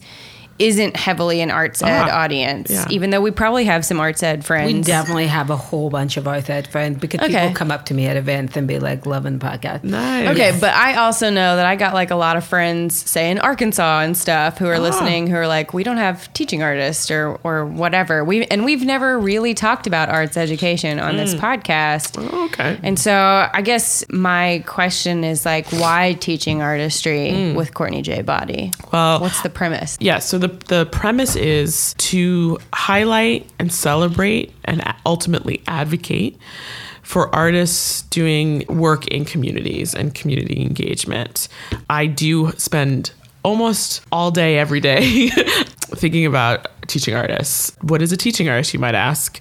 isn't 0.62 0.96
heavily 0.96 1.42
an 1.42 1.50
arts 1.52 1.82
ed 1.82 2.04
Ah, 2.10 2.22
audience, 2.24 2.70
yeah. 2.72 2.86
even 2.90 3.10
though 3.10 3.22
we 3.22 3.32
probably 3.32 3.66
have 3.66 3.84
some 3.84 4.00
arts 4.00 4.22
ed 4.24 4.46
friends. 4.46 4.74
We 4.74 4.82
definitely 4.82 5.28
have 5.28 5.50
a 5.50 5.56
whole 5.58 5.90
bunch 5.90 6.18
of 6.18 6.28
arts 6.28 6.50
ed 6.50 6.68
friends 6.68 7.00
because 7.00 7.20
Okay. 7.22 7.34
people 7.34 7.54
come 7.56 7.72
up 7.72 7.86
to 7.86 7.94
me 7.94 8.06
at 8.08 8.16
events 8.18 8.56
and 8.56 8.68
be 8.68 8.78
like, 8.80 9.06
loving 9.06 9.40
the 9.40 9.46
podcast. 9.46 9.84
nice 9.84 10.30
Okay, 10.30 10.56
but 10.60 10.74
I 10.74 10.96
also 10.96 11.30
know 11.30 11.56
that 11.56 11.66
I 11.66 11.76
got 11.76 11.94
like 11.94 12.12
a 12.12 12.16
lot 12.16 12.38
of 12.38 12.44
friends, 12.46 12.96
say 13.10 13.32
in 13.32 13.40
Arkansas 13.40 14.02
and 14.02 14.16
stuff, 14.16 14.58
who 14.60 14.68
are 14.68 14.76
Ah. 14.76 14.80
listening, 14.80 15.28
who 15.28 15.36
are 15.36 15.48
like, 15.48 15.74
we 15.74 15.84
don't 15.84 15.98
have 15.98 16.32
teaching 16.34 16.62
artists 16.62 17.10
or 17.10 17.40
or 17.44 17.66
whatever. 17.66 18.24
We 18.24 18.46
and 18.46 18.64
we've 18.64 18.86
never 18.86 19.18
really 19.20 19.54
talked 19.54 19.88
about 19.88 20.10
arts 20.10 20.38
education 20.38 21.00
on 21.00 21.18
this 21.18 21.34
podcast. 21.34 22.18
okay 22.46 22.78
And 22.84 23.00
so 23.00 23.14
I 23.52 23.62
guess 23.62 24.04
my 24.10 24.64
question 24.68 25.24
is 25.24 25.46
like, 25.46 25.66
why 25.72 26.16
teaching 26.20 26.62
artistry 26.62 27.54
with 27.54 27.74
Courtney 27.74 28.02
J. 28.02 28.22
Boddie? 28.22 28.72
Well- 28.92 29.20
what's 29.22 29.42
the 29.42 29.50
premise? 29.50 29.98
Yeah, 30.00 30.20
so 30.20 30.38
the 30.38 30.51
the 30.68 30.86
premise 30.88 31.36
is 31.36 31.94
to 31.98 32.58
highlight 32.74 33.50
and 33.60 33.72
celebrate 33.72 34.54
and 34.66 34.82
ultimately 35.06 35.62
advocate 35.68 36.38
for 37.04 37.34
artists 37.36 38.04
doing 38.04 38.64
work 38.68 39.08
in 39.08 39.26
communities 39.26 39.94
and 39.94 40.14
community 40.14 40.62
engagement. 40.62 41.48
I 41.90 42.06
do 42.06 42.52
spend 42.54 43.12
almost 43.44 44.02
all 44.12 44.32
day 44.32 44.58
every 44.58 44.80
day 44.80 45.30
thinking 45.96 46.26
about 46.26 46.68
teaching 46.88 47.16
artists. 47.16 47.76
What 47.82 48.02
is 48.02 48.12
a 48.12 48.18
teaching 48.18 48.50
artist, 48.50 48.74
you 48.74 48.80
might 48.80 48.96
ask? 48.96 49.40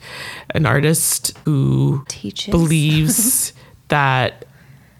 An 0.55 0.67
artist 0.67 1.37
who 1.45 2.05
Teaches. 2.09 2.51
believes 2.51 3.53
that 3.89 4.47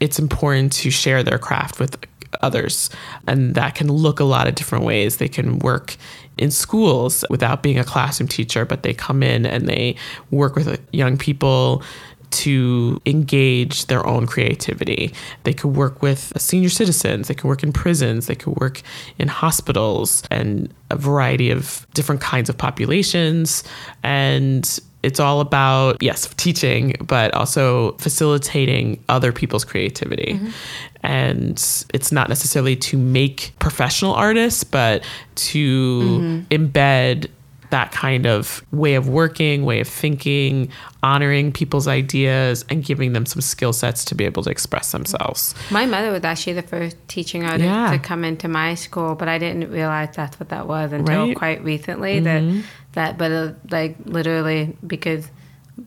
it's 0.01 0.19
important 0.19 0.73
to 0.73 0.91
share 0.91 1.23
their 1.23 1.39
craft 1.39 1.79
with 1.79 1.97
others. 2.43 2.91
And 3.27 3.55
that 3.55 3.75
can 3.75 3.91
look 3.93 4.21
a 4.21 4.25
lot 4.25 4.47
of 4.47 4.55
different 4.55 4.85
ways. 4.85 5.17
They 5.17 5.29
can 5.29 5.59
work 5.59 5.97
in 6.39 6.51
schools 6.51 7.25
without 7.31 7.63
being 7.63 7.79
a 7.79 7.85
classroom 7.85 8.29
teacher, 8.29 8.65
but 8.65 8.83
they 8.83 8.95
come 8.95 9.23
in 9.23 9.45
and 9.45 9.69
they 9.69 9.97
work 10.31 10.57
with 10.57 10.81
young 10.93 11.19
people 11.19 11.83
to 12.31 13.01
engage 13.07 13.87
their 13.87 14.07
own 14.07 14.27
creativity. 14.27 15.13
They 15.45 15.53
could 15.53 15.77
work 15.77 16.01
with 16.01 16.33
senior 16.41 16.69
citizens, 16.69 17.29
they 17.29 17.35
could 17.35 17.49
work 17.49 17.63
in 17.63 17.73
prisons, 17.73 18.27
they 18.27 18.37
could 18.37 18.57
work 18.57 18.83
in 19.19 19.29
hospitals 19.29 20.23
and 20.31 20.73
a 20.91 20.97
variety 20.97 21.51
of 21.51 21.87
different 21.93 22.21
kinds 22.21 22.49
of 22.49 22.57
populations. 22.57 23.65
And 24.03 24.79
it's 25.03 25.19
all 25.19 25.41
about, 25.41 26.03
yes, 26.03 26.33
teaching, 26.37 26.95
but 27.01 27.33
also 27.35 27.93
facilitating 27.93 29.03
other 29.09 29.33
people's 29.33 29.65
creativity. 29.65 30.35
Mm-hmm. 30.35 30.49
And 31.03 31.53
it's 31.95 32.13
not 32.13 32.29
necessarily 32.29 32.77
to 32.77 32.99
make 32.99 33.53
professional 33.59 34.13
artists, 34.13 34.65
but 34.65 35.03
to 35.37 36.45
embed 36.51 37.29
that 37.71 37.93
kind 37.93 38.27
of 38.27 38.65
way 38.73 38.97
of 38.97 39.09
working, 39.09 39.65
way 39.65 39.79
of 39.81 39.87
thinking, 39.87 40.69
honoring 41.05 41.53
people's 41.53 41.87
ideas, 41.87 42.65
and 42.69 42.85
giving 42.85 43.13
them 43.13 43.25
some 43.25 43.41
skill 43.41 43.73
sets 43.73 44.05
to 44.07 44.15
be 44.17 44.25
able 44.25 44.43
to 44.43 44.51
express 44.51 44.91
themselves. 44.91 45.55
My 45.71 45.87
mother 45.87 46.11
was 46.11 46.25
actually 46.25 46.55
the 46.55 46.63
first 46.63 46.97
teaching 47.07 47.45
artist 47.45 47.65
Yeah. 47.65 47.93
to 47.93 47.99
come 48.01 48.25
into 48.25 48.49
my 48.49 48.75
school, 48.75 49.15
but 49.15 49.29
I 49.29 49.39
didn't 49.39 49.71
realize 49.71 50.09
that's 50.17 50.39
what 50.41 50.49
that 50.49 50.67
was 50.67 50.93
until 50.93 51.17
Right. 51.17 51.29
Mm-hmm. 51.29 51.39
quite 51.39 51.63
recently. 51.65 52.19
That 52.21 52.43
that, 52.95 53.17
but 53.19 53.31
uh, 53.31 53.53
like 53.71 53.95
literally 54.05 54.77
because 54.85 55.29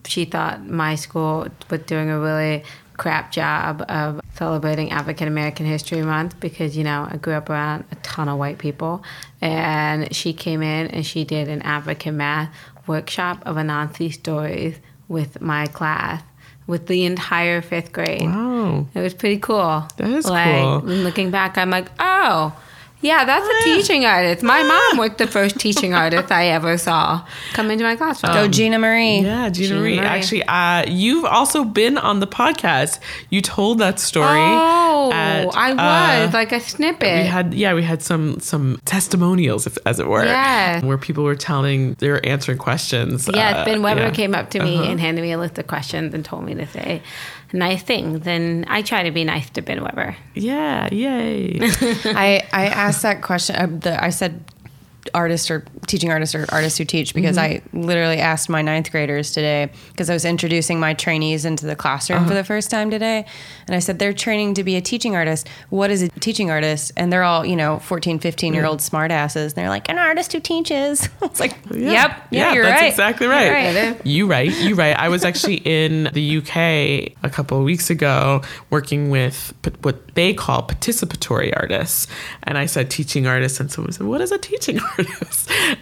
she 0.07 0.23
thought 0.23 0.65
my 0.65 0.95
school 0.95 1.47
was 1.69 1.81
doing 1.81 2.09
a 2.09 2.17
really 2.17 2.63
crap 2.97 3.31
job 3.31 3.83
of 3.89 4.21
celebrating 4.35 4.91
African 4.91 5.27
American 5.27 5.65
History 5.65 6.01
Month 6.01 6.39
because 6.39 6.75
you 6.77 6.83
know 6.83 7.07
I 7.09 7.17
grew 7.17 7.33
up 7.33 7.49
around 7.49 7.85
a 7.91 7.95
ton 7.95 8.29
of 8.29 8.37
white 8.37 8.57
people, 8.57 9.03
and 9.41 10.13
she 10.15 10.33
came 10.33 10.61
in 10.61 10.87
and 10.87 11.05
she 11.05 11.23
did 11.23 11.47
an 11.49 11.61
African 11.61 12.17
math 12.17 12.53
workshop 12.87 13.41
of 13.45 13.55
Anansi 13.55 14.11
stories 14.13 14.77
with 15.07 15.41
my 15.41 15.67
class. 15.67 16.23
With 16.65 16.87
the 16.87 17.03
entire 17.03 17.61
fifth 17.61 17.91
grade. 17.91 18.21
Wow. 18.21 18.87
It 18.93 19.01
was 19.01 19.13
pretty 19.13 19.37
cool. 19.37 19.85
That 19.97 20.07
is 20.07 20.25
like, 20.25 20.45
cool. 20.45 20.79
Looking 20.79 21.29
back, 21.29 21.57
I'm 21.57 21.69
like, 21.69 21.87
oh, 21.99 22.57
yeah, 23.03 23.25
that's 23.25 23.45
a 23.47 23.63
teaching 23.63 24.05
artist. 24.05 24.41
My 24.43 24.63
mom 24.63 24.97
was 24.97 25.11
the 25.17 25.27
first 25.27 25.59
teaching 25.59 25.93
artist 25.93 26.31
I 26.31 26.47
ever 26.47 26.77
saw 26.77 27.23
come 27.53 27.69
into 27.69 27.83
my 27.83 27.95
classroom. 27.95 28.33
Go 28.33 28.47
Gina 28.47 28.79
Marie. 28.79 29.19
Yeah, 29.19 29.49
Gina, 29.49 29.67
Gina 29.67 29.79
Marie. 29.79 29.95
Marie. 29.97 30.07
Actually, 30.07 30.43
uh, 30.43 30.85
you've 30.87 31.25
also 31.25 31.63
been 31.63 31.97
on 31.97 32.19
the 32.19 32.27
podcast. 32.27 32.99
You 33.29 33.41
told 33.41 33.77
that 33.79 33.99
story. 33.99 34.39
Oh, 34.39 35.11
at, 35.13 35.47
I 35.55 35.71
was 35.73 36.29
uh, 36.33 36.37
like 36.37 36.51
a 36.51 36.59
snippet. 36.59 37.01
we 37.23 37.27
had 37.27 37.53
yeah 37.53 37.73
we 37.73 37.83
had 37.83 38.01
some 38.01 38.39
some 38.39 38.79
testimonials 38.85 39.67
if, 39.67 39.77
as 39.85 39.99
it 39.99 40.07
were 40.07 40.23
Yeah. 40.25 40.83
where 40.85 40.97
people 40.97 41.23
were 41.25 41.35
telling 41.35 41.93
they 41.95 42.09
were 42.09 42.25
answering 42.25 42.57
questions 42.57 43.29
Yeah, 43.33 43.57
uh, 43.57 43.65
Ben 43.65 43.81
Weber 43.81 44.01
yeah. 44.01 44.11
came 44.11 44.33
up 44.33 44.49
to 44.51 44.59
me 44.63 44.75
Uh-huh. 44.77 44.91
and 44.91 44.99
handed 44.99 45.21
me 45.21 45.31
a 45.33 45.37
list 45.37 45.57
of 45.59 45.67
questions 45.67 46.13
and 46.13 46.23
told 46.23 46.45
me 46.45 46.55
to 46.55 46.65
say 46.67 47.01
nice 47.53 47.83
thing, 47.83 48.19
then 48.19 48.65
I 48.67 48.81
try 48.81 49.03
to 49.03 49.11
be 49.11 49.23
nice 49.23 49.49
to 49.51 49.61
Ben 49.61 49.81
Weber. 49.83 50.15
yeah 50.35 50.89
yay 50.91 51.59
I 52.25 52.41
I 52.51 52.65
asked 52.67 53.01
that 53.03 53.21
question. 53.21 53.55
Uh, 53.55 53.67
the, 53.79 54.03
I 54.03 54.09
said 54.09 54.43
artist 55.13 55.51
or 55.51 55.65
teaching 55.87 56.11
artists 56.11 56.35
or 56.35 56.45
artists 56.49 56.77
who 56.77 56.85
teach 56.85 57.13
because 57.13 57.37
mm-hmm. 57.37 57.65
I 57.75 57.77
literally 57.79 58.19
asked 58.19 58.49
my 58.49 58.61
ninth 58.61 58.91
graders 58.91 59.31
today 59.31 59.71
because 59.91 60.09
I 60.09 60.13
was 60.13 60.25
introducing 60.25 60.79
my 60.79 60.93
trainees 60.93 61.45
into 61.45 61.65
the 61.65 61.75
classroom 61.75 62.23
for 62.23 62.33
the 62.33 62.39
uh-huh. 62.39 62.43
first 62.43 62.69
time 62.69 62.89
today. 62.89 63.25
And 63.67 63.75
I 63.75 63.79
said, 63.79 63.99
they're 63.99 64.13
training 64.13 64.55
to 64.55 64.63
be 64.63 64.75
a 64.75 64.81
teaching 64.81 65.15
artist. 65.15 65.47
What 65.69 65.91
is 65.91 66.01
a 66.01 66.09
teaching 66.09 66.51
artist? 66.51 66.91
And 66.97 67.11
they're 67.11 67.23
all, 67.23 67.45
you 67.45 67.55
know, 67.55 67.79
14, 67.79 68.19
15 68.19 68.53
year 68.53 68.65
old 68.65 68.79
mm. 68.79 68.81
smart 68.81 69.11
asses. 69.11 69.53
They're 69.53 69.69
like, 69.69 69.89
an 69.89 69.97
artist 69.97 70.33
who 70.33 70.39
teaches. 70.39 71.07
it's 71.21 71.39
like, 71.39 71.57
oh, 71.71 71.75
yep. 71.75 72.27
Yeah, 72.31 72.53
you're 72.53 72.65
that's 72.65 72.81
right. 72.81 72.89
exactly 72.89 73.27
right. 73.27 73.45
You're 73.45 73.83
right. 73.83 74.05
You 74.05 74.27
right. 74.27 74.51
You 74.61 74.75
right. 74.75 74.97
I 74.97 75.09
was 75.09 75.23
actually 75.23 75.55
in 75.65 76.09
the 76.13 76.37
UK 76.37 77.15
a 77.23 77.29
couple 77.29 77.57
of 77.57 77.63
weeks 77.63 77.89
ago 77.89 78.41
working 78.69 79.09
with 79.09 79.53
what 79.81 80.15
they 80.15 80.33
call 80.33 80.67
participatory 80.67 81.53
artists, 81.55 82.07
and 82.43 82.57
I 82.57 82.65
said 82.65 82.89
teaching 82.89 83.27
artists, 83.27 83.59
and 83.59 83.71
someone 83.71 83.91
said, 83.91 84.05
"What 84.05 84.21
is 84.21 84.31
a 84.31 84.37
teaching 84.37 84.79
artist?" 84.79 84.92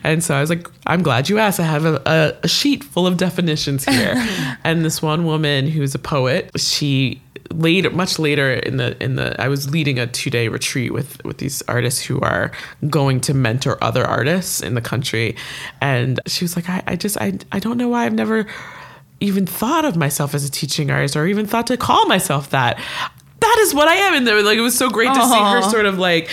And 0.03 0.23
so 0.23 0.35
I 0.35 0.41
was 0.41 0.49
like, 0.49 0.67
"I'm 0.87 1.03
glad 1.03 1.29
you 1.29 1.37
asked. 1.39 1.59
I 1.59 1.63
have 1.63 1.85
a, 1.85 2.01
a, 2.05 2.33
a 2.43 2.47
sheet 2.47 2.83
full 2.83 3.07
of 3.07 3.17
definitions 3.17 3.85
here." 3.85 4.13
and 4.63 4.83
this 4.83 5.01
one 5.01 5.25
woman 5.25 5.67
who's 5.67 5.93
a 5.95 5.99
poet, 5.99 6.51
she 6.59 7.21
later 7.53 7.89
much 7.89 8.19
later 8.19 8.53
in 8.53 8.77
the 8.77 9.01
in 9.03 9.15
the 9.15 9.39
I 9.41 9.47
was 9.47 9.69
leading 9.69 9.99
a 9.99 10.07
two 10.07 10.29
day 10.29 10.47
retreat 10.47 10.93
with 10.93 11.23
with 11.23 11.37
these 11.37 11.61
artists 11.67 12.01
who 12.01 12.19
are 12.21 12.51
going 12.89 13.21
to 13.21 13.33
mentor 13.33 13.77
other 13.83 14.05
artists 14.05 14.61
in 14.61 14.75
the 14.75 14.81
country. 14.81 15.35
And 15.81 16.19
she 16.27 16.43
was 16.43 16.55
like 16.55 16.69
I, 16.69 16.83
I 16.87 16.95
just 16.95 17.17
I 17.19 17.37
I 17.51 17.59
don't 17.59 17.77
know 17.77 17.89
why 17.89 18.05
I've 18.05 18.13
never 18.13 18.47
even 19.19 19.45
thought 19.45 19.85
of 19.85 19.95
myself 19.95 20.33
as 20.33 20.43
a 20.43 20.51
teaching 20.51 20.89
artist 20.89 21.15
or 21.15 21.27
even 21.27 21.45
thought 21.45 21.67
to 21.67 21.77
call 21.77 22.07
myself 22.07 22.49
that. 22.49 22.79
That 23.39 23.57
is 23.61 23.73
what 23.73 23.87
I 23.87 23.95
am. 23.95 24.13
And 24.15 24.27
there 24.27 24.41
like 24.43 24.57
it 24.57 24.61
was 24.61 24.77
so 24.77 24.89
great 24.89 25.13
to 25.13 25.23
see 25.23 25.39
her 25.39 25.61
sort 25.63 25.85
of 25.85 25.97
like 25.97 26.29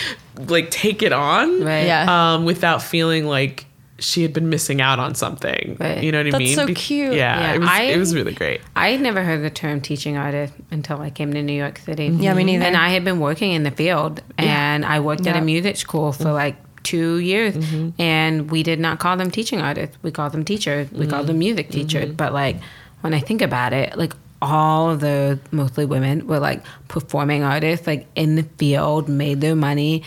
like 0.46 0.70
take 0.70 1.02
it 1.02 1.12
on 1.12 1.62
Right. 1.64 1.86
Yeah. 1.86 2.34
um 2.34 2.44
without 2.44 2.82
feeling 2.82 3.26
like 3.26 3.66
she 4.00 4.22
had 4.22 4.32
been 4.32 4.48
missing 4.48 4.80
out 4.80 5.00
on 5.00 5.14
something 5.16 5.76
Right. 5.80 6.02
you 6.04 6.12
know 6.12 6.18
what 6.18 6.32
I 6.32 6.38
mean? 6.38 6.54
That's 6.54 6.56
mean 6.56 6.56
so 6.56 6.66
Be- 6.66 6.74
cute. 6.74 7.14
yeah, 7.14 7.40
Yeah, 7.40 7.54
it 7.54 7.58
was 7.58 7.68
I- 7.68 7.82
it 7.82 7.98
was 7.98 8.14
really 8.14 8.32
great 8.32 8.60
I 8.76 8.90
had 8.90 9.00
never 9.00 9.24
heard 9.24 9.42
the 9.42 9.50
term 9.50 9.80
teaching 9.80 10.16
artist 10.16 10.52
until 10.70 11.00
I 11.00 11.10
came 11.10 11.32
to 11.34 11.42
New 11.42 11.52
York 11.52 11.78
City. 11.78 12.08
Mm-hmm. 12.08 12.22
Yeah, 12.22 12.34
me 12.34 12.44
neither. 12.44 12.64
And 12.64 12.76
I 12.76 12.90
had 12.90 13.04
been 13.04 13.18
working 13.18 13.52
in 13.52 13.64
the 13.64 13.72
field, 13.72 14.22
and 14.36 14.84
I 14.84 15.00
worked 15.00 15.26
at 15.26 15.36
a 15.36 15.40
music 15.40 15.76
school 15.76 16.12
for 16.12 16.24
mm-hmm. 16.24 16.32
like 16.34 16.56
two 16.84 17.18
years, 17.18 17.54
mm-hmm. 17.54 18.00
and 18.00 18.50
we 18.50 18.62
did 18.62 18.78
not 18.78 19.00
call 19.00 19.16
them 19.16 19.30
teaching 19.32 19.60
artists. 19.60 19.96
We 20.02 20.10
called 20.12 20.32
them 20.32 20.44
teachers. 20.44 20.90
We 20.92 21.06
called 21.08 21.26
them 21.26 21.38
music 21.38 21.70
teachers. 21.70 22.14
But 22.14 22.32
like 22.32 22.56
when 23.00 23.14
I 23.14 23.20
think 23.20 23.42
about 23.42 23.72
it, 23.72 23.98
like 23.98 24.14
all 24.40 24.90
of 24.90 25.00
the 25.00 25.38
mostly 25.50 25.84
women 25.84 26.26
were 26.26 26.38
like 26.38 26.62
performing 26.86 27.42
artists, 27.42 27.86
like 27.86 28.06
in 28.14 28.36
the 28.36 28.44
field, 28.44 29.08
made 29.08 29.40
their 29.40 29.56
money 29.56 30.04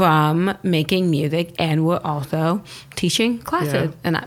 from 0.00 0.56
making 0.62 1.10
music, 1.10 1.52
and 1.58 1.84
were 1.84 2.00
also 2.06 2.62
teaching 2.96 3.38
classes. 3.38 3.90
Yeah. 3.90 4.00
And 4.02 4.16
I, 4.16 4.26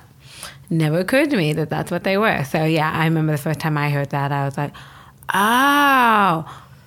never 0.69 0.99
occurred 0.99 1.31
to 1.31 1.35
me 1.35 1.51
that 1.53 1.67
that's 1.67 1.89
what 1.89 2.03
they 2.03 2.15
were. 2.15 2.43
So 2.43 2.63
yeah, 2.63 2.91
I 2.91 3.05
remember 3.05 3.31
the 3.31 3.39
first 3.39 3.59
time 3.59 3.75
I 3.75 3.89
heard 3.89 4.11
that, 4.11 4.31
I 4.31 4.45
was 4.45 4.55
like, 4.55 4.71
oh, 5.33 6.45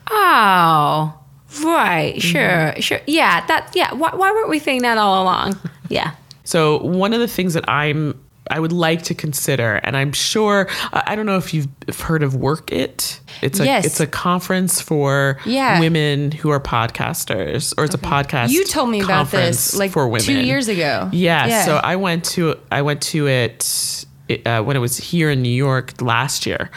oh, 0.08 1.18
right, 1.64 2.14
mm-hmm. 2.14 2.20
sure, 2.20 2.80
sure, 2.80 3.00
yeah, 3.08 3.44
that, 3.46 3.72
yeah. 3.74 3.92
Why, 3.92 4.10
why 4.14 4.30
weren't 4.30 4.50
we 4.50 4.60
saying 4.60 4.82
that 4.82 4.98
all 4.98 5.24
along? 5.24 5.58
Yeah. 5.88 6.12
So 6.44 6.78
one 6.78 7.12
of 7.12 7.18
the 7.18 7.26
things 7.26 7.54
that 7.54 7.68
I'm 7.68 8.14
I 8.50 8.60
would 8.60 8.72
like 8.72 9.02
to 9.04 9.14
consider, 9.14 9.76
and 9.82 9.96
I'm 9.96 10.12
sure 10.12 10.68
I 10.92 11.14
don't 11.16 11.26
know 11.26 11.36
if 11.36 11.52
you've 11.52 11.68
heard 12.00 12.22
of 12.22 12.34
Werk 12.34 12.70
It. 12.72 13.20
It's 13.42 13.60
a 13.60 13.64
Yes. 13.64 13.84
it's 13.84 14.00
a 14.00 14.06
conference 14.06 14.80
for 14.80 15.38
Yeah. 15.44 15.80
women 15.80 16.30
who 16.32 16.50
are 16.50 16.60
podcasters, 16.60 17.74
or 17.76 17.84
it's 17.84 17.94
a 17.94 17.98
podcast. 17.98 18.50
You 18.50 18.64
told 18.64 18.90
me 18.90 19.00
about 19.00 19.30
this 19.30 19.76
like 19.76 19.90
for 19.90 20.06
women 20.08 20.24
two 20.26 20.40
years 20.40 20.68
ago. 20.68 21.08
Yeah, 21.12 21.46
Yeah. 21.46 21.64
So 21.64 21.76
I 21.76 21.96
went 21.96 22.24
to 22.36 22.56
I 22.70 22.82
went 22.82 23.00
to 23.02 23.26
it 23.28 24.05
uh, 24.44 24.62
when 24.62 24.76
it 24.76 24.80
was 24.80 24.96
here 24.96 25.30
in 25.30 25.42
New 25.42 25.48
York 25.48 26.00
last 26.00 26.46
year, 26.46 26.70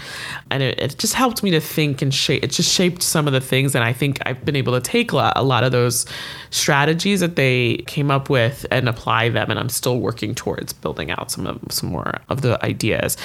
and 0.51 0.61
it, 0.61 0.79
it 0.79 0.97
just 0.97 1.13
helped 1.13 1.41
me 1.43 1.51
to 1.51 1.59
think 1.59 2.01
and 2.01 2.13
shape. 2.13 2.43
It 2.43 2.51
just 2.51 2.71
shaped 2.71 3.01
some 3.01 3.27
of 3.27 3.33
the 3.33 3.41
things, 3.41 3.75
and 3.75 3.83
I 3.83 3.93
think 3.93 4.19
I've 4.25 4.43
been 4.45 4.55
able 4.55 4.73
to 4.73 4.81
take 4.81 5.11
a 5.11 5.15
lot, 5.15 5.33
a 5.35 5.43
lot 5.43 5.63
of 5.63 5.71
those 5.71 6.05
strategies 6.51 7.19
that 7.21 7.35
they 7.35 7.77
came 7.87 8.11
up 8.11 8.29
with 8.29 8.65
and 8.71 8.87
apply 8.87 9.29
them. 9.29 9.49
And 9.49 9.59
I'm 9.59 9.69
still 9.69 9.99
working 9.99 10.35
towards 10.35 10.73
building 10.73 11.11
out 11.11 11.31
some 11.31 11.47
of 11.47 11.59
some 11.69 11.89
more 11.89 12.21
of 12.29 12.41
the 12.41 12.63
ideas. 12.63 13.17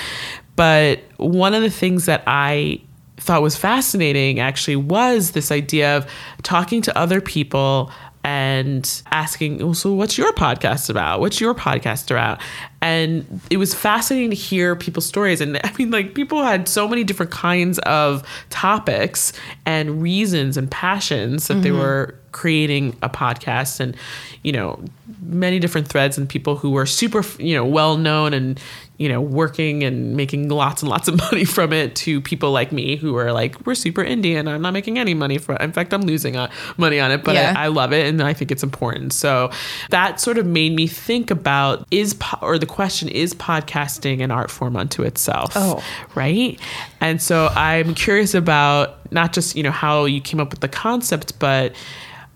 But 0.57 1.01
one 1.17 1.55
of 1.55 1.63
the 1.63 1.71
things 1.71 2.07
that 2.07 2.23
I 2.27 2.81
thought 3.17 3.43
was 3.43 3.57
fascinating 3.57 4.41
actually 4.41 4.77
was 4.77 5.33
this 5.33 5.53
idea 5.53 5.97
of 5.97 6.07
talking 6.43 6.83
to 6.83 6.99
other 6.99 7.21
people 7.21 7.91
and 8.25 9.03
asking, 9.13 9.59
well, 9.59 9.75
so 9.75 9.93
what's 9.93 10.17
your 10.17 10.33
podcast 10.33 10.89
about? 10.89 11.21
What's 11.21 11.41
your 11.41 11.55
podcast 11.55 12.11
about? 12.11 12.41
And 12.81 13.41
it 13.51 13.59
was 13.59 13.75
fascinating 13.75 14.31
to 14.31 14.37
hear 14.37 14.75
people's 14.75 15.05
stories. 15.05 15.43
And 15.43 15.61
I 15.63 15.73
mean, 15.79 15.91
like, 15.91 16.15
people 16.15 16.43
had 16.43 16.67
so 16.67 16.89
many 16.89 17.05
different 17.05 17.31
kinds 17.31 17.79
of 17.81 18.27
topics 18.49 19.35
and 19.67 20.01
reasons 20.01 20.57
and 20.57 20.71
passions 20.71 21.49
that 21.49 21.63
they 21.63 21.69
mm-hmm. 21.69 21.79
were 21.79 22.15
creating 22.33 22.97
a 23.03 23.11
podcast 23.11 23.79
and, 23.79 23.95
you 24.43 24.53
know, 24.53 24.83
many 25.23 25.59
different 25.59 25.87
threads 25.87 26.17
and 26.17 26.27
people 26.27 26.57
who 26.57 26.71
were 26.71 26.87
super, 26.87 27.23
you 27.39 27.55
know, 27.55 27.65
well 27.65 27.99
known 27.99 28.33
and, 28.33 28.59
you 28.97 29.09
know, 29.09 29.21
working 29.21 29.83
and 29.83 30.17
making 30.17 30.49
lots 30.49 30.81
and 30.83 30.89
lots 30.89 31.09
of 31.09 31.19
money 31.33 31.45
from 31.45 31.73
it 31.73 31.97
to 31.97 32.21
people 32.21 32.53
like 32.53 32.71
me 32.71 32.95
who 32.97 33.17
are 33.17 33.33
like, 33.33 33.67
we're 33.67 33.75
super 33.75 34.05
indie 34.05 34.39
and 34.39 34.49
I'm 34.49 34.63
not 34.63 34.73
making 34.73 34.99
any 35.01 35.15
money 35.15 35.37
from 35.39 35.57
it. 35.57 35.63
In 35.63 35.73
fact, 35.73 35.93
I'm 35.93 36.03
losing 36.03 36.37
uh, 36.37 36.49
money 36.77 37.01
on 37.01 37.11
it, 37.11 37.25
but 37.25 37.35
Yeah. 37.35 37.55
I, 37.57 37.65
I 37.65 37.69
love 37.69 37.93
it 37.93 38.07
and 38.07 38.23
I 38.23 38.33
think 38.33 38.53
it's 38.53 38.63
important. 38.63 39.13
So 39.13 39.51
that 39.91 40.21
sort 40.21 40.39
of 40.39 40.47
made 40.47 40.75
me 40.77 40.87
think 40.87 41.31
about 41.33 41.87
is, 41.91 42.15
po- 42.15 42.39
or 42.47 42.57
the 42.59 42.67
question, 42.67 43.09
is 43.09 43.35
podcasting 43.35 44.23
an 44.23 44.31
art 44.31 44.51
form 44.51 44.77
unto 44.77 45.03
itself? 45.03 45.53
Oh. 45.57 45.83
Right. 46.15 46.61
And 47.01 47.21
so 47.21 47.49
I'm 47.55 47.95
curious 47.95 48.35
about 48.35 49.11
not 49.13 49.33
just, 49.33 49.57
you 49.57 49.63
know, 49.65 49.71
how 49.73 50.05
you 50.05 50.21
came 50.21 50.39
up 50.41 50.51
with 50.51 50.61
the 50.61 50.69
concept, 50.69 51.39
but 51.39 51.75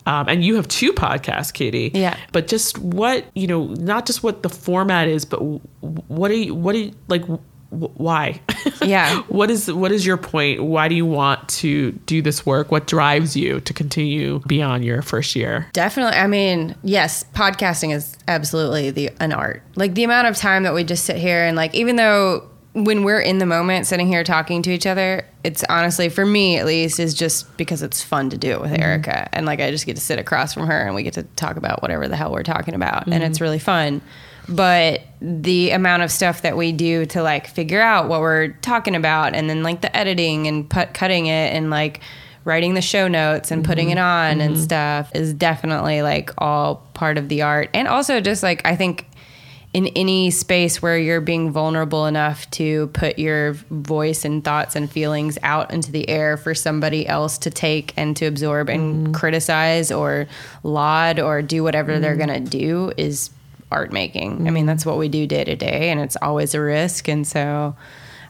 um, 0.09 0.27
and 0.27 0.43
you 0.43 0.57
have 0.57 0.67
two 0.69 0.95
podcasts, 0.95 1.53
Katie. 1.53 1.91
Yeah. 1.93 2.17
But 2.33 2.49
just 2.49 2.79
what 2.79 3.27
you 3.35 3.47
know, 3.47 3.67
not 3.75 4.07
just 4.07 4.23
what 4.23 4.43
the 4.43 4.49
format 4.49 5.07
is, 5.07 5.27
but 5.27 5.39
what 5.39 6.31
are 6.31 6.35
you, 6.35 6.55
what 6.55 6.75
are 6.75 6.79
you, 6.79 6.95
like, 7.09 7.25
why? 7.69 8.41
Yeah. 8.81 9.23
what 9.29 9.51
is 9.51 9.71
what 9.71 9.93
is 9.93 10.07
your 10.07 10.17
point? 10.17 10.63
Why 10.63 10.89
do 10.89 10.95
you 10.95 11.05
want 11.05 11.47
to 11.51 11.93
do 11.93 12.23
this 12.23 12.47
work? 12.47 12.71
What 12.71 12.87
drives 12.87 13.37
you 13.37 13.61
to 13.61 13.75
continue 13.75 14.39
beyond 14.47 14.83
your 14.83 15.03
first 15.03 15.37
year? 15.37 15.67
Definitely. 15.75 16.17
I 16.17 16.27
mean, 16.27 16.75
yes, 16.83 17.25
podcasting 17.35 17.93
is 17.93 18.17
absolutely 18.29 18.91
the 18.93 19.11
an 19.21 19.33
art. 19.33 19.63
Like 19.75 19.95
the 19.95 20.05
amount 20.05 20.29
of 20.29 20.37
time 20.37 20.63
that 20.63 20.73
we 20.73 20.85
just 20.85 21.05
sit 21.05 21.17
here 21.17 21.45
and 21.45 21.55
like 21.55 21.75
even 21.75 21.97
though 21.97 22.49
when 22.73 23.03
we're 23.05 23.21
in 23.21 23.39
the 23.39 23.47
moment 23.47 23.87
sitting 23.87 24.07
here 24.07 24.25
talking 24.25 24.63
to 24.63 24.71
each 24.71 24.87
other, 24.87 25.28
it's 25.45 25.65
honestly 25.69 26.09
for 26.09 26.27
me 26.27 26.57
at 26.59 26.67
least 26.67 26.99
is 26.99 27.15
just 27.15 27.57
because 27.57 27.83
it's 27.83 28.03
fun 28.03 28.31
to 28.31 28.39
do 28.39 28.51
it 28.51 28.61
with 28.61 28.73
mm-hmm. 28.73 28.83
Erica. 28.83 29.29
And 29.33 29.47
like 29.47 29.61
I 29.61 29.71
just 29.71 29.87
get 29.87 29.97
to 29.97 30.03
sit 30.03 30.19
across 30.19 30.53
from 30.53 30.67
her 30.67 30.87
and 30.87 30.95
we 30.95 31.03
get 31.03 31.15
to 31.15 31.23
talk 31.23 31.57
about 31.57 31.81
whatever 31.81 32.09
the 32.09 32.17
hell 32.17 32.33
we're 32.33 32.43
talking 32.43 32.75
about. 32.75 33.07
And 33.07 33.23
it's 33.23 33.39
mm-hmm. 33.39 33.45
really 33.45 33.59
fun. 33.59 34.01
But 34.49 35.03
the 35.21 35.71
amount 35.71 36.03
of 36.03 36.11
stuff 36.11 36.43
that 36.43 36.57
we 36.57 36.73
do 36.73 37.05
to 37.07 37.23
like 37.23 37.47
figure 37.47 37.81
out 37.81 38.09
what 38.09 38.21
we're 38.21 38.49
talking 38.49 38.97
about 38.97 39.35
and 39.35 39.49
then 39.49 39.63
like 39.63 39.83
the 39.83 39.95
editing 39.95 40.47
and 40.47 40.69
put, 40.69 40.95
cutting 40.95 41.27
it 41.27 41.55
and 41.55 41.71
like 41.71 42.01
writing 42.45 42.73
the 42.75 42.81
show 42.81 43.09
notes 43.09 43.51
and 43.51 43.65
putting 43.65 43.89
mm-hmm. 43.89 43.99
it 43.99 44.01
on 44.01 44.41
and 44.41 44.59
stuff 44.59 45.15
is 45.15 45.35
definitely 45.35 46.01
like 46.01 46.31
all 46.39 46.77
part 46.95 47.19
of 47.19 47.29
the 47.29 47.43
art. 47.43 47.69
And 47.75 47.87
also 47.87 48.21
just 48.21 48.43
like 48.43 48.67
I 48.67 48.75
think 48.75 49.07
in 49.75 49.87
any 49.89 50.31
space 50.31 50.81
where 50.81 50.99
you're 50.99 51.21
being 51.21 51.51
vulnerable 51.51 52.07
enough 52.07 52.51
to 52.51 52.87
put 52.89 53.19
your 53.19 53.53
voice 53.53 54.25
and 54.25 54.43
thoughts 54.43 54.75
and 54.75 54.91
feelings 54.91 55.39
out 55.43 55.71
into 55.71 55.93
the 55.93 56.09
air 56.09 56.37
for 56.37 56.55
somebody 56.55 57.07
else 57.07 57.37
to 57.39 57.51
take 57.51 57.93
and 57.97 58.17
to 58.17 58.25
absorb 58.25 58.71
and 58.71 59.09
mm-hmm. 59.09 59.13
criticize 59.13 59.93
or 59.93 60.27
laud 60.63 61.21
or 61.21 61.43
do 61.43 61.63
whatever 61.63 61.99
they're 61.99 62.17
mm-hmm. 62.17 62.29
going 62.29 62.45
to 62.45 62.51
do 62.51 62.93
is 62.97 63.31
art 63.71 63.93
making. 63.93 64.33
I 64.33 64.39
mean, 64.39 64.55
mm-hmm. 64.55 64.67
that's 64.67 64.87
what 64.87 64.97
we 64.97 65.09
do 65.09 65.27
day 65.27 65.45
to 65.45 65.55
day 65.55 65.91
and 65.91 66.01
it's 66.01 66.17
always 66.23 66.55
a 66.55 66.61
risk. 66.61 67.07
And 67.07 67.27
so 67.27 67.77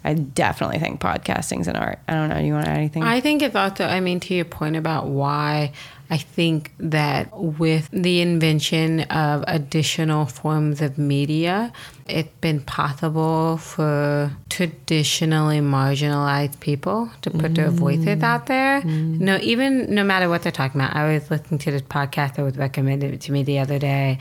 I 0.03 0.15
definitely 0.15 0.81
think 0.81 1.01
podcasting's 1.01 1.69
an 1.69 1.77
art. 1.77 2.01
I 2.09 2.15
don't 2.15 2.31
know. 2.31 2.39
Do 2.39 2.47
you 2.47 2.53
want 2.55 2.65
to 2.65 2.73
add 2.73 2.79
anything? 2.79 3.05
I 3.05 3.21
think 3.21 3.43
it's 3.43 3.55
also, 3.55 3.85
I 3.85 4.01
mean, 4.01 4.19
to 4.21 4.35
your 4.35 4.45
point 4.45 4.75
about 4.75 5.07
why 5.07 5.73
I 6.11 6.17
think 6.17 6.73
that 6.79 7.29
with 7.39 7.91
the 7.93 8.23
invention 8.23 9.01
of 9.03 9.45
additional 9.47 10.25
forms 10.25 10.81
of 10.81 10.97
media, 10.97 11.71
it's 12.07 12.33
been 12.41 12.61
possible 12.61 13.59
for 13.59 14.33
traditionally 14.49 15.59
marginalized 15.61 16.61
people 16.61 17.11
to 17.21 17.31
put 17.31 17.55
their 17.55 17.69
voices 17.69 18.23
out 18.23 18.47
there. 18.47 18.81
Mm. 18.81 19.21
No, 19.21 19.39
even 19.43 19.95
no 19.95 20.03
matter 20.03 20.31
what 20.31 20.43
they're 20.43 20.51
talking 20.51 20.81
about. 20.81 20.97
I 20.97 21.13
was 21.13 21.31
listening 21.31 21.59
to 21.61 21.73
this 21.73 21.83
podcast 21.83 22.37
that 22.37 22.43
was 22.43 22.57
recommended 22.57 23.21
to 23.21 23.33
me 23.33 23.43
the 23.43 23.59
other 23.59 23.79
day. 23.79 24.19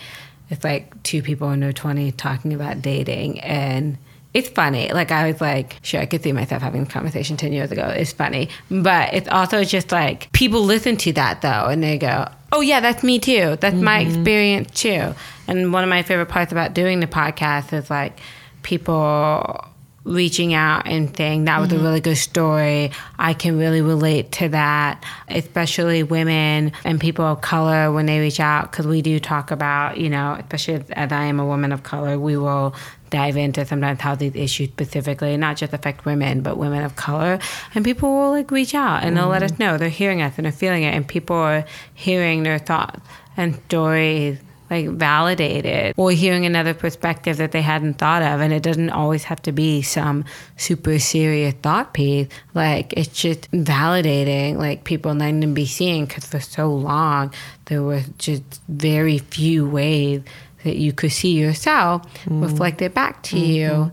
It's 0.50 0.66
like 0.66 1.02
two 1.04 1.22
people 1.22 1.52
in 1.52 1.62
their 1.62 1.74
20s 1.74 2.18
talking 2.18 2.54
about 2.54 2.82
dating 2.82 3.40
and 3.40 3.98
it's 4.38 4.50
funny. 4.50 4.90
Like 4.94 5.12
I 5.12 5.32
was 5.32 5.42
like, 5.42 5.78
sure, 5.82 6.00
I 6.02 6.06
could 6.06 6.22
see 6.24 6.32
myself 6.32 6.62
having 6.62 6.84
a 6.84 6.86
conversation 6.86 7.38
ten 7.38 7.52
years 7.54 7.72
ago. 7.72 7.88
It's 7.88 8.12
funny, 8.14 8.50
but 8.70 9.14
it's 9.14 9.28
also 9.30 9.64
just 9.64 9.92
like 9.92 10.32
people 10.32 10.62
listen 10.62 10.96
to 10.98 11.14
that 11.14 11.42
though, 11.42 11.66
and 11.72 11.82
they 11.82 11.98
go, 11.98 12.28
Oh 12.52 12.62
yeah, 12.62 12.80
that's 12.80 13.04
me 13.04 13.20
too. 13.20 13.58
That's 13.60 13.76
my 13.76 14.04
Mm-hmm. 14.04 14.10
experience 14.16 14.80
too. 14.80 15.14
And 15.48 15.74
one 15.74 15.84
of 15.84 15.90
my 15.90 16.04
favorite 16.04 16.30
parts 16.30 16.52
about 16.52 16.74
doing 16.74 17.00
the 17.00 17.08
podcast 17.08 17.74
is 17.74 17.90
like 17.90 18.20
people 18.62 19.66
reaching 20.04 20.54
out 20.54 20.88
and 20.88 21.16
saying 21.18 21.44
that 21.46 21.60
was 21.60 21.70
a 21.74 21.78
really 21.78 22.00
good 22.00 22.16
story. 22.16 22.92
I 23.20 23.34
can 23.34 23.58
really 23.58 23.82
relate 23.82 24.32
to 24.34 24.48
that, 24.50 25.04
especially 25.28 26.04
women 26.04 26.72
and 26.86 26.98
people 27.02 27.26
of 27.26 27.42
color 27.42 27.92
when 27.92 28.06
they 28.06 28.20
reach 28.20 28.40
out 28.40 28.72
because 28.72 28.88
we 28.88 29.02
do 29.02 29.20
talk 29.20 29.52
about, 29.52 29.98
you 29.98 30.10
know, 30.10 30.38
especially 30.40 30.76
as 30.92 31.12
I 31.12 31.26
am 31.26 31.42
a 31.42 31.46
woman 31.46 31.74
of 31.74 31.84
color, 31.84 32.18
we 32.18 32.38
will 32.38 32.74
dive 33.10 33.38
into 33.38 33.66
sometimes 33.66 34.02
how 34.02 34.16
these 34.16 34.36
issues 34.36 34.70
specifically 34.70 35.36
not 35.38 35.58
just 35.58 35.74
affect 35.74 36.06
women 36.06 36.42
but 36.42 36.58
women 36.58 36.84
of 36.84 36.96
color. 36.96 37.40
And 37.76 37.84
people 37.84 38.10
will 38.10 38.32
like 38.32 38.52
reach 38.52 38.76
out 38.76 39.04
and 39.04 39.16
they'll 39.18 39.28
let 39.28 39.44
us 39.44 39.52
mm. 39.54 39.60
know. 39.60 39.78
They're 39.78 39.90
hearing 39.90 40.22
us 40.22 40.34
and 40.38 40.46
they're 40.46 40.52
feeling 40.52 40.84
it 40.84 40.94
and 40.94 41.08
people 41.08 41.36
are 41.36 41.66
hearing 41.94 42.44
their 42.44 42.60
thoughts 42.60 43.00
and 43.36 43.56
stories 43.66 44.40
like 44.70 44.88
validated 44.90 45.94
or 45.98 46.12
hearing 46.12 46.46
another 46.46 46.74
perspective 46.74 47.38
that 47.38 47.52
they 47.52 47.62
hadn't 47.62 47.96
thought 47.96 48.22
of. 48.22 48.42
And 48.42 48.52
it 48.52 48.64
doesn't 48.64 48.90
always 48.90 49.24
have 49.26 49.42
to 49.44 49.52
be 49.52 49.82
some 49.82 50.26
super 50.58 51.00
serious 51.00 51.54
thought 51.62 51.94
piece. 51.94 52.28
Like 52.54 52.94
it's 52.94 53.10
just 53.10 53.50
validating 53.52 54.58
like 54.58 54.84
people 54.84 55.14
letting 55.14 55.40
them 55.40 55.54
be 55.54 55.66
seen 55.66 56.06
because 56.06 56.26
for 56.26 56.40
so 56.40 56.74
long 56.74 57.34
there 57.66 57.84
were 57.84 58.02
just 58.18 58.44
very 58.68 59.20
few 59.20 59.68
ways 59.70 60.22
that 60.68 60.78
you 60.78 60.94
could 60.94 61.12
see 61.12 61.34
yourself 61.40 62.04
mm-hmm. 62.24 62.42
reflected 62.42 62.94
back 62.94 63.24
to 63.24 63.36
mm-hmm. 63.36 63.46
you 63.46 63.92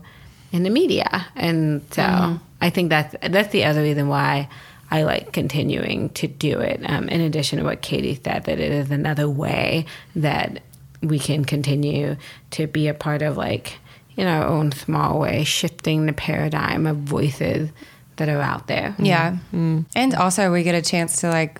in 0.51 0.63
the 0.63 0.69
media 0.69 1.25
and 1.35 1.81
so 1.91 2.03
mm-hmm. 2.03 2.43
i 2.61 2.69
think 2.69 2.89
that's 2.89 3.15
that's 3.29 3.51
the 3.51 3.63
other 3.63 3.81
reason 3.81 4.07
why 4.07 4.47
I 4.91 5.01
like 5.01 5.33
continuing 5.33 6.09
to 6.09 6.27
do 6.27 6.59
it. 6.59 6.79
Um, 6.87 7.09
in 7.09 7.19
addition 7.19 7.57
to 7.57 7.65
what 7.65 7.81
Katie 7.81 8.21
said, 8.23 8.43
that 8.43 8.59
it 8.59 8.71
is 8.71 8.91
another 8.91 9.27
way 9.27 9.87
that 10.15 10.61
we 11.01 11.17
can 11.17 11.43
continue 11.43 12.17
to 12.51 12.67
be 12.67 12.87
a 12.87 12.93
part 12.93 13.23
of, 13.23 13.35
like, 13.35 13.79
in 14.15 14.27
our 14.27 14.45
own 14.45 14.71
small 14.71 15.19
way, 15.19 15.43
shifting 15.43 16.05
the 16.05 16.13
paradigm 16.13 16.85
of 16.85 16.97
voices 16.97 17.69
that 18.17 18.29
are 18.29 18.41
out 18.41 18.67
there. 18.67 18.95
Yeah. 18.97 19.37
Mm. 19.53 19.85
And 19.95 20.15
also, 20.15 20.51
we 20.51 20.63
get 20.63 20.75
a 20.75 20.81
chance 20.81 21.21
to 21.21 21.29
like 21.29 21.59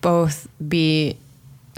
both 0.00 0.48
be 0.66 1.16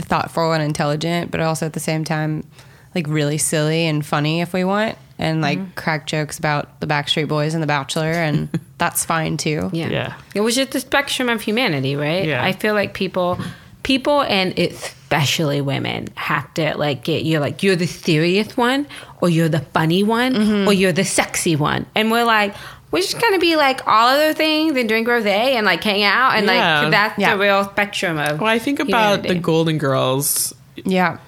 thoughtful 0.02 0.52
and 0.52 0.62
intelligent, 0.62 1.30
but 1.30 1.40
also 1.40 1.66
at 1.66 1.72
the 1.72 1.80
same 1.80 2.04
time, 2.04 2.46
like 2.94 3.06
really 3.08 3.38
silly 3.38 3.86
and 3.86 4.04
funny 4.04 4.40
if 4.40 4.52
we 4.52 4.64
want, 4.64 4.96
and 5.18 5.40
like 5.40 5.58
mm-hmm. 5.58 5.70
crack 5.72 6.06
jokes 6.06 6.38
about 6.38 6.80
the 6.80 6.86
Backstreet 6.86 7.28
Boys 7.28 7.54
and 7.54 7.62
The 7.62 7.66
Bachelor, 7.66 8.12
and 8.12 8.48
that's 8.78 9.04
fine 9.04 9.36
too. 9.36 9.70
Yeah. 9.72 9.88
Yeah. 9.88 10.14
It 10.34 10.40
was 10.40 10.54
just 10.54 10.72
the 10.72 10.80
spectrum 10.80 11.28
of 11.28 11.42
humanity, 11.42 11.96
right? 11.96 12.24
Yeah. 12.24 12.44
I 12.44 12.52
feel 12.52 12.74
like 12.74 12.94
people 12.94 13.38
people 13.82 14.22
and 14.22 14.58
especially 14.58 15.60
women 15.60 16.08
have 16.14 16.52
to 16.54 16.74
like 16.78 17.04
get 17.04 17.22
you're 17.22 17.38
like 17.38 17.62
you're 17.62 17.76
the 17.76 17.86
serious 17.86 18.56
one 18.56 18.86
or 19.20 19.28
you're 19.28 19.48
the 19.48 19.60
funny 19.60 20.02
one 20.02 20.32
mm-hmm. 20.32 20.68
or 20.68 20.72
you're 20.72 20.92
the 20.92 21.04
sexy 21.04 21.54
one. 21.54 21.86
And 21.94 22.10
we're 22.10 22.24
like 22.24 22.54
we're 22.94 23.00
just 23.02 23.20
gonna 23.20 23.38
be 23.40 23.56
like 23.56 23.86
all 23.88 24.08
other 24.08 24.32
things 24.32 24.76
and 24.76 24.88
drink 24.88 25.08
rosé 25.08 25.26
and 25.26 25.66
like 25.66 25.82
hang 25.82 26.02
out 26.04 26.36
and 26.36 26.46
Yeah. 26.46 26.80
like 26.82 26.90
that's 26.92 27.18
Yeah. 27.18 27.34
the 27.34 27.42
real 27.42 27.64
spectrum 27.64 28.18
of 28.18 28.38
Well, 28.40 28.48
I 28.50 28.58
think 28.60 28.78
about 28.78 29.24
the. 29.24 29.34
Golden 29.34 29.78
Girls 29.78 30.54
Yeah. 30.76 31.18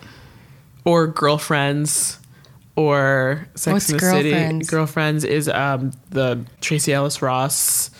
or 0.84 1.08
Girlfriends 1.08 2.18
or 2.76 3.48
Sex 3.56 3.72
What's 3.72 3.90
in 3.90 3.96
the 3.96 4.00
City. 4.04 4.30
Girlfriends? 4.30 4.70
Girlfriends 4.70 5.24
is 5.24 5.48
um, 5.48 5.92
the 6.10 6.44
Tracee 6.60 6.92
Ellis 6.92 7.20
Ross. 7.22 7.90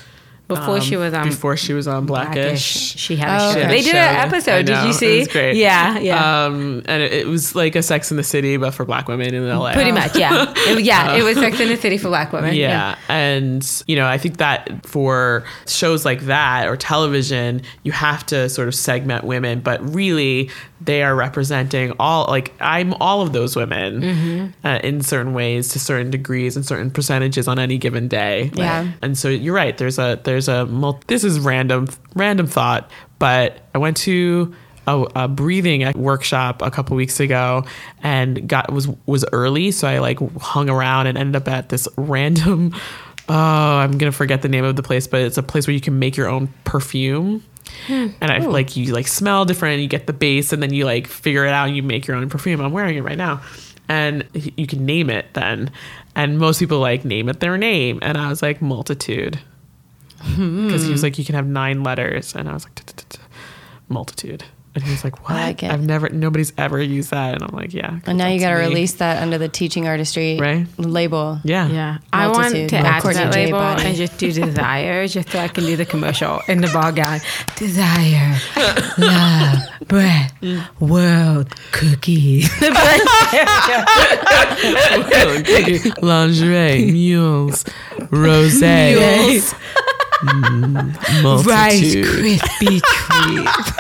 Before 0.49 0.77
um, 0.77 0.81
she 0.81 0.97
was 0.97 1.13
on 1.13 1.29
before 1.29 1.57
she 1.57 1.73
was 1.73 1.89
on 1.89 2.07
Blackish. 2.07 2.63
She 2.63 3.17
had 3.17 3.29
a 3.29 3.45
Oh, 3.45 3.53
show. 3.53 3.59
okay. 3.61 3.69
They 3.69 3.83
did 3.83 3.91
show. 3.93 3.99
an 3.99 4.29
episode. 4.29 4.67
Did 4.67 4.87
you 4.87 4.93
see? 4.93 5.17
It 5.17 5.19
was 5.21 5.29
great. 5.29 5.57
Yeah, 5.57 5.99
yeah. 5.99 6.45
Um, 6.45 6.83
and 6.87 7.03
it, 7.03 7.13
it 7.13 7.27
was 7.27 7.55
like 7.57 7.75
a 7.75 7.83
Sex 7.83 8.11
in 8.13 8.17
the 8.17 8.23
City, 8.23 8.57
but 8.57 8.71
for 8.73 8.85
black 8.85 9.09
women 9.09 9.35
in 9.35 9.49
LA. 9.49 9.73
Pretty 9.73 9.91
much, 9.93 10.17
yeah. 10.17 10.53
It, 10.69 10.85
yeah, 10.85 11.15
it 11.17 11.23
was 11.25 11.37
Sex 11.37 11.59
in 11.59 11.69
the 11.69 11.77
City 11.77 11.99
for 11.99 12.09
black 12.09 12.33
women. 12.33 12.55
Yeah. 12.55 12.97
And, 13.09 13.67
you 13.89 13.97
know, 13.97 14.07
I 14.07 14.19
think 14.19 14.37
that 14.37 14.87
for 14.87 15.45
shows 15.67 16.05
like 16.05 16.23
that 16.23 16.69
or 16.69 16.77
television, 16.77 17.63
you 17.83 17.93
have 17.93 18.25
to 18.27 18.49
sort 18.49 18.69
of 18.69 18.75
segment 18.75 19.25
women, 19.25 19.61
but 19.61 19.81
really 19.95 20.51
they 20.81 21.03
are 21.03 21.14
representing 21.14 21.93
all, 21.99 22.27
like, 22.29 22.53
I'm 22.61 22.93
all 22.95 23.22
of 23.22 23.33
those 23.33 23.57
women 23.57 24.01
Mm-hmm. 24.03 24.66
uh, 24.66 24.79
in 24.85 25.01
certain 25.01 25.33
ways 25.35 25.68
to 25.70 25.79
certain 25.81 26.11
degrees 26.11 26.57
and 26.57 26.66
certain 26.66 26.91
percentages 26.91 27.49
on 27.49 27.59
any 27.59 27.79
given 27.79 28.09
day. 28.09 28.51
Yeah. 28.55 28.93
And 29.03 29.16
so 29.16 29.29
you're 29.29 29.55
right. 29.55 29.77
There's 29.77 29.99
a, 29.99 30.20
there's 30.24 30.49
a, 30.49 30.66
mul- 30.66 31.01
this 31.07 31.24
is 31.24 31.41
random, 31.41 31.89
random 32.14 32.47
thought, 32.47 32.91
but 33.18 33.61
I 33.74 33.79
went 33.79 33.97
to, 33.99 34.55
a, 34.89 35.05
a 35.16 35.29
breathing 35.29 35.91
workshop 36.01 36.62
a 36.62 36.70
couple 36.70 36.97
weeks 36.97 37.18
ago 37.18 37.64
and 38.05 38.49
got 38.49 38.70
was 38.70 38.87
was 39.05 39.24
early 39.33 39.72
so 39.72 39.89
i 39.89 39.99
like 39.99 40.20
hung 40.41 40.70
around 40.70 41.09
and 41.09 41.18
ended 41.18 41.35
up 41.35 41.49
at 41.49 41.70
this 41.70 41.89
random 41.97 42.72
oh 43.29 43.35
i'm 43.35 43.99
gonna 43.99 44.12
forget 44.12 44.43
the 44.43 44.49
name 44.49 44.64
of 44.64 44.77
the 44.77 44.85
place 44.85 45.09
but 45.09 45.22
it's 45.22 45.39
a 45.39 45.43
place 45.43 45.66
where 45.66 45.74
you 45.74 45.81
can 45.81 45.99
make 45.99 46.16
your 46.16 46.29
own 46.29 46.47
perfume 46.62 47.43
Hmm. 47.87 48.09
and 48.21 48.31
i 48.31 48.41
hmm. 48.41 48.51
like 48.51 48.77
you 48.77 48.93
like 48.93 49.07
smell 49.07 49.45
different 49.45 49.81
you 49.81 49.89
get 49.89 50.07
the 50.07 50.12
base 50.12 50.53
and 50.53 50.62
then 50.62 50.73
you 50.73 50.85
like 50.85 51.07
figure 51.07 51.45
it 51.45 51.53
out 51.53 51.69
and 51.69 51.77
you 51.77 51.83
make 51.83 52.07
your 52.07 52.17
own 52.17 52.29
perfume. 52.29 52.61
I'm 52.61 52.73
wearing 52.73 52.97
it 52.97 53.03
right 53.03 53.19
now. 53.19 53.43
And 53.89 54.27
you 54.35 54.67
can 54.67 54.85
name 54.85 55.11
it 55.11 55.27
then. 55.35 55.71
And 56.17 56.39
most 56.39 56.59
people 56.59 56.81
like 56.81 57.05
name 57.05 57.29
it 57.29 57.41
their 57.41 57.57
name. 57.57 57.99
And 58.03 58.19
i 58.19 58.29
was 58.29 58.43
like 58.43 58.61
multitude. 58.61 59.39
Hmm. 60.19 60.67
Because 60.67 60.85
he 60.85 60.91
was 60.91 61.03
like 61.03 61.19
you 61.19 61.25
can 61.25 61.35
have 61.35 61.47
nine 61.47 61.83
letters. 61.83 62.35
And 62.35 62.49
i 62.49 62.53
was 62.53 62.64
like 62.64 62.83
multitude 63.89 64.45
and 64.77 64.85
he 64.85 64.91
was 64.93 65.03
like 65.03 65.20
what 65.29 65.35
like 65.35 65.62
it. 65.64 65.70
i've 65.72 65.85
never 65.85 66.09
nobody's 66.11 66.53
ever 66.57 66.81
used 66.81 67.11
that 67.11 67.35
and 67.35 67.43
i'm 67.43 67.51
like 67.57 67.74
yeah 67.74 67.99
And 68.07 68.16
now 68.18 68.29
you 68.29 68.39
got 68.39 68.51
to 68.51 68.57
release 68.57 68.93
that 68.95 69.20
under 69.22 69.39
the 69.39 69.49
teaching 69.49 69.89
artistry 69.89 70.39
Right. 70.39 70.66
label. 70.79 71.41
yeah 71.43 71.66
Yeah, 71.68 71.99
I 72.12 72.29
want 72.29 72.55
to 72.55 72.68
by 72.68 72.77
add 72.79 73.01
to 73.03 73.09
that 73.14 73.35
label 73.35 73.59
Body. 73.59 73.85
and 73.87 73.97
just 73.97 74.18
do 74.18 74.31
desire, 74.47 75.09
just 75.09 75.31
so 75.31 75.39
I 75.41 75.49
can 75.49 75.64
do 75.64 75.77
the 75.77 75.85
commercial 75.87 76.41
in 76.47 76.61
the 76.61 76.68
ball 76.68 76.93
gown. 76.93 77.20
Desire, 77.57 78.39
love, 78.99 79.59
breath, 79.89 80.33
world, 80.81 81.53
cookies. 81.72 82.51
lingerie 86.03 86.91
mules 86.93 87.64
rose 88.11 88.61
Mules. 88.62 89.55
Mm-hmm. 90.25 91.49
Rice 91.49 91.95
multitude 91.95 92.41
Krispie 92.41 92.81
treats. 92.83 93.73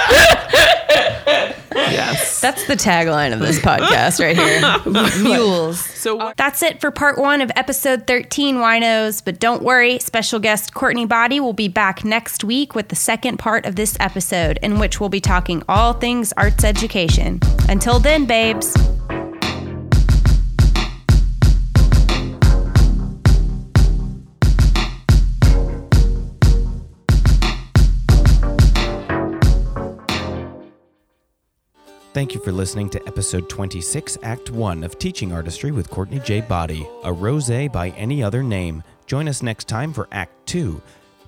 yes 1.74 2.40
That's 2.40 2.66
the 2.66 2.74
tagline 2.74 3.32
of 3.32 3.40
this 3.40 3.58
podcast 3.58 4.20
right 4.20 4.36
here. 4.36 5.22
Mules. 5.22 5.80
so 5.80 6.20
uh, 6.20 6.24
what 6.26 6.36
That's 6.36 6.62
it 6.62 6.80
for 6.80 6.90
part 6.90 7.18
one 7.18 7.40
of 7.40 7.50
episode 7.56 8.06
13, 8.06 8.56
Winos. 8.56 9.24
But 9.24 9.40
don't 9.40 9.62
worry, 9.62 9.98
special 9.98 10.38
guest 10.38 10.74
Courtney 10.74 11.06
Boddie 11.06 11.40
will 11.40 11.52
be 11.52 11.68
back 11.68 12.04
next 12.04 12.44
week 12.44 12.74
with 12.74 12.88
the 12.88 12.96
second 12.96 13.38
part 13.38 13.66
of 13.66 13.76
this 13.76 13.96
episode, 14.00 14.58
in 14.62 14.78
which 14.78 15.00
we'll 15.00 15.08
be 15.08 15.20
talking 15.20 15.62
all 15.68 15.92
things 15.94 16.32
arts 16.36 16.64
education. 16.64 17.40
Until 17.68 17.98
then, 17.98 18.26
babes. 18.26 18.76
Thank 32.16 32.32
you 32.32 32.40
for 32.40 32.48
listening 32.50 32.88
to 32.88 33.06
episode 33.06 33.46
26, 33.50 34.16
Act 34.22 34.50
1 34.50 34.84
of 34.84 34.98
Teaching 34.98 35.34
Artistry 35.34 35.70
with 35.70 35.90
Courtney 35.90 36.18
J. 36.20 36.40
Boddie, 36.40 36.88
a 37.04 37.12
rose 37.12 37.50
by 37.68 37.92
any 37.94 38.22
other 38.22 38.42
name. 38.42 38.82
Join 39.04 39.28
us 39.28 39.42
next 39.42 39.68
time 39.68 39.92
for 39.92 40.08
Act 40.10 40.32
2. 40.46 40.80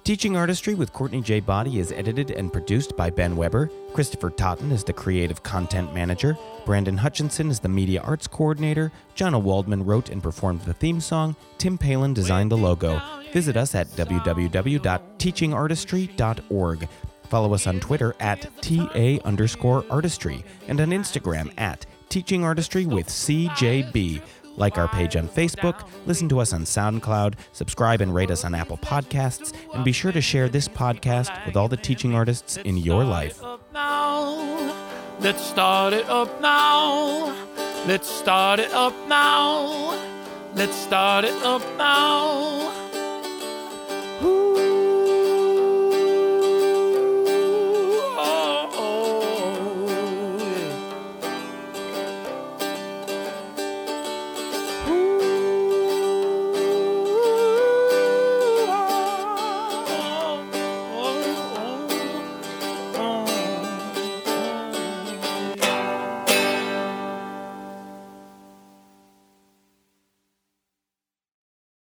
Teaching 0.03 0.35
Artistry 0.35 0.75
with 0.75 0.95
Courtney 0.95 1.21
J. 1.21 1.41
Boddie 1.41 1.79
is 1.79 1.93
edited 1.93 2.31
and 2.31 2.51
produced 2.51 2.97
by 2.97 3.11
Ben 3.11 3.37
Weber. 3.37 3.71
Christopher 3.93 4.31
Totten 4.31 4.73
is 4.73 4.83
the 4.83 4.95
creative 4.95 5.43
content 5.43 5.93
manager. 5.93 6.39
Brandon 6.65 6.97
Hutchinson 6.97 7.51
is 7.51 7.61
the 7.61 7.69
media 7.69 8.01
arts 8.01 8.27
coordinator. 8.27 8.91
Jonna 9.15 9.43
Waldman 9.43 9.85
wrote 9.85 10.09
and 10.09 10.23
performed 10.23 10.63
the 10.63 10.73
theme 10.73 11.03
song. 11.03 11.37
Tim 11.59 11.77
Palin 11.77 12.15
designed 12.15 12.51
the 12.51 12.57
logo. 12.57 12.99
Visit 13.35 13.59
us 13.59 13.75
at 13.75 13.89
www.teachingartistry.org. 13.89 16.89
Follow 17.29 17.55
us 17.55 17.67
on 17.67 17.81
Twitter 17.81 18.15
at 18.21 18.49
TA 18.63 19.19
underscore 19.25 19.85
artistry 19.91 20.45
and 20.67 20.81
on 20.81 20.89
Instagram 20.89 21.53
at 21.59 21.87
Teaching 22.09 22.43
Artistry 22.43 22.87
with 22.87 23.07
CJB. 23.09 24.23
Like 24.57 24.77
our 24.77 24.89
page 24.89 25.15
on 25.15 25.29
Facebook, 25.29 25.89
listen 26.07 26.29
to 26.31 26.41
us 26.41 26.53
on 26.53 26.63
SoundCloud, 26.63 27.35
subscribe 27.53 28.01
and 28.01 28.13
rate 28.13 28.31
us 28.31 28.45
on 28.45 28.57
Apple 28.57 28.79
Podcasts, 28.79 29.55
and 29.73 29.85
be 29.85 29.93
sure 29.93 30.11
to 30.11 30.21
share 30.21 30.49
this 30.49 30.67
podcast 30.67 31.47
with 31.47 31.57
all 31.57 31.69
the 31.69 31.77
teaching 31.77 32.15
artists 32.15 32.57
in 32.57 32.77
your 32.77 33.05
life. 33.05 33.41
Let's 35.21 35.43
start 35.43 35.93
it 35.93 36.09
up 36.09 36.41
now. 36.41 37.35
Let's 37.87 38.09
start 38.11 38.59
it 38.59 38.73
up 38.73 38.95
now. 39.09 39.93
Let's 40.55 40.77
start 40.77 41.25
it 41.25 41.41
up 41.45 41.63
now. 41.77 42.75